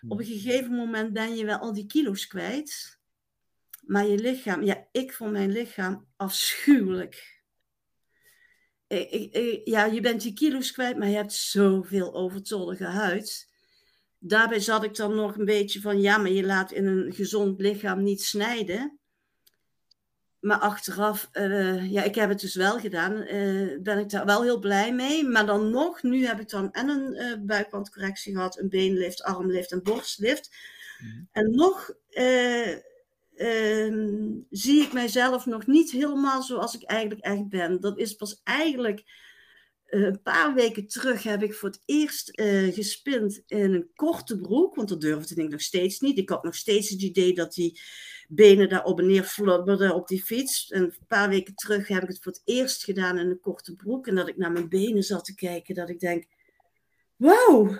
Op 0.07 0.19
een 0.19 0.25
gegeven 0.25 0.75
moment 0.75 1.13
ben 1.13 1.35
je 1.35 1.45
wel 1.45 1.57
al 1.57 1.73
die 1.73 1.85
kilo's 1.85 2.27
kwijt. 2.27 2.99
Maar 3.81 4.07
je 4.07 4.17
lichaam, 4.17 4.63
ja, 4.63 4.87
ik 4.91 5.13
vond 5.13 5.31
mijn 5.31 5.51
lichaam 5.51 6.07
afschuwelijk. 6.15 7.39
Ik, 8.87 9.33
ik, 9.33 9.61
ja, 9.63 9.85
je 9.85 10.01
bent 10.01 10.21
die 10.21 10.33
kilo's 10.33 10.71
kwijt, 10.71 10.97
maar 10.97 11.07
je 11.07 11.15
hebt 11.15 11.33
zoveel 11.33 12.13
overtollige 12.13 12.85
huid. 12.85 13.49
Daarbij 14.17 14.59
zat 14.59 14.83
ik 14.83 14.95
dan 14.95 15.15
nog 15.15 15.37
een 15.37 15.45
beetje 15.45 15.81
van, 15.81 16.01
ja, 16.01 16.17
maar 16.17 16.31
je 16.31 16.43
laat 16.43 16.71
in 16.71 16.85
een 16.85 17.13
gezond 17.13 17.59
lichaam 17.59 18.03
niet 18.03 18.21
snijden 18.21 19.00
maar 20.41 20.57
achteraf, 20.57 21.29
uh, 21.33 21.91
ja, 21.91 22.03
ik 22.03 22.15
heb 22.15 22.29
het 22.29 22.39
dus 22.39 22.55
wel 22.55 22.79
gedaan. 22.79 23.13
Uh, 23.13 23.81
ben 23.81 23.99
ik 23.99 24.09
daar 24.09 24.25
wel 24.25 24.43
heel 24.43 24.59
blij 24.59 24.93
mee. 24.93 25.27
Maar 25.27 25.45
dan 25.45 25.69
nog, 25.69 26.03
nu 26.03 26.25
heb 26.25 26.39
ik 26.39 26.49
dan 26.49 26.71
en 26.71 26.89
een 26.89 27.15
uh, 27.15 27.45
buikwandcorrectie 27.45 28.33
gehad, 28.33 28.59
een 28.59 28.69
beenlift, 28.69 29.23
armlift 29.23 29.71
en 29.71 29.83
borstlift. 29.83 30.55
Mm. 30.99 31.27
En 31.31 31.51
nog 31.51 31.93
ehm, 32.09 32.79
zie 34.49 34.81
ik 34.81 34.93
mijzelf 34.93 35.45
nog 35.45 35.67
niet 35.67 35.91
helemaal 35.91 36.41
zoals 36.41 36.75
ik 36.75 36.83
eigenlijk 36.83 37.21
echt 37.21 37.49
ben. 37.49 37.81
Dat 37.81 37.97
is 37.97 38.13
pas 38.13 38.41
eigenlijk 38.43 39.03
een 39.91 40.21
paar 40.21 40.53
weken 40.53 40.87
terug 40.87 41.23
heb 41.23 41.43
ik 41.43 41.53
voor 41.53 41.69
het 41.69 41.81
eerst 41.85 42.31
gespind 42.73 43.43
in 43.47 43.73
een 43.73 43.89
korte 43.95 44.39
broek. 44.39 44.75
Want 44.75 44.89
dat 44.89 45.01
durfde 45.01 45.43
ik 45.43 45.49
nog 45.49 45.61
steeds 45.61 45.99
niet. 45.99 46.17
Ik 46.17 46.29
had 46.29 46.43
nog 46.43 46.55
steeds 46.55 46.89
het 46.89 47.01
idee 47.01 47.33
dat 47.33 47.53
die 47.53 47.81
benen 48.27 48.69
daar 48.69 48.83
op 48.83 48.99
en 48.99 49.07
neer 49.07 49.23
flubberden 49.23 49.95
op 49.95 50.07
die 50.07 50.23
fiets. 50.23 50.69
En 50.69 50.81
een 50.81 50.97
paar 51.07 51.29
weken 51.29 51.55
terug 51.55 51.87
heb 51.87 52.03
ik 52.03 52.07
het 52.07 52.19
voor 52.21 52.31
het 52.31 52.41
eerst 52.45 52.83
gedaan 52.83 53.17
in 53.17 53.29
een 53.29 53.39
korte 53.39 53.75
broek. 53.75 54.07
En 54.07 54.15
dat 54.15 54.27
ik 54.27 54.37
naar 54.37 54.51
mijn 54.51 54.69
benen 54.69 55.03
zat 55.03 55.25
te 55.25 55.35
kijken, 55.35 55.75
dat 55.75 55.89
ik 55.89 55.99
denk, 55.99 56.25
wauw, 57.15 57.79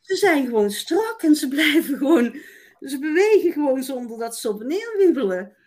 ze 0.00 0.16
zijn 0.16 0.46
gewoon 0.46 0.70
strak 0.70 1.22
en 1.22 1.34
ze 1.34 1.48
blijven 1.48 1.98
gewoon, 1.98 2.36
ze 2.80 2.98
bewegen 2.98 3.52
gewoon 3.52 3.82
zonder 3.82 4.18
dat 4.18 4.36
ze 4.36 4.48
op 4.48 4.60
en 4.60 4.66
neer. 4.66 5.60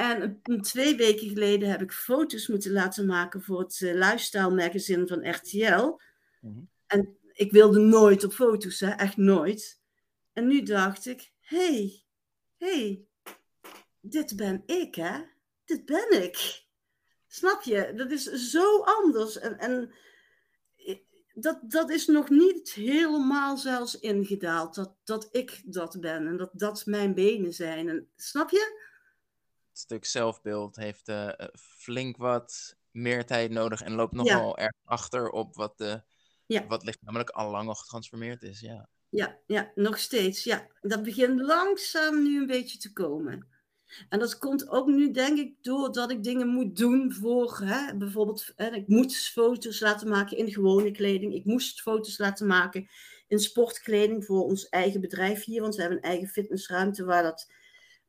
En 0.00 0.40
twee 0.60 0.96
weken 0.96 1.28
geleden 1.28 1.70
heb 1.70 1.82
ik 1.82 1.92
foto's 1.92 2.48
moeten 2.48 2.72
laten 2.72 3.06
maken 3.06 3.42
voor 3.42 3.60
het 3.60 3.80
uh, 3.80 3.94
lifestyle 3.94 4.50
magazine 4.50 5.06
van 5.06 5.30
RTL. 5.30 6.00
Mm-hmm. 6.40 6.68
En 6.86 7.16
ik 7.32 7.52
wilde 7.52 7.78
nooit 7.78 8.24
op 8.24 8.32
foto's, 8.32 8.80
hè? 8.80 8.90
echt 8.90 9.16
nooit. 9.16 9.80
En 10.32 10.46
nu 10.46 10.62
dacht 10.62 11.06
ik, 11.06 11.32
hey, 11.40 12.02
hey, 12.56 13.04
dit 14.00 14.36
ben 14.36 14.62
ik, 14.66 14.94
hè? 14.94 15.20
Dit 15.64 15.84
ben 15.84 16.22
ik. 16.22 16.64
Snap 17.26 17.62
je? 17.62 17.92
Dat 17.96 18.10
is 18.10 18.50
zo 18.50 18.82
anders. 18.82 19.38
En, 19.38 19.58
en 19.58 19.92
dat, 21.34 21.58
dat 21.62 21.90
is 21.90 22.06
nog 22.06 22.28
niet 22.28 22.72
helemaal 22.72 23.56
zelfs 23.56 23.98
ingedaald. 23.98 24.74
Dat, 24.74 24.96
dat 25.04 25.28
ik 25.32 25.62
dat 25.64 26.00
ben 26.00 26.26
en 26.26 26.36
dat 26.36 26.50
dat 26.52 26.86
mijn 26.86 27.14
benen 27.14 27.52
zijn. 27.52 27.88
En, 27.88 28.08
snap 28.16 28.50
je? 28.50 28.88
Stuk 29.80 30.04
zelfbeeld 30.04 30.76
heeft 30.76 31.08
uh, 31.08 31.28
flink 31.78 32.16
wat 32.16 32.76
meer 32.90 33.26
tijd 33.26 33.50
nodig 33.50 33.80
en 33.82 33.92
loopt 33.92 34.12
nogal 34.12 34.48
ja. 34.48 34.64
erg 34.64 34.74
achter 34.84 35.30
op 35.30 35.54
wat 35.54 35.78
de 35.78 36.02
Ja. 36.46 36.66
Wat 36.66 36.84
lichamelijk 36.84 37.30
al 37.30 37.50
lang 37.50 37.68
al 37.68 37.74
getransformeerd 37.74 38.42
is, 38.42 38.60
ja. 38.60 38.88
Ja, 39.08 39.38
ja, 39.46 39.72
nog 39.74 39.98
steeds. 39.98 40.44
Ja, 40.44 40.66
dat 40.80 41.02
begint 41.02 41.40
langzaam 41.40 42.22
nu 42.22 42.40
een 42.40 42.46
beetje 42.46 42.78
te 42.78 42.92
komen. 42.92 43.48
En 44.08 44.18
dat 44.18 44.38
komt 44.38 44.68
ook 44.68 44.86
nu, 44.86 45.10
denk 45.10 45.38
ik, 45.38 45.54
doordat 45.60 46.10
ik 46.10 46.22
dingen 46.22 46.48
moet 46.48 46.76
doen 46.76 47.12
voor, 47.12 47.58
hè, 47.64 47.96
bijvoorbeeld, 47.96 48.52
hè, 48.56 48.70
ik 48.70 48.88
moet 48.88 49.16
foto's 49.16 49.80
laten 49.80 50.08
maken 50.08 50.36
in 50.36 50.52
gewone 50.52 50.90
kleding. 50.90 51.34
Ik 51.34 51.44
moest 51.44 51.82
foto's 51.82 52.18
laten 52.18 52.46
maken 52.46 52.88
in 53.28 53.38
sportkleding 53.38 54.24
voor 54.24 54.42
ons 54.42 54.68
eigen 54.68 55.00
bedrijf 55.00 55.44
hier, 55.44 55.60
want 55.60 55.74
we 55.74 55.80
hebben 55.80 55.98
een 55.98 56.10
eigen 56.10 56.28
fitnessruimte 56.28 57.04
waar 57.04 57.22
dat, 57.22 57.52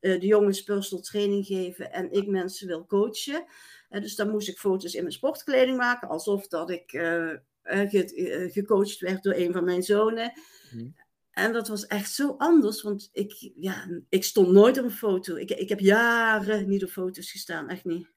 de 0.02 0.26
jongens 0.28 0.64
personal 0.64 1.04
training 1.04 1.46
geven 1.46 1.92
en 1.92 2.12
ik 2.12 2.28
mensen 2.28 2.68
wil 2.68 2.86
coachen. 2.86 3.46
Uh, 3.90 4.02
dus 4.02 4.16
dan 4.16 4.30
moest 4.30 4.48
ik 4.48 4.60
foto's 4.60 4.94
in 4.94 5.02
mijn 5.02 5.14
sportkleding 5.14 5.78
maken, 5.78 6.08
alsof 6.08 6.48
dat 6.48 6.70
ik 6.70 6.90
ge 6.90 8.50
gecoacht 8.52 9.00
werd 9.00 9.24
door 9.24 9.34
een 9.34 9.54
van 9.54 9.64
mijn 9.64 9.84
zonen. 9.84 10.34
Mm. 10.72 10.96
En 11.32 11.54
dat 11.54 11.68
was 11.68 11.86
echt 11.86 12.12
zo 12.12 12.36
anders, 12.38 12.82
want 12.82 13.10
ik, 13.12 13.52
ja, 13.56 14.02
ik 14.10 14.24
stond 14.24 14.48
nooit 14.48 14.78
op 14.78 14.84
een 14.84 14.92
foto. 14.92 15.36
Ik, 15.36 15.52
ik 15.52 15.70
heb 15.70 15.80
jaren 15.80 16.70
niet 16.70 16.84
op 16.84 16.90
foto's 16.90 17.32
gestaan, 17.32 17.70
echt 17.70 17.86
niet. 17.86 18.12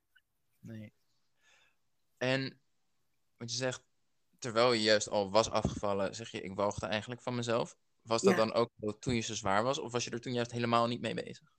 Nee. 0.58 0.92
En 2.16 2.60
wat 3.36 3.50
je 3.50 3.56
zegt, 3.56 3.82
terwijl 4.38 4.72
je 4.72 4.82
juist 4.82 5.08
al 5.08 5.30
was 5.30 5.50
afgevallen, 5.50 6.14
zeg 6.14 6.30
je, 6.30 6.40
ik 6.40 6.54
walgde 6.54 6.86
eigenlijk 6.86 7.22
van 7.22 7.34
mezelf. 7.34 7.76
Was 8.02 8.22
dat 8.22 8.36
dan 8.36 8.52
ook 8.52 8.70
toen 8.98 9.14
je 9.14 9.20
zo 9.20 9.34
zwaar 9.34 9.62
was, 9.62 9.78
of 9.78 9.92
was 9.92 10.04
je 10.04 10.10
er 10.10 10.20
toen 10.20 10.32
juist 10.32 10.50
helemaal 10.50 10.86
niet 10.86 11.00
mee 11.00 11.14
bezig? 11.14 11.52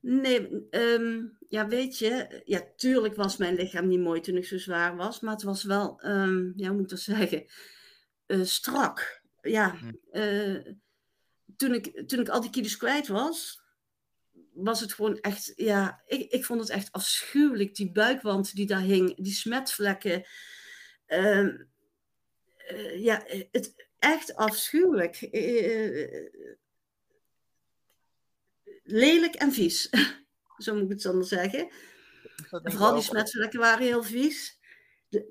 Nee, 0.00 0.66
um, 0.70 1.38
ja, 1.48 1.68
weet 1.68 1.98
je, 1.98 2.42
ja, 2.44 2.62
tuurlijk 2.76 3.14
was 3.14 3.36
mijn 3.36 3.54
lichaam 3.54 3.88
niet 3.88 4.00
mooi 4.00 4.20
toen 4.20 4.36
ik 4.36 4.44
zo 4.44 4.58
zwaar 4.58 4.96
was, 4.96 5.20
maar 5.20 5.34
het 5.34 5.42
was 5.42 5.64
wel, 5.64 6.04
um, 6.04 6.52
ja, 6.56 6.66
hoe 6.66 6.74
moet 6.76 6.84
ik 6.84 6.90
dat 6.90 7.00
zeggen, 7.00 7.44
uh, 8.26 8.44
strak 8.44 9.24
ja, 9.40 9.76
uh, 10.12 10.64
toen, 11.56 11.74
ik, 11.74 12.08
toen 12.08 12.20
ik 12.20 12.28
al 12.28 12.40
die 12.40 12.50
kilo's 12.50 12.76
kwijt 12.76 13.08
was, 13.08 13.64
was 14.52 14.80
het 14.80 14.92
gewoon 14.92 15.20
echt, 15.20 15.52
ja, 15.56 16.02
ik, 16.06 16.32
ik 16.32 16.44
vond 16.44 16.60
het 16.60 16.70
echt 16.70 16.92
afschuwelijk. 16.92 17.74
Die 17.74 17.92
buikwand 17.92 18.54
die 18.54 18.66
daar 18.66 18.80
hing, 18.80 19.16
die 19.16 19.32
smetvlekken. 19.32 20.26
Uh, 21.08 21.48
uh, 22.72 23.02
ja, 23.02 23.24
het, 23.50 23.88
echt 23.98 24.34
afschuwelijk. 24.34 25.16
Lelijk 28.86 29.34
en 29.34 29.52
vies. 29.52 29.88
Zo 30.64 30.74
moet 30.74 30.82
ik 30.82 30.90
het 30.90 31.06
anders 31.06 31.28
zeggen. 31.28 31.68
Vooral 32.50 32.94
die 32.94 33.02
smetvlekken 33.02 33.60
waren 33.60 33.86
heel 33.86 34.02
vies 34.02 34.56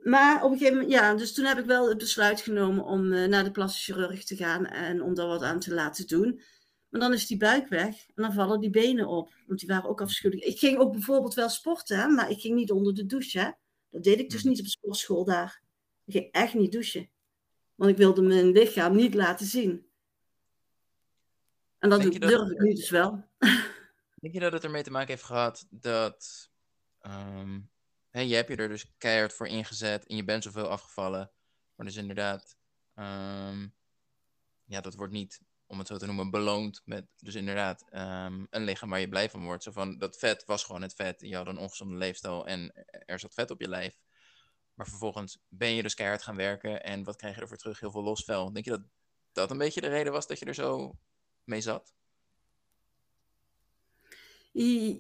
maar 0.03 0.43
op 0.43 0.51
een 0.51 0.58
gegeven 0.58 0.78
moment, 0.78 0.93
ja, 0.93 1.14
dus 1.14 1.34
toen 1.34 1.45
heb 1.45 1.58
ik 1.58 1.66
wel 1.66 1.89
het 1.89 1.97
besluit 1.97 2.41
genomen 2.41 2.86
om 2.86 3.12
uh, 3.12 3.28
naar 3.28 3.43
de 3.43 3.51
plastische 3.51 3.93
chirurg 3.93 4.24
te 4.24 4.36
gaan 4.36 4.66
en 4.66 5.01
om 5.01 5.14
daar 5.14 5.28
wat 5.28 5.41
aan 5.41 5.60
te 5.60 5.74
laten 5.74 6.08
doen. 6.08 6.41
Maar 6.89 7.01
dan 7.01 7.14
is 7.14 7.28
die 7.28 7.38
buik 7.38 7.68
weg 7.68 8.08
en 8.08 8.24
dan 8.24 8.34
vallen 8.34 8.60
die 8.60 8.70
benen 8.70 9.08
op, 9.08 9.34
want 9.47 9.60
die 9.60 9.70
waren 9.70 9.89
ook 9.89 10.01
afschuwelijk. 10.01 10.47
Ik 10.47 10.60
ging 10.60 10.78
ook 10.78 10.91
bijvoorbeeld 10.91 11.34
wel 11.34 11.49
sporten, 11.49 12.14
maar 12.14 12.32
ik 12.32 12.39
ging 12.39 12.56
niet 12.56 12.72
onder 12.72 12.93
de 12.93 13.06
douche. 13.06 13.39
Hè? 13.39 13.51
Dat 13.89 14.03
deed 14.03 14.20
ik 14.20 14.30
dus 14.30 14.41
hmm. 14.41 14.49
niet 14.49 14.60
op 14.60 14.66
sportschool 14.66 15.26
daar. 15.26 15.62
Ik 16.06 16.14
ging 16.14 16.32
echt 16.32 16.53
niet 16.53 16.72
douchen, 16.72 17.10
want 17.76 17.91
ik 17.91 17.97
wilde 17.97 18.22
mijn 18.22 18.51
lichaam 18.51 18.95
niet 18.95 19.14
laten 19.14 19.45
zien. 19.45 19.84
En 21.86 21.91
dat, 21.91 22.01
dat 22.01 22.29
durf 22.29 22.49
ik 22.49 22.59
nu 22.59 22.73
dus 22.73 22.89
wel. 22.89 23.23
Denk 24.21 24.33
je 24.33 24.39
dat 24.39 24.51
het 24.51 24.63
ermee 24.63 24.83
te 24.83 24.91
maken 24.91 25.07
heeft 25.07 25.23
gehad 25.23 25.67
dat 25.69 26.49
um 27.01 27.69
hè, 28.09 28.21
je 28.21 28.36
hebt 28.36 28.49
je 28.49 28.55
er 28.55 28.67
dus 28.67 28.95
keihard 28.97 29.33
voor 29.33 29.47
ingezet 29.47 30.05
en 30.05 30.15
je 30.15 30.23
bent 30.23 30.43
zoveel 30.43 30.67
afgevallen. 30.67 31.31
Maar 31.75 31.86
dus 31.86 31.95
inderdaad, 31.95 32.57
um, 32.95 33.73
ja, 34.65 34.81
dat 34.81 34.95
wordt 34.95 35.13
niet, 35.13 35.41
om 35.65 35.77
het 35.77 35.88
zo 35.88 35.97
te 35.97 36.05
noemen, 36.05 36.31
beloond 36.31 36.81
met 36.86 37.07
dus 37.17 37.36
inderdaad 37.36 37.86
um, 37.91 38.47
een 38.49 38.63
lichaam 38.63 38.89
waar 38.89 38.99
je 38.99 39.09
blij 39.09 39.29
van 39.29 39.43
wordt. 39.43 39.63
Zo 39.63 39.71
van, 39.71 39.97
dat 39.97 40.17
vet 40.17 40.45
was 40.45 40.63
gewoon 40.63 40.81
het 40.81 40.93
vet. 40.93 41.21
Je 41.21 41.36
had 41.36 41.47
een 41.47 41.57
ongezonde 41.57 41.95
leefstijl 41.95 42.47
en 42.47 42.86
er 43.05 43.19
zat 43.19 43.33
vet 43.33 43.51
op 43.51 43.61
je 43.61 43.69
lijf. 43.69 43.99
Maar 44.73 44.88
vervolgens 44.88 45.39
ben 45.47 45.69
je 45.69 45.81
dus 45.81 45.93
keihard 45.93 46.23
gaan 46.23 46.36
werken 46.36 46.83
en 46.83 47.03
wat 47.03 47.15
krijg 47.15 47.36
je 47.36 47.41
ervoor 47.41 47.57
terug? 47.57 47.79
Heel 47.79 47.91
veel 47.91 48.03
los 48.03 48.23
vel. 48.23 48.53
Denk 48.53 48.65
je 48.65 48.71
dat 48.71 48.83
dat 49.31 49.51
een 49.51 49.57
beetje 49.57 49.81
de 49.81 49.88
reden 49.88 50.11
was 50.11 50.27
dat 50.27 50.39
je 50.39 50.45
er 50.45 50.53
zo 50.53 50.97
mee 51.45 51.61
zat? 51.61 51.93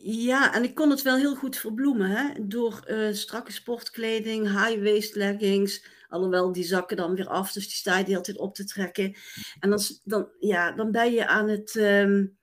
Ja, 0.01 0.53
en 0.53 0.63
ik 0.63 0.75
kon 0.75 0.89
het 0.89 1.01
wel 1.01 1.15
heel 1.15 1.35
goed 1.35 1.57
verbloemen. 1.57 2.09
Hè? 2.09 2.47
Door 2.47 2.83
uh, 2.87 3.13
strakke 3.13 3.51
sportkleding, 3.51 4.43
high-waist 4.43 5.15
leggings. 5.15 5.85
Alhoewel, 6.09 6.51
die 6.51 6.63
zakken 6.63 6.97
dan 6.97 7.15
weer 7.15 7.27
af, 7.27 7.51
dus 7.51 7.63
die 7.63 7.75
sta 7.75 7.97
je 7.97 8.21
de 8.21 8.37
op 8.37 8.55
te 8.55 8.65
trekken. 8.65 9.15
En 9.59 9.69
dan, 9.69 9.79
dan, 10.03 10.29
ja, 10.39 10.71
dan 10.71 10.91
ben 10.91 11.11
je 11.11 11.27
aan 11.27 11.49
het, 11.49 11.75
um, 11.75 12.37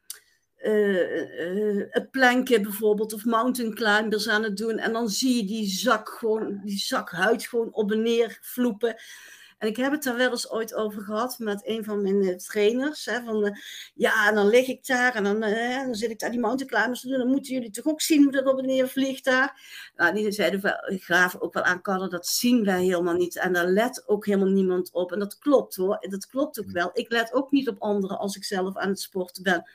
planken 2.10 2.62
bijvoorbeeld, 2.62 3.12
of 3.12 3.24
mountain 3.24 3.74
climbers 3.74 4.28
aan 4.28 4.42
het 4.42 4.56
doen. 4.56 4.78
En 4.78 4.92
dan 4.92 5.08
zie 5.08 5.36
je 5.36 5.44
die 5.44 5.66
zak 5.66 6.08
gewoon, 6.08 6.60
die 6.64 6.78
zak 6.78 7.10
huid 7.10 7.46
gewoon 7.46 7.72
op 7.72 7.92
en 7.92 8.02
neer 8.02 8.38
vloepen. 8.40 8.96
En 9.62 9.68
ik 9.68 9.76
heb 9.76 9.92
het 9.92 10.02
daar 10.02 10.16
wel 10.16 10.30
eens 10.30 10.50
ooit 10.50 10.74
over 10.74 11.02
gehad 11.02 11.38
met 11.38 11.66
een 11.66 11.84
van 11.84 12.02
mijn 12.02 12.22
uh, 12.22 12.36
trainers. 12.36 13.04
Hè, 13.04 13.22
van, 13.24 13.46
uh, 13.46 13.52
ja, 13.94 14.28
en 14.28 14.34
dan 14.34 14.48
lig 14.48 14.66
ik 14.66 14.86
daar 14.86 15.14
en 15.14 15.24
dan, 15.24 15.44
uh, 15.44 15.76
dan 15.76 15.94
zit 15.94 16.10
ik 16.10 16.18
daar 16.18 16.30
die 16.30 16.40
mountain 16.40 16.72
climbers 16.72 17.00
te 17.00 17.08
doen. 17.08 17.18
Dan 17.18 17.28
moeten 17.28 17.54
jullie 17.54 17.70
toch 17.70 17.86
ook 17.86 18.00
zien 18.00 18.22
hoe 18.22 18.32
dat 18.32 18.46
op 18.46 18.58
en 18.58 18.66
neer 18.66 18.88
vliegt 18.88 19.24
daar. 19.24 19.60
Nou, 19.96 20.14
die 20.14 20.32
zeiden 20.32 20.60
wel, 20.60 20.76
graven 20.82 21.42
ook 21.42 21.54
wel 21.54 21.62
aan 21.62 21.82
Kader, 21.82 22.10
dat 22.10 22.26
zien 22.26 22.64
wij 22.64 22.82
helemaal 22.82 23.14
niet. 23.14 23.36
En 23.36 23.52
daar 23.52 23.66
let 23.66 24.08
ook 24.08 24.26
helemaal 24.26 24.48
niemand 24.48 24.92
op. 24.92 25.12
En 25.12 25.18
dat 25.18 25.38
klopt 25.38 25.76
hoor, 25.76 26.06
dat 26.08 26.26
klopt 26.26 26.60
ook 26.60 26.70
wel. 26.70 26.90
Ik 26.92 27.10
let 27.10 27.32
ook 27.32 27.50
niet 27.50 27.68
op 27.68 27.78
anderen 27.78 28.18
als 28.18 28.36
ik 28.36 28.44
zelf 28.44 28.76
aan 28.76 28.88
het 28.88 29.00
sporten 29.00 29.42
ben. 29.42 29.70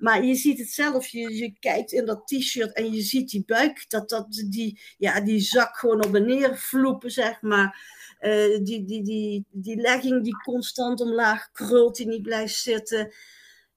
Maar 0.00 0.24
je 0.24 0.34
ziet 0.34 0.58
het 0.58 0.70
zelf, 0.70 1.06
je, 1.06 1.34
je 1.34 1.52
kijkt 1.58 1.92
in 1.92 2.04
dat 2.04 2.26
t-shirt 2.26 2.72
en 2.72 2.92
je 2.92 3.00
ziet 3.02 3.30
die 3.30 3.42
buik, 3.46 3.84
dat, 3.88 4.08
dat 4.08 4.44
die, 4.48 4.80
ja, 4.98 5.20
die 5.20 5.40
zak 5.40 5.76
gewoon 5.76 6.04
op 6.04 6.14
en 6.14 6.26
neer 6.26 6.58
vloepen, 6.58 7.10
zeg 7.10 7.42
maar. 7.42 7.98
Uh, 8.20 8.64
die, 8.64 8.84
die, 8.84 9.02
die, 9.02 9.44
die 9.50 9.76
legging 9.76 10.24
die 10.24 10.42
constant 10.42 11.00
omlaag 11.00 11.50
krult, 11.52 11.96
die 11.96 12.06
niet 12.06 12.22
blijft 12.22 12.54
zitten. 12.54 13.12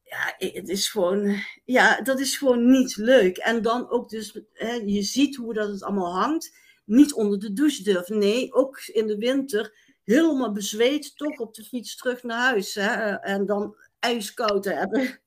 Ja, 0.03 0.33
het 0.37 0.69
is 0.69 0.89
gewoon, 0.89 1.35
ja, 1.65 2.01
dat 2.01 2.19
is 2.19 2.37
gewoon 2.37 2.71
niet 2.71 2.95
leuk. 2.95 3.37
En 3.37 3.61
dan 3.61 3.89
ook 3.89 4.09
dus, 4.09 4.39
hè, 4.53 4.73
je 4.73 5.01
ziet 5.01 5.35
hoe 5.35 5.53
dat 5.53 5.69
het 5.69 5.83
allemaal 5.83 6.13
hangt. 6.19 6.55
Niet 6.85 7.13
onder 7.13 7.39
de 7.39 7.53
douche 7.53 7.83
durven. 7.83 8.17
Nee, 8.17 8.53
ook 8.53 8.79
in 8.85 9.07
de 9.07 9.17
winter 9.17 9.75
helemaal 10.03 10.51
bezweet, 10.51 11.17
toch 11.17 11.37
op 11.37 11.53
de 11.53 11.63
fiets 11.63 11.95
terug 11.97 12.23
naar 12.23 12.49
huis. 12.49 12.73
Hè, 12.73 13.13
en 13.13 13.45
dan 13.45 13.75
ijskoud 13.99 14.65
hebben. 14.65 15.21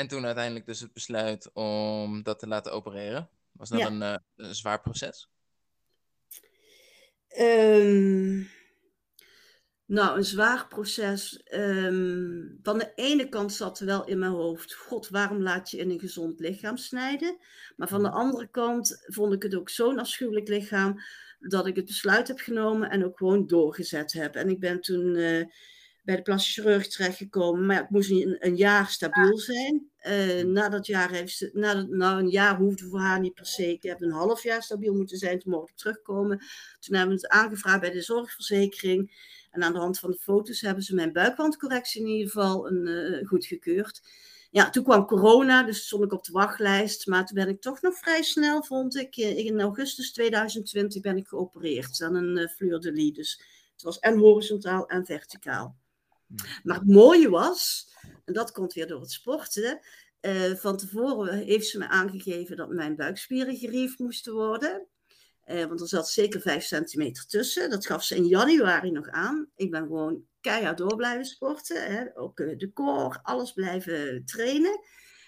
En 0.00 0.08
toen 0.08 0.26
uiteindelijk 0.26 0.66
dus 0.66 0.80
het 0.80 0.92
besluit 0.92 1.50
om 1.52 2.22
dat 2.22 2.38
te 2.38 2.46
laten 2.46 2.72
opereren. 2.72 3.28
Was 3.52 3.68
dat 3.68 3.80
een, 3.80 4.00
uh, 4.00 4.16
een 4.36 4.54
zwaar 4.54 4.80
proces? 4.80 5.28
Um, 7.38 8.48
nou, 9.86 10.16
een 10.16 10.24
zwaar 10.24 10.68
proces. 10.68 11.42
Um, 11.54 12.58
van 12.62 12.78
de 12.78 12.92
ene 12.94 13.28
kant 13.28 13.52
zat 13.52 13.80
er 13.80 13.86
wel 13.86 14.06
in 14.06 14.18
mijn 14.18 14.32
hoofd: 14.32 14.74
God, 14.74 15.08
waarom 15.08 15.42
laat 15.42 15.70
je 15.70 15.76
in 15.76 15.90
een 15.90 16.00
gezond 16.00 16.40
lichaam 16.40 16.76
snijden? 16.76 17.38
Maar 17.76 17.88
van 17.88 18.02
de 18.02 18.08
mhm. 18.08 18.18
andere 18.18 18.50
kant 18.50 19.02
vond 19.06 19.32
ik 19.32 19.42
het 19.42 19.54
ook 19.54 19.70
zo'n 19.70 19.98
afschuwelijk 19.98 20.48
lichaam 20.48 21.00
dat 21.38 21.66
ik 21.66 21.76
het 21.76 21.86
besluit 21.86 22.28
heb 22.28 22.38
genomen 22.38 22.90
en 22.90 23.04
ook 23.04 23.18
gewoon 23.18 23.46
doorgezet 23.46 24.12
heb. 24.12 24.34
En 24.34 24.48
ik 24.48 24.60
ben 24.60 24.80
toen 24.80 25.14
uh, 25.14 25.44
bij 26.02 26.16
de 26.16 26.22
plastische 26.22 26.60
chirurg 26.60 26.88
terechtgekomen, 26.88 27.66
maar 27.66 27.82
ik 27.82 27.90
moest 27.90 28.10
een, 28.10 28.36
een 28.38 28.56
jaar 28.56 28.86
stabiel 28.86 29.38
zijn. 29.38 29.90
Uh, 30.08 30.44
na 30.44 30.68
dat 30.68 30.86
jaar 30.86 31.10
heeft 31.10 31.36
ze, 31.36 31.50
na 31.52 31.74
dat, 31.74 31.88
nou 31.88 32.18
een 32.18 32.28
jaar 32.28 32.56
hoefde 32.56 32.88
voor 32.88 33.00
haar 33.00 33.20
niet 33.20 33.34
per 33.34 33.46
se. 33.46 33.72
Ik 33.72 33.82
heb 33.82 34.02
een 34.02 34.12
half 34.12 34.42
jaar 34.42 34.62
stabiel 34.62 34.94
moeten 34.94 35.18
zijn, 35.18 35.38
toen 35.38 35.52
mocht 35.52 35.70
ik 35.70 35.76
terugkomen. 35.76 36.38
Toen 36.78 36.96
hebben 36.96 37.16
we 37.16 37.22
het 37.22 37.32
aangevraagd 37.32 37.80
bij 37.80 37.90
de 37.90 38.02
zorgverzekering. 38.02 39.28
En 39.50 39.62
aan 39.62 39.72
de 39.72 39.78
hand 39.78 39.98
van 39.98 40.10
de 40.10 40.18
foto's 40.18 40.60
hebben 40.60 40.84
ze 40.84 40.94
mijn 40.94 41.12
buikwandcorrectie 41.12 42.00
in 42.00 42.06
ieder 42.06 42.30
geval 42.30 42.70
een, 42.70 42.86
uh, 42.86 43.28
goedgekeurd. 43.28 44.00
Ja, 44.50 44.70
toen 44.70 44.84
kwam 44.84 45.06
corona, 45.06 45.62
dus 45.62 45.86
stond 45.86 46.04
ik 46.04 46.12
op 46.12 46.24
de 46.24 46.32
wachtlijst. 46.32 47.06
Maar 47.06 47.26
toen 47.26 47.36
ben 47.36 47.48
ik 47.48 47.60
toch 47.60 47.80
nog 47.80 47.98
vrij 47.98 48.22
snel, 48.22 48.62
vond 48.62 48.96
ik. 48.96 49.16
In 49.16 49.60
augustus 49.60 50.12
2020 50.12 51.02
ben 51.02 51.16
ik 51.16 51.28
geopereerd 51.28 52.02
aan 52.02 52.14
een 52.14 52.38
uh, 52.38 52.48
fleur 52.48 52.80
de 52.80 52.92
lis. 52.92 53.12
Dus 53.12 53.42
het 53.72 53.82
was 53.82 53.98
en 53.98 54.18
horizontaal 54.18 54.86
en 54.86 55.06
verticaal. 55.06 55.79
Maar 56.62 56.78
het 56.78 56.86
mooie 56.86 57.28
was, 57.28 57.88
en 58.24 58.32
dat 58.32 58.52
komt 58.52 58.72
weer 58.72 58.86
door 58.86 59.00
het 59.00 59.10
sporten. 59.10 59.80
Uh, 60.20 60.54
van 60.54 60.76
tevoren 60.76 61.38
heeft 61.38 61.66
ze 61.66 61.78
me 61.78 61.88
aangegeven 61.88 62.56
dat 62.56 62.68
mijn 62.68 62.96
buikspieren 62.96 63.56
geriefd 63.56 63.98
moesten 63.98 64.32
worden. 64.32 64.86
Uh, 65.46 65.64
want 65.64 65.80
er 65.80 65.88
zat 65.88 66.08
zeker 66.08 66.40
5 66.40 66.64
centimeter 66.64 67.26
tussen. 67.26 67.70
Dat 67.70 67.86
gaf 67.86 68.04
ze 68.04 68.16
in 68.16 68.26
januari 68.26 68.90
nog 68.90 69.08
aan. 69.08 69.50
Ik 69.56 69.70
ben 69.70 69.82
gewoon 69.82 70.24
keihard 70.40 70.78
door 70.78 70.96
blijven 70.96 71.24
sporten. 71.24 71.82
Hè. 71.92 72.18
Ook 72.18 72.40
uh, 72.40 72.58
de 72.58 72.72
core, 72.72 73.18
alles 73.22 73.52
blijven 73.52 74.24
trainen. 74.24 74.80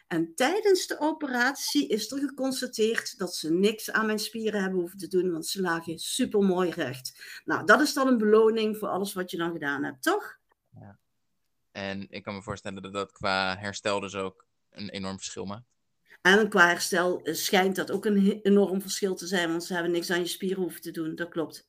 En 0.07 0.35
tijdens 0.35 0.87
de 0.87 1.01
operatie 1.01 1.89
is 1.89 2.11
er 2.11 2.19
geconstateerd 2.19 3.19
dat 3.19 3.35
ze 3.35 3.53
niks 3.53 3.91
aan 3.91 4.07
mijn 4.07 4.19
spieren 4.19 4.61
hebben 4.61 4.81
hoeven 4.81 4.99
te 4.99 5.09
doen, 5.09 5.33
want 5.33 5.47
ze 5.47 5.61
lagen 5.61 5.99
super 5.99 6.41
mooi 6.41 6.71
recht. 6.71 7.23
Nou, 7.45 7.67
dat 7.67 7.81
is 7.81 7.93
dan 7.93 8.07
een 8.07 8.19
beloning 8.19 8.77
voor 8.77 8.89
alles 8.89 9.13
wat 9.13 9.31
je 9.31 9.37
dan 9.37 9.53
gedaan 9.53 9.85
hebt, 9.85 10.03
toch? 10.03 10.41
Ja. 10.81 10.99
En 11.73 12.07
ik 12.11 12.23
kan 12.23 12.35
me 12.35 12.43
voorstellen 12.43 12.83
dat 12.83 12.93
dat 12.93 13.13
qua 13.13 13.57
herstel 13.59 14.01
dus 14.01 14.15
ook 14.15 14.47
een 14.71 14.89
enorm 14.89 15.17
verschil 15.17 15.45
maakt. 15.45 15.71
En 16.23 16.49
qua 16.49 16.69
herstel 16.69 17.21
schijnt 17.23 17.77
dat 17.77 17.91
ook 17.91 18.05
een 18.05 18.41
enorm 18.43 18.81
verschil 18.81 19.15
te 19.15 19.27
zijn, 19.27 19.49
want 19.49 19.65
ze 19.65 19.75
hebben 19.75 19.93
niks 19.93 20.11
aan 20.11 20.21
je 20.21 20.27
spieren 20.27 20.63
hoeven 20.63 20.81
te 20.81 20.91
doen. 20.91 21.15
Dat 21.15 21.29
klopt. 21.29 21.67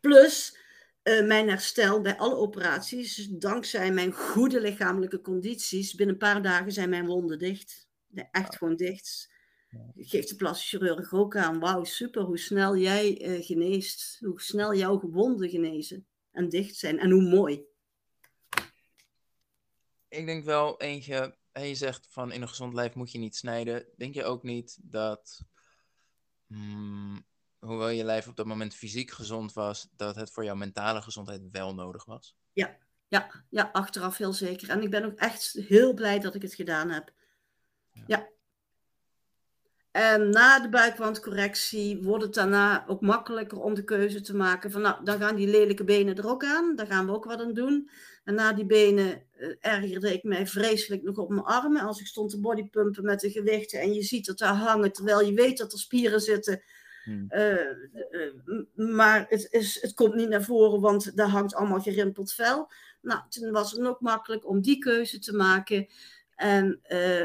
Plus, 0.00 0.58
uh, 1.02 1.26
mijn 1.26 1.48
herstel 1.48 2.00
bij 2.00 2.16
alle 2.16 2.36
operaties, 2.36 3.26
dankzij 3.26 3.92
mijn 3.92 4.12
goede 4.12 4.60
lichamelijke 4.60 5.20
condities, 5.20 5.94
binnen 5.94 6.14
een 6.14 6.20
paar 6.20 6.42
dagen 6.42 6.72
zijn 6.72 6.88
mijn 6.88 7.06
wonden 7.06 7.38
dicht. 7.38 7.88
Echt 8.30 8.56
gewoon 8.56 8.76
dicht. 8.76 9.34
Geeft 9.96 10.28
de 10.28 10.36
plastische 10.36 10.78
chirurg 10.78 11.12
ook 11.12 11.36
aan. 11.36 11.58
Wauw, 11.58 11.84
super 11.84 12.22
hoe 12.22 12.38
snel 12.38 12.76
jij 12.76 13.20
uh, 13.20 13.44
geneest. 13.44 14.18
Hoe 14.20 14.40
snel 14.40 14.74
jouw 14.74 14.98
gewonden 14.98 15.48
genezen 15.48 16.06
en 16.36 16.48
dicht 16.48 16.76
zijn. 16.76 16.98
En 16.98 17.10
hoe 17.10 17.22
mooi. 17.22 17.64
Ik 20.08 20.26
denk 20.26 20.44
wel 20.44 20.80
eentje 20.80 21.36
je 21.64 21.74
zegt 21.74 22.06
van 22.10 22.32
in 22.32 22.42
een 22.42 22.48
gezond 22.48 22.74
lijf 22.74 22.94
moet 22.94 23.12
je 23.12 23.18
niet 23.18 23.36
snijden. 23.36 23.86
Denk 23.96 24.14
je 24.14 24.24
ook 24.24 24.42
niet 24.42 24.78
dat, 24.82 25.42
hmm, 26.46 27.26
hoewel 27.58 27.88
je 27.88 28.04
lijf 28.04 28.28
op 28.28 28.36
dat 28.36 28.46
moment 28.46 28.74
fysiek 28.74 29.10
gezond 29.10 29.52
was, 29.52 29.88
dat 29.96 30.16
het 30.16 30.30
voor 30.30 30.44
jouw 30.44 30.54
mentale 30.54 31.02
gezondheid 31.02 31.42
wel 31.50 31.74
nodig 31.74 32.04
was? 32.04 32.36
Ja, 32.52 32.76
ja, 33.08 33.44
ja, 33.50 33.68
achteraf 33.72 34.16
heel 34.16 34.32
zeker. 34.32 34.68
En 34.68 34.82
ik 34.82 34.90
ben 34.90 35.04
ook 35.04 35.18
echt 35.18 35.52
heel 35.52 35.94
blij 35.94 36.18
dat 36.18 36.34
ik 36.34 36.42
het 36.42 36.54
gedaan 36.54 36.90
heb. 36.90 37.12
Ja. 37.92 38.02
ja. 38.06 38.28
En 39.96 40.30
na 40.30 40.60
de 40.60 40.68
buikwandcorrectie 40.68 42.02
wordt 42.02 42.24
het 42.24 42.34
daarna 42.34 42.84
ook 42.86 43.00
makkelijker 43.00 43.60
om 43.60 43.74
de 43.74 43.84
keuze 43.84 44.20
te 44.20 44.36
maken 44.36 44.70
van 44.70 44.80
nou, 44.80 45.04
dan 45.04 45.18
gaan 45.18 45.36
die 45.36 45.48
lelijke 45.48 45.84
benen 45.84 46.16
er 46.16 46.28
ook 46.28 46.44
aan. 46.44 46.76
Daar 46.76 46.86
gaan 46.86 47.06
we 47.06 47.12
ook 47.12 47.24
wat 47.24 47.40
aan 47.40 47.52
doen. 47.52 47.90
En 48.24 48.34
na 48.34 48.52
die 48.52 48.66
benen 48.66 49.22
uh, 49.38 49.54
ergerde 49.60 50.12
ik 50.12 50.22
mij 50.22 50.46
vreselijk 50.46 51.02
nog 51.02 51.16
op 51.16 51.28
mijn 51.28 51.44
armen. 51.44 51.82
Als 51.82 52.00
ik 52.00 52.06
stond 52.06 52.30
te 52.30 52.40
bodypumpen 52.40 53.04
met 53.04 53.20
de 53.20 53.30
gewichten 53.30 53.80
en 53.80 53.94
je 53.94 54.02
ziet 54.02 54.26
dat 54.26 54.38
daar 54.38 54.54
hangen, 54.54 54.92
terwijl 54.92 55.20
je 55.20 55.34
weet 55.34 55.58
dat 55.58 55.72
er 55.72 55.78
spieren 55.78 56.20
zitten. 56.20 56.62
Hmm. 57.04 57.24
Eh, 57.28 57.52
eh, 57.52 57.70
maar 58.74 59.26
het, 59.28 59.48
is, 59.50 59.82
het 59.82 59.94
komt 59.94 60.14
niet 60.14 60.28
naar 60.28 60.44
voren, 60.44 60.80
want 60.80 61.16
daar 61.16 61.28
hangt 61.28 61.54
allemaal 61.54 61.80
gerimpeld 61.80 62.32
vel. 62.32 62.70
Nou, 63.00 63.20
toen 63.28 63.50
was 63.50 63.72
het 63.72 63.86
ook 63.86 64.00
makkelijk 64.00 64.48
om 64.48 64.60
die 64.60 64.78
keuze 64.78 65.18
te 65.18 65.32
maken. 65.32 65.86
En 66.36 66.80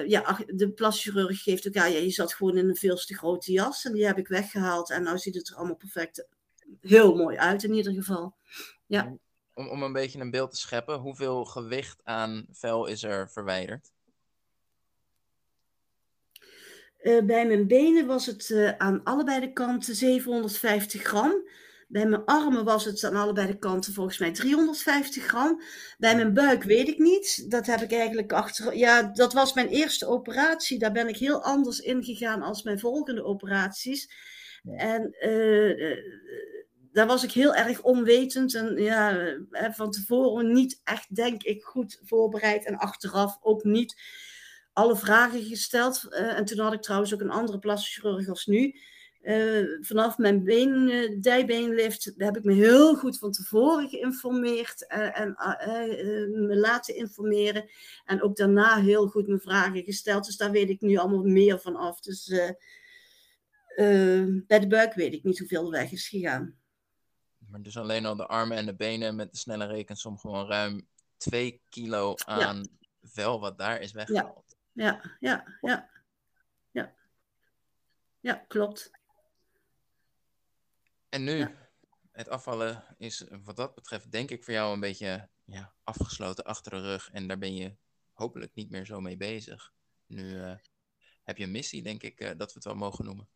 ja, 0.07 0.39
de 0.47 0.71
plaschirurg 0.71 1.43
geeft 1.43 1.67
ook 1.67 1.75
aan, 1.75 1.91
ja, 1.91 1.97
je 1.97 2.09
zat 2.09 2.33
gewoon 2.33 2.57
in 2.57 2.69
een 2.69 2.75
veel 2.75 2.95
te 2.95 3.15
grote 3.15 3.51
jas. 3.51 3.85
En 3.85 3.93
die 3.93 4.05
heb 4.05 4.17
ik 4.17 4.27
weggehaald. 4.27 4.91
En 4.91 5.03
nu 5.03 5.17
ziet 5.17 5.35
het 5.35 5.49
er 5.49 5.55
allemaal 5.55 5.75
perfect, 5.75 6.27
heel 6.81 7.15
mooi 7.15 7.37
uit 7.37 7.63
in 7.63 7.73
ieder 7.73 7.93
geval. 7.93 8.35
Ja 8.85 9.17
om, 9.53 9.69
om 9.69 9.83
een 9.83 9.93
beetje 9.93 10.19
een 10.19 10.31
beeld 10.31 10.51
te 10.51 10.57
scheppen, 10.57 10.99
hoeveel 10.99 11.45
gewicht 11.45 12.01
aan 12.03 12.45
vel 12.51 12.85
is 12.85 13.03
er 13.03 13.29
verwijderd? 13.29 13.91
Uh, 17.01 17.23
bij 17.23 17.47
mijn 17.47 17.67
benen 17.67 18.07
was 18.07 18.25
het 18.25 18.49
uh, 18.49 18.77
aan 18.77 19.03
allebei 19.03 19.39
de 19.39 19.53
kanten 19.53 19.95
750 19.95 21.01
gram. 21.03 21.33
Bij 21.91 22.05
mijn 22.05 22.25
armen 22.25 22.63
was 22.63 22.85
het 22.85 23.03
aan 23.03 23.15
allebei 23.15 23.47
de 23.47 23.57
kanten 23.57 23.93
volgens 23.93 24.17
mij 24.17 24.31
350 24.31 25.23
gram. 25.23 25.61
Bij 25.97 26.15
mijn 26.15 26.33
buik 26.33 26.63
weet 26.63 26.87
ik 26.87 26.97
niet. 26.97 27.51
Dat 27.51 27.65
heb 27.65 27.81
ik 27.81 27.91
eigenlijk 27.91 28.33
achter. 28.33 28.77
Ja, 28.77 29.01
dat 29.01 29.33
was 29.33 29.53
mijn 29.53 29.67
eerste 29.67 30.07
operatie. 30.07 30.79
Daar 30.79 30.91
ben 30.91 31.07
ik 31.07 31.17
heel 31.17 31.43
anders 31.43 31.79
ingegaan 31.79 32.41
als 32.41 32.63
mijn 32.63 32.79
volgende 32.79 33.23
operaties. 33.23 34.11
En 34.63 35.15
uh, 35.19 35.97
daar 36.91 37.07
was 37.07 37.23
ik 37.23 37.31
heel 37.31 37.55
erg 37.55 37.81
onwetend 37.81 38.55
en 38.55 38.77
ja, 38.77 39.35
van 39.51 39.91
tevoren 39.91 40.53
niet 40.53 40.81
echt, 40.83 41.15
denk 41.15 41.43
ik, 41.43 41.63
goed 41.63 41.99
voorbereid 42.03 42.65
en 42.65 42.77
achteraf 42.77 43.37
ook 43.41 43.63
niet 43.63 44.01
alle 44.73 44.95
vragen 44.95 45.43
gesteld. 45.43 46.07
Uh, 46.09 46.37
en 46.37 46.45
toen 46.45 46.59
had 46.59 46.73
ik 46.73 46.81
trouwens 46.81 47.13
ook 47.13 47.21
een 47.21 47.29
andere 47.29 47.59
plastische 47.59 48.01
chirurg 48.01 48.27
als 48.27 48.45
nu. 48.45 48.75
Uh, 49.21 49.77
vanaf 49.81 50.17
mijn 50.17 50.43
been, 50.43 50.87
uh, 50.87 51.21
dijbeenlift 51.21 52.13
heb 52.17 52.37
ik 52.37 52.43
me 52.43 52.53
heel 52.53 52.95
goed 52.95 53.17
van 53.17 53.31
tevoren 53.31 53.89
geïnformeerd 53.89 54.87
en 54.87 55.35
me 56.47 56.55
laten 56.55 56.95
informeren. 56.95 57.69
En 58.05 58.21
ook 58.21 58.35
daarna 58.35 58.81
heel 58.81 59.07
goed 59.07 59.27
mijn 59.27 59.39
vragen 59.39 59.83
gesteld. 59.83 60.25
Dus 60.25 60.37
daar 60.37 60.51
weet 60.51 60.69
ik 60.69 60.81
nu 60.81 60.97
allemaal 60.97 61.23
meer 61.23 61.59
van 61.59 61.75
af. 61.75 61.99
Dus 61.99 62.27
bij 64.47 64.59
de 64.59 64.67
buik 64.67 64.93
weet 64.93 65.13
ik 65.13 65.23
niet 65.23 65.39
hoeveel 65.39 65.63
er 65.63 65.71
weg 65.71 65.91
is 65.91 66.07
gegaan. 66.07 66.55
Maar 67.37 67.61
dus 67.61 67.77
alleen 67.77 68.05
al 68.05 68.15
de 68.15 68.27
armen 68.27 68.57
en 68.57 68.65
de 68.65 68.75
benen 68.75 69.15
met 69.15 69.31
de 69.31 69.37
snelle 69.37 69.65
rekensom 69.65 70.17
gewoon 70.17 70.47
ruim 70.47 70.87
2 71.17 71.61
kilo 71.69 72.13
aan 72.25 72.67
vel 73.01 73.39
wat 73.39 73.57
daar 73.57 73.81
is 73.81 73.91
weggehaald. 73.91 74.55
Ja, 74.71 75.01
ja, 75.19 75.57
ja, 75.59 75.89
ja. 76.71 76.93
Ja, 78.21 78.33
klopt. 78.47 78.91
En 81.11 81.23
nu, 81.23 81.47
het 82.11 82.29
afvallen 82.29 82.83
is 82.97 83.25
wat 83.43 83.55
dat 83.55 83.75
betreft 83.75 84.11
denk 84.11 84.29
ik 84.29 84.43
voor 84.43 84.53
jou 84.53 84.73
een 84.73 84.79
beetje 84.79 85.29
ja, 85.45 85.73
afgesloten 85.83 86.43
achter 86.43 86.71
de 86.71 86.81
rug. 86.81 87.09
En 87.11 87.27
daar 87.27 87.37
ben 87.37 87.55
je 87.55 87.75
hopelijk 88.13 88.53
niet 88.53 88.69
meer 88.69 88.85
zo 88.85 89.01
mee 89.01 89.17
bezig. 89.17 89.73
Nu 90.05 90.23
uh, 90.23 90.55
heb 91.23 91.37
je 91.37 91.43
een 91.43 91.51
missie, 91.51 91.83
denk 91.83 92.03
ik, 92.03 92.21
uh, 92.21 92.27
dat 92.37 92.47
we 92.47 92.53
het 92.53 92.63
wel 92.63 92.75
mogen 92.75 93.05
noemen. 93.05 93.29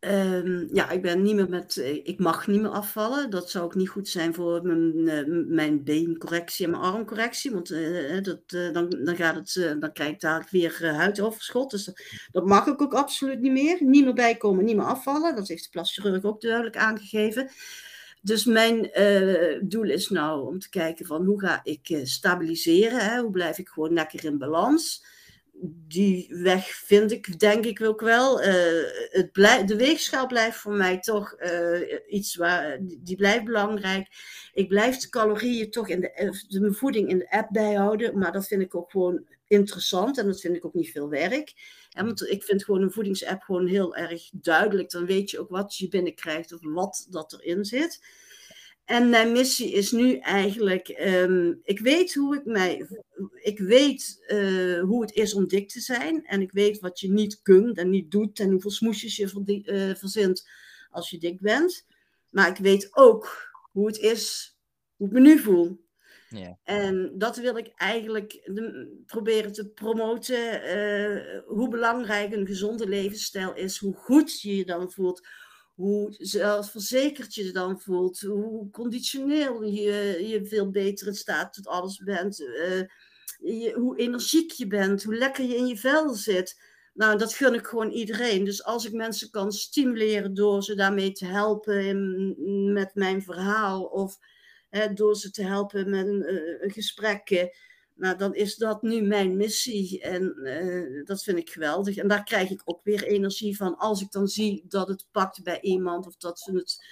Um, 0.00 0.68
ja, 0.72 0.90
ik 0.90 1.02
ben 1.02 1.22
niet 1.22 1.34
meer 1.34 1.48
met. 1.48 1.76
Eh, 1.76 1.94
ik 1.94 2.18
mag 2.18 2.46
niet 2.46 2.60
meer 2.60 2.70
afvallen. 2.70 3.30
Dat 3.30 3.50
zou 3.50 3.64
ook 3.64 3.74
niet 3.74 3.88
goed 3.88 4.08
zijn 4.08 4.34
voor 4.34 4.62
mijn, 4.62 4.96
uh, 4.96 5.44
mijn 5.46 5.84
beencorrectie 5.84 6.64
en 6.64 6.70
mijn 6.70 6.82
armcorrectie. 6.82 7.50
Want 7.50 7.70
uh, 7.70 8.22
dat, 8.22 8.48
dan, 8.48 8.88
dan, 9.04 9.16
gaat 9.16 9.34
het, 9.34 9.80
dan 9.80 9.92
krijg 9.92 10.10
ik 10.10 10.20
daar 10.20 10.46
weer 10.50 10.94
huidoverschot. 10.94 11.70
Dus 11.70 11.90
dat, 12.32 12.46
mag 12.46 12.66
ik 12.66 12.82
ook 12.82 12.94
absoluut 12.94 13.40
niet 13.40 13.52
meer. 13.52 13.76
Niet 13.80 14.04
meer 14.04 14.14
bijkomen, 14.14 14.64
niet 14.64 14.76
meer 14.76 14.84
afvallen. 14.84 15.36
Dat 15.36 15.48
heeft 15.48 15.64
de 15.64 15.70
plastic 15.70 16.24
ook 16.24 16.40
duidelijk 16.40 16.76
aangegeven. 16.76 17.50
Dus 18.22 18.44
mijn 18.44 18.90
doel 19.62 19.90
is 19.90 20.08
nou 20.08 20.46
om 20.46 20.58
te 20.58 20.68
kijken 20.68 21.06
van 21.06 21.24
hoe 21.24 21.40
ga 21.40 21.60
ik 21.62 22.00
stabiliseren. 22.02 22.98
Hè? 22.98 23.20
Hoe 23.20 23.30
blijf 23.30 23.58
ik 23.58 23.68
gewoon 23.68 23.92
lekker 23.92 24.24
in 24.24 24.38
balans 24.38 25.04
die 25.62 26.26
weg 26.30 26.66
vind 26.66 27.12
ik, 27.12 27.38
denk 27.38 27.64
ik 27.64 27.82
ook 27.82 28.00
wel. 28.00 28.42
Uh, 28.42 28.46
het 29.10 29.34
de 29.68 29.76
weegschaal 29.76 30.26
blijft 30.26 30.56
voor 30.58 30.72
mij 30.72 31.00
toch 31.00 31.36
uh, 31.40 31.98
iets 32.08 32.36
waar, 32.36 32.78
die 32.80 33.16
blijft 33.16 33.44
belangrijk. 33.44 34.08
Ik 34.52 34.68
blijf 34.68 34.96
de 34.96 35.08
calorieën 35.08 35.70
toch 35.70 35.88
in 35.88 36.00
de, 36.00 36.12
eh, 36.12 36.30
de 36.48 36.72
voeding 36.72 37.08
in 37.08 37.18
de 37.18 37.30
app 37.30 37.48
bijhouden, 37.52 38.18
maar 38.18 38.32
dat 38.32 38.46
vind 38.46 38.62
ik 38.62 38.74
ook 38.74 38.90
gewoon 38.90 39.24
interessant 39.46 40.18
en 40.18 40.26
dat 40.26 40.40
vind 40.40 40.56
ik 40.56 40.64
ook 40.64 40.74
niet 40.74 40.90
veel 40.90 41.08
werk. 41.08 41.52
Want 41.90 42.28
ik 42.28 42.42
vind 42.42 42.64
gewoon 42.64 42.82
een 42.82 42.92
voedingsapp 42.92 43.42
gewoon 43.42 43.66
heel 43.66 43.96
erg 43.96 44.30
duidelijk. 44.32 44.90
Dan 44.90 45.06
weet 45.06 45.30
je 45.30 45.38
ook 45.38 45.50
wat 45.50 45.76
je 45.76 45.88
binnenkrijgt 45.88 46.52
of 46.52 46.60
wat 46.62 47.06
dat 47.10 47.32
erin 47.32 47.64
zit. 47.64 48.00
En 48.90 49.08
mijn 49.08 49.32
missie 49.32 49.72
is 49.72 49.90
nu 49.90 50.16
eigenlijk, 50.16 51.00
um, 51.00 51.60
ik 51.62 51.80
weet 51.80 52.14
hoe 52.14 52.36
ik 52.36 52.44
mij, 52.44 52.86
ik 53.42 53.58
weet 53.58 54.24
uh, 54.28 54.82
hoe 54.82 55.00
het 55.00 55.12
is 55.14 55.34
om 55.34 55.48
dik 55.48 55.68
te 55.68 55.80
zijn. 55.80 56.26
En 56.26 56.40
ik 56.40 56.52
weet 56.52 56.78
wat 56.78 57.00
je 57.00 57.10
niet 57.10 57.42
kunt 57.42 57.78
en 57.78 57.90
niet 57.90 58.10
doet 58.10 58.40
en 58.40 58.50
hoeveel 58.50 58.70
smoesjes 58.70 59.16
je 59.16 59.62
uh, 59.64 59.94
verzint 59.94 60.48
als 60.90 61.10
je 61.10 61.18
dik 61.18 61.40
bent. 61.40 61.86
Maar 62.30 62.48
ik 62.48 62.56
weet 62.56 62.88
ook 62.92 63.52
hoe 63.72 63.86
het 63.86 63.98
is, 63.98 64.56
hoe 64.96 65.06
ik 65.06 65.12
me 65.12 65.20
nu 65.20 65.38
voel. 65.38 65.84
Ja. 66.28 66.58
En 66.64 67.12
dat 67.18 67.36
wil 67.36 67.56
ik 67.56 67.72
eigenlijk 67.76 68.32
de, 68.44 68.96
proberen 69.06 69.52
te 69.52 69.68
promoten. 69.68 70.62
Uh, 70.76 71.40
hoe 71.46 71.68
belangrijk 71.68 72.32
een 72.32 72.46
gezonde 72.46 72.88
levensstijl 72.88 73.54
is, 73.54 73.78
hoe 73.78 73.94
goed 73.94 74.40
je 74.40 74.56
je 74.56 74.64
dan 74.64 74.92
voelt 74.92 75.26
hoe 75.80 76.14
zelfverzekerd 76.18 77.34
je 77.34 77.44
je 77.44 77.52
dan 77.52 77.80
voelt, 77.80 78.20
hoe 78.20 78.70
conditioneel 78.70 79.62
je, 79.62 80.24
je 80.28 80.46
veel 80.46 80.70
beter 80.70 81.06
in 81.06 81.14
staat 81.14 81.52
tot 81.52 81.66
alles 81.66 81.98
bent, 81.98 82.36
je, 82.36 83.72
hoe 83.74 83.98
energiek 83.98 84.50
je 84.50 84.66
bent, 84.66 85.02
hoe 85.02 85.14
lekker 85.14 85.44
je 85.44 85.56
in 85.56 85.66
je 85.66 85.76
vel 85.76 86.14
zit. 86.14 86.60
Nou, 86.94 87.18
dat 87.18 87.34
gun 87.34 87.54
ik 87.54 87.66
gewoon 87.66 87.90
iedereen. 87.90 88.44
Dus 88.44 88.64
als 88.64 88.86
ik 88.86 88.92
mensen 88.92 89.30
kan 89.30 89.52
stimuleren 89.52 90.34
door 90.34 90.62
ze 90.62 90.74
daarmee 90.74 91.12
te 91.12 91.26
helpen 91.26 92.72
met 92.72 92.94
mijn 92.94 93.22
verhaal 93.22 93.84
of 93.84 94.18
door 94.94 95.16
ze 95.16 95.30
te 95.30 95.42
helpen 95.42 95.90
met 95.90 96.06
een, 96.06 96.32
een 96.64 96.70
gesprekken 96.70 97.50
nou, 98.00 98.16
dan 98.16 98.34
is 98.34 98.56
dat 98.56 98.82
nu 98.82 99.02
mijn 99.02 99.36
missie 99.36 100.00
en 100.00 100.34
uh, 100.36 101.04
dat 101.04 101.22
vind 101.22 101.38
ik 101.38 101.50
geweldig. 101.50 101.96
En 101.96 102.08
daar 102.08 102.24
krijg 102.24 102.50
ik 102.50 102.62
ook 102.64 102.80
weer 102.84 103.02
energie 103.02 103.56
van 103.56 103.76
als 103.76 104.02
ik 104.02 104.10
dan 104.10 104.28
zie 104.28 104.64
dat 104.68 104.88
het 104.88 105.06
pakt 105.10 105.42
bij 105.42 105.60
iemand 105.60 106.06
of 106.06 106.16
dat 106.16 106.38
ze 106.38 106.52
het 106.52 106.84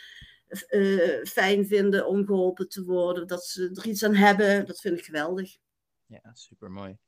uh, 0.70 1.24
fijn 1.24 1.66
vinden 1.66 2.06
om 2.06 2.26
geholpen 2.26 2.68
te 2.68 2.84
worden, 2.84 3.26
dat 3.26 3.44
ze 3.44 3.70
er 3.74 3.86
iets 3.86 4.04
aan 4.04 4.14
hebben. 4.14 4.66
Dat 4.66 4.80
vind 4.80 4.98
ik 4.98 5.04
geweldig. 5.04 5.56
Ja, 6.06 6.34
super 6.34 6.70
mooi. 6.70 6.98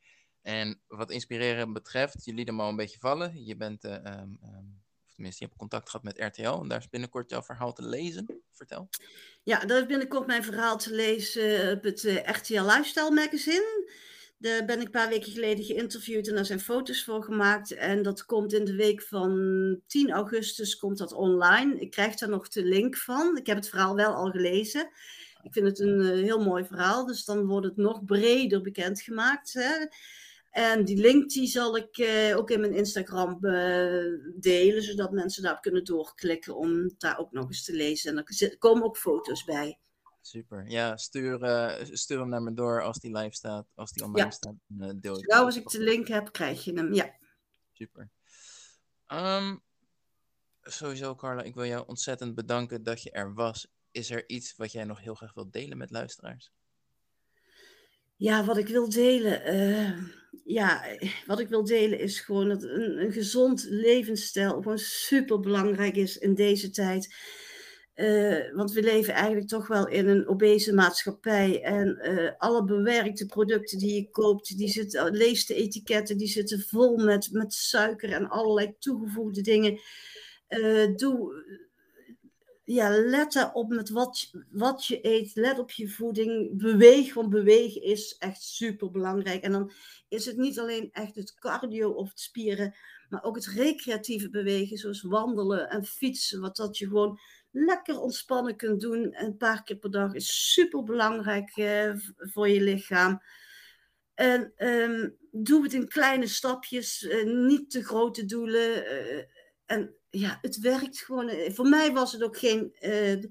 En 0.42 0.80
wat 0.86 1.11
inspireren 1.11 1.72
betreft, 1.72 2.24
je 2.24 2.34
liet 2.34 2.46
hem 2.46 2.61
al 2.61 2.68
een 2.68 2.76
beetje 2.76 2.98
vallen. 2.98 3.44
Je 3.44 3.57
bent, 3.57 3.84
uh, 3.84 3.92
um, 3.92 4.38
of 4.42 4.89
tenminste, 5.21 5.45
je 5.45 5.49
hebt 5.49 5.61
contact 5.61 5.91
gehad 5.91 6.05
met 6.05 6.37
RTL 6.37 6.62
en 6.62 6.68
daar 6.68 6.79
is 6.79 6.89
binnenkort 6.89 7.31
jouw 7.31 7.43
verhaal 7.43 7.73
te 7.73 7.87
lezen. 7.87 8.43
Vertel. 8.53 8.89
Ja, 9.43 9.64
daar 9.64 9.81
is 9.81 9.87
binnenkort 9.87 10.27
mijn 10.27 10.45
verhaal 10.45 10.79
te 10.79 10.95
lezen 10.95 11.73
op 11.73 11.83
het 11.83 12.03
uh, 12.03 12.16
RTL 12.16 12.62
Lifestyle 12.62 13.11
Magazine. 13.11 13.91
Daar 14.39 14.64
ben 14.64 14.79
ik 14.79 14.85
een 14.85 14.91
paar 14.91 15.09
weken 15.09 15.33
geleden 15.33 15.64
geïnterviewd 15.64 16.29
en 16.29 16.35
daar 16.35 16.45
zijn 16.45 16.61
foto's 16.61 17.05
voor 17.05 17.23
gemaakt. 17.23 17.73
En 17.75 18.03
dat 18.03 18.25
komt 18.25 18.53
in 18.53 18.64
de 18.64 18.75
week 18.75 19.03
van 19.03 19.81
10 19.87 20.11
augustus 20.11 20.77
komt 20.77 20.99
dat 20.99 21.12
online. 21.12 21.81
Ik 21.81 21.91
krijg 21.91 22.14
daar 22.14 22.29
nog 22.29 22.49
de 22.49 22.64
link 22.64 22.97
van. 22.97 23.37
Ik 23.37 23.47
heb 23.47 23.57
het 23.57 23.68
verhaal 23.68 23.95
wel 23.95 24.14
al 24.14 24.31
gelezen. 24.31 24.91
Ik 25.43 25.53
vind 25.53 25.66
het 25.66 25.79
een 25.79 26.01
uh, 26.01 26.09
heel 26.09 26.45
mooi 26.45 26.64
verhaal, 26.64 27.07
dus 27.07 27.25
dan 27.25 27.47
wordt 27.47 27.66
het 27.66 27.77
nog 27.77 28.05
breder 28.05 28.61
bekendgemaakt. 28.62 29.55
En 30.51 30.84
die 30.84 30.96
link 30.96 31.30
die 31.30 31.46
zal 31.46 31.76
ik 31.76 31.98
uh, 31.98 32.36
ook 32.36 32.51
in 32.51 32.61
mijn 32.61 32.74
Instagram 32.74 33.38
uh, 33.40 34.18
delen, 34.36 34.82
zodat 34.82 35.12
mensen 35.12 35.42
daar 35.42 35.61
kunnen 35.61 35.84
doorklikken 35.84 36.57
om 36.57 36.94
daar 36.98 37.18
ook 37.18 37.32
nog 37.32 37.46
eens 37.46 37.64
te 37.64 37.72
lezen. 37.72 38.11
En 38.16 38.24
er 38.38 38.59
komen 38.59 38.84
ook 38.84 38.96
foto's 38.96 39.44
bij. 39.44 39.78
Super. 40.20 40.70
Ja, 40.70 40.96
stuur, 40.96 41.42
uh, 41.42 41.86
stuur 41.92 42.18
hem 42.18 42.28
naar 42.28 42.42
me 42.42 42.55
door 42.55 42.82
als 42.82 42.98
die 42.98 43.16
live 43.16 43.34
staat, 43.34 43.66
als 43.74 43.92
die 43.92 44.05
online 44.05 44.24
Ja. 44.24 44.30
staat. 44.30 44.55
dan, 44.66 45.01
deel 45.01 45.18
ik 45.18 45.26
Nou, 45.26 45.44
als 45.44 45.57
ik 45.57 45.68
de 45.68 45.80
link 45.80 46.09
heb, 46.09 46.32
krijg 46.32 46.64
je 46.64 46.72
hem. 46.72 46.94
Ja. 46.94 47.14
Super. 47.72 48.11
Ehm, 49.07 49.57
sowieso, 50.62 51.14
Carla, 51.14 51.42
ik 51.42 51.55
wil 51.55 51.64
jou 51.64 51.86
ontzettend 51.86 52.34
bedanken 52.34 52.82
dat 52.82 53.03
je 53.03 53.11
er 53.11 53.34
was. 53.34 53.66
Is 53.90 54.11
er 54.11 54.28
iets 54.28 54.57
wat 54.57 54.72
jij 54.72 54.84
nog 54.84 55.01
heel 55.01 55.14
graag 55.14 55.34
wilt 55.34 55.53
delen 55.53 55.78
met 55.78 55.90
luisteraars? 55.90 56.53
Ja, 58.21 58.45
wat 58.45 58.57
ik 58.57 58.68
wil 58.68 58.89
delen. 58.89 59.45
eh, 59.45 59.93
ja, 60.45 60.85
wat 61.27 61.41
ik 61.41 61.49
wil 61.49 61.64
delen 61.64 61.99
is 61.99 62.21
gewoon 62.21 62.49
dat 62.49 62.62
een, 62.62 63.12
gezond 63.12 63.66
levensstijl 63.68 64.53
gewoon 64.53 64.79
super 64.79 65.41
belangrijk 65.41 65.97
is 65.97 66.18
in 66.18 66.35
deze 66.35 66.71
tijd. 66.71 67.14
Eh, 67.95 68.55
want 68.55 68.73
we 68.73 68.83
leven 68.83 69.14
eigenlijk 69.14 69.49
toch 69.49 69.66
wel 69.66 69.89
in 69.89 70.09
een 70.09 70.29
obese 70.29 70.75
maatschappij. 70.75 71.62
En 71.62 71.97
eh, 71.97 72.33
alle 72.39 72.64
bewerkte 72.64 73.27
producten 73.27 73.79
die 73.79 73.95
je 73.95 74.11
koopt, 74.11 74.57
die 74.57 74.68
zitten, 74.68 75.16
lees 75.16 75.47
de 75.47 75.55
etiketten, 75.55 76.16
die 76.18 76.29
zitten 76.29 76.61
vol 76.61 76.97
met, 76.97 77.29
met 77.33 77.55
suiker 77.55 78.12
en 78.12 78.29
allerlei 78.29 78.75
toegevoegde 78.79 79.41
dingen. 79.41 79.81
Doe, 80.97 81.45
ja, 82.75 82.89
let 82.89 83.33
daarop 83.33 83.68
met 83.68 83.91
wat, 83.91 84.31
wat 84.51 84.87
je 84.87 84.99
eet. 85.03 85.35
Let 85.35 85.59
op 85.59 85.71
je 85.71 85.89
voeding. 85.89 86.59
Beweeg, 86.59 87.14
want 87.14 87.31
bewegen 87.31 87.83
is 87.83 88.16
echt 88.18 88.43
super 88.43 88.91
belangrijk. 88.91 89.43
En 89.43 89.53
dan 89.53 89.73
is 90.09 90.27
het 90.27 90.37
niet 90.37 90.59
alleen 90.59 90.89
echt 90.93 91.14
het 91.14 91.35
cardio 91.35 91.91
of 91.91 92.09
het 92.09 92.21
spieren, 92.21 92.75
maar 93.09 93.23
ook 93.23 93.35
het 93.35 93.47
recreatieve 93.47 94.31
bewegen, 94.31 94.77
zoals 94.77 95.03
wandelen 95.03 95.71
en 95.71 95.85
fietsen. 95.85 96.41
Wat 96.41 96.57
dat 96.57 96.79
je 96.79 96.87
gewoon 96.87 97.18
lekker 97.51 98.01
ontspannen 98.01 98.57
kunt 98.57 98.81
doen. 98.81 99.23
Een 99.25 99.37
paar 99.37 99.62
keer 99.62 99.77
per 99.77 99.91
dag 99.91 100.14
is 100.14 100.53
super 100.53 100.83
belangrijk 100.83 101.57
eh, 101.57 101.93
voor 102.16 102.49
je 102.49 102.61
lichaam. 102.61 103.23
En 104.14 104.53
ehm, 104.57 105.09
doe 105.31 105.62
het 105.62 105.73
in 105.73 105.89
kleine 105.89 106.27
stapjes, 106.27 107.07
eh, 107.07 107.25
niet 107.25 107.71
te 107.71 107.85
grote 107.85 108.25
doelen. 108.25 108.87
eh, 108.87 109.25
en 109.66 109.99
ja, 110.11 110.38
het 110.42 110.58
werkt 110.58 110.98
gewoon. 110.98 111.28
Eh, 111.28 111.52
Voor 111.52 111.68
mij 111.68 111.92
was 111.92 112.12
het 112.12 112.22
ook 112.22 112.38
geen, 112.38 112.74
eh, 112.74 113.22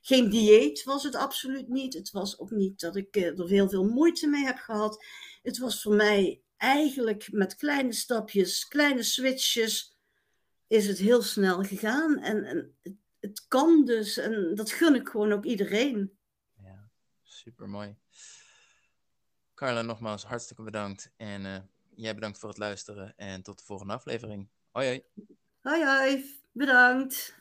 geen 0.00 0.30
dieet, 0.30 0.84
was 0.84 1.02
het 1.02 1.14
absoluut 1.14 1.68
niet. 1.68 1.94
Het 1.94 2.10
was 2.10 2.38
ook 2.38 2.50
niet 2.50 2.80
dat 2.80 2.96
ik 2.96 3.16
eh, 3.16 3.38
er 3.38 3.48
heel 3.48 3.68
veel 3.68 3.84
moeite 3.84 4.28
mee 4.28 4.44
heb 4.44 4.58
gehad. 4.58 5.04
Het 5.42 5.58
was 5.58 5.82
voor 5.82 5.94
mij 5.94 6.42
eigenlijk 6.56 7.32
met 7.32 7.54
kleine 7.54 7.92
stapjes, 7.92 8.68
kleine 8.68 9.02
switches, 9.02 9.96
is 10.66 10.86
het 10.86 10.98
heel 10.98 11.22
snel 11.22 11.62
gegaan. 11.62 12.18
En, 12.18 12.44
en 12.44 12.76
het, 13.20 13.44
kan 13.48 13.84
dus, 13.84 14.16
en 14.16 14.54
dat 14.54 14.70
gun 14.70 14.94
ik 14.94 15.08
gewoon 15.08 15.32
ook 15.32 15.44
iedereen. 15.44 16.18
Ja, 16.62 16.90
super 17.22 17.68
mooi. 17.68 17.96
Carla, 19.54 19.82
nogmaals 19.82 20.24
hartstikke 20.24 20.62
bedankt. 20.62 21.12
En 21.16 21.70
jij 21.94 22.14
bedankt 22.14 22.38
voor 22.38 22.48
het 22.48 22.58
luisteren. 22.58 23.16
En 23.16 23.42
tot 23.42 23.58
de 23.58 23.64
volgende 23.64 23.92
aflevering. 23.92 24.48
Hoi 24.70 24.86
hoi. 24.86 25.02
Hoi 25.68 25.84
hoi, 25.84 26.24
bedankt. 26.54 27.37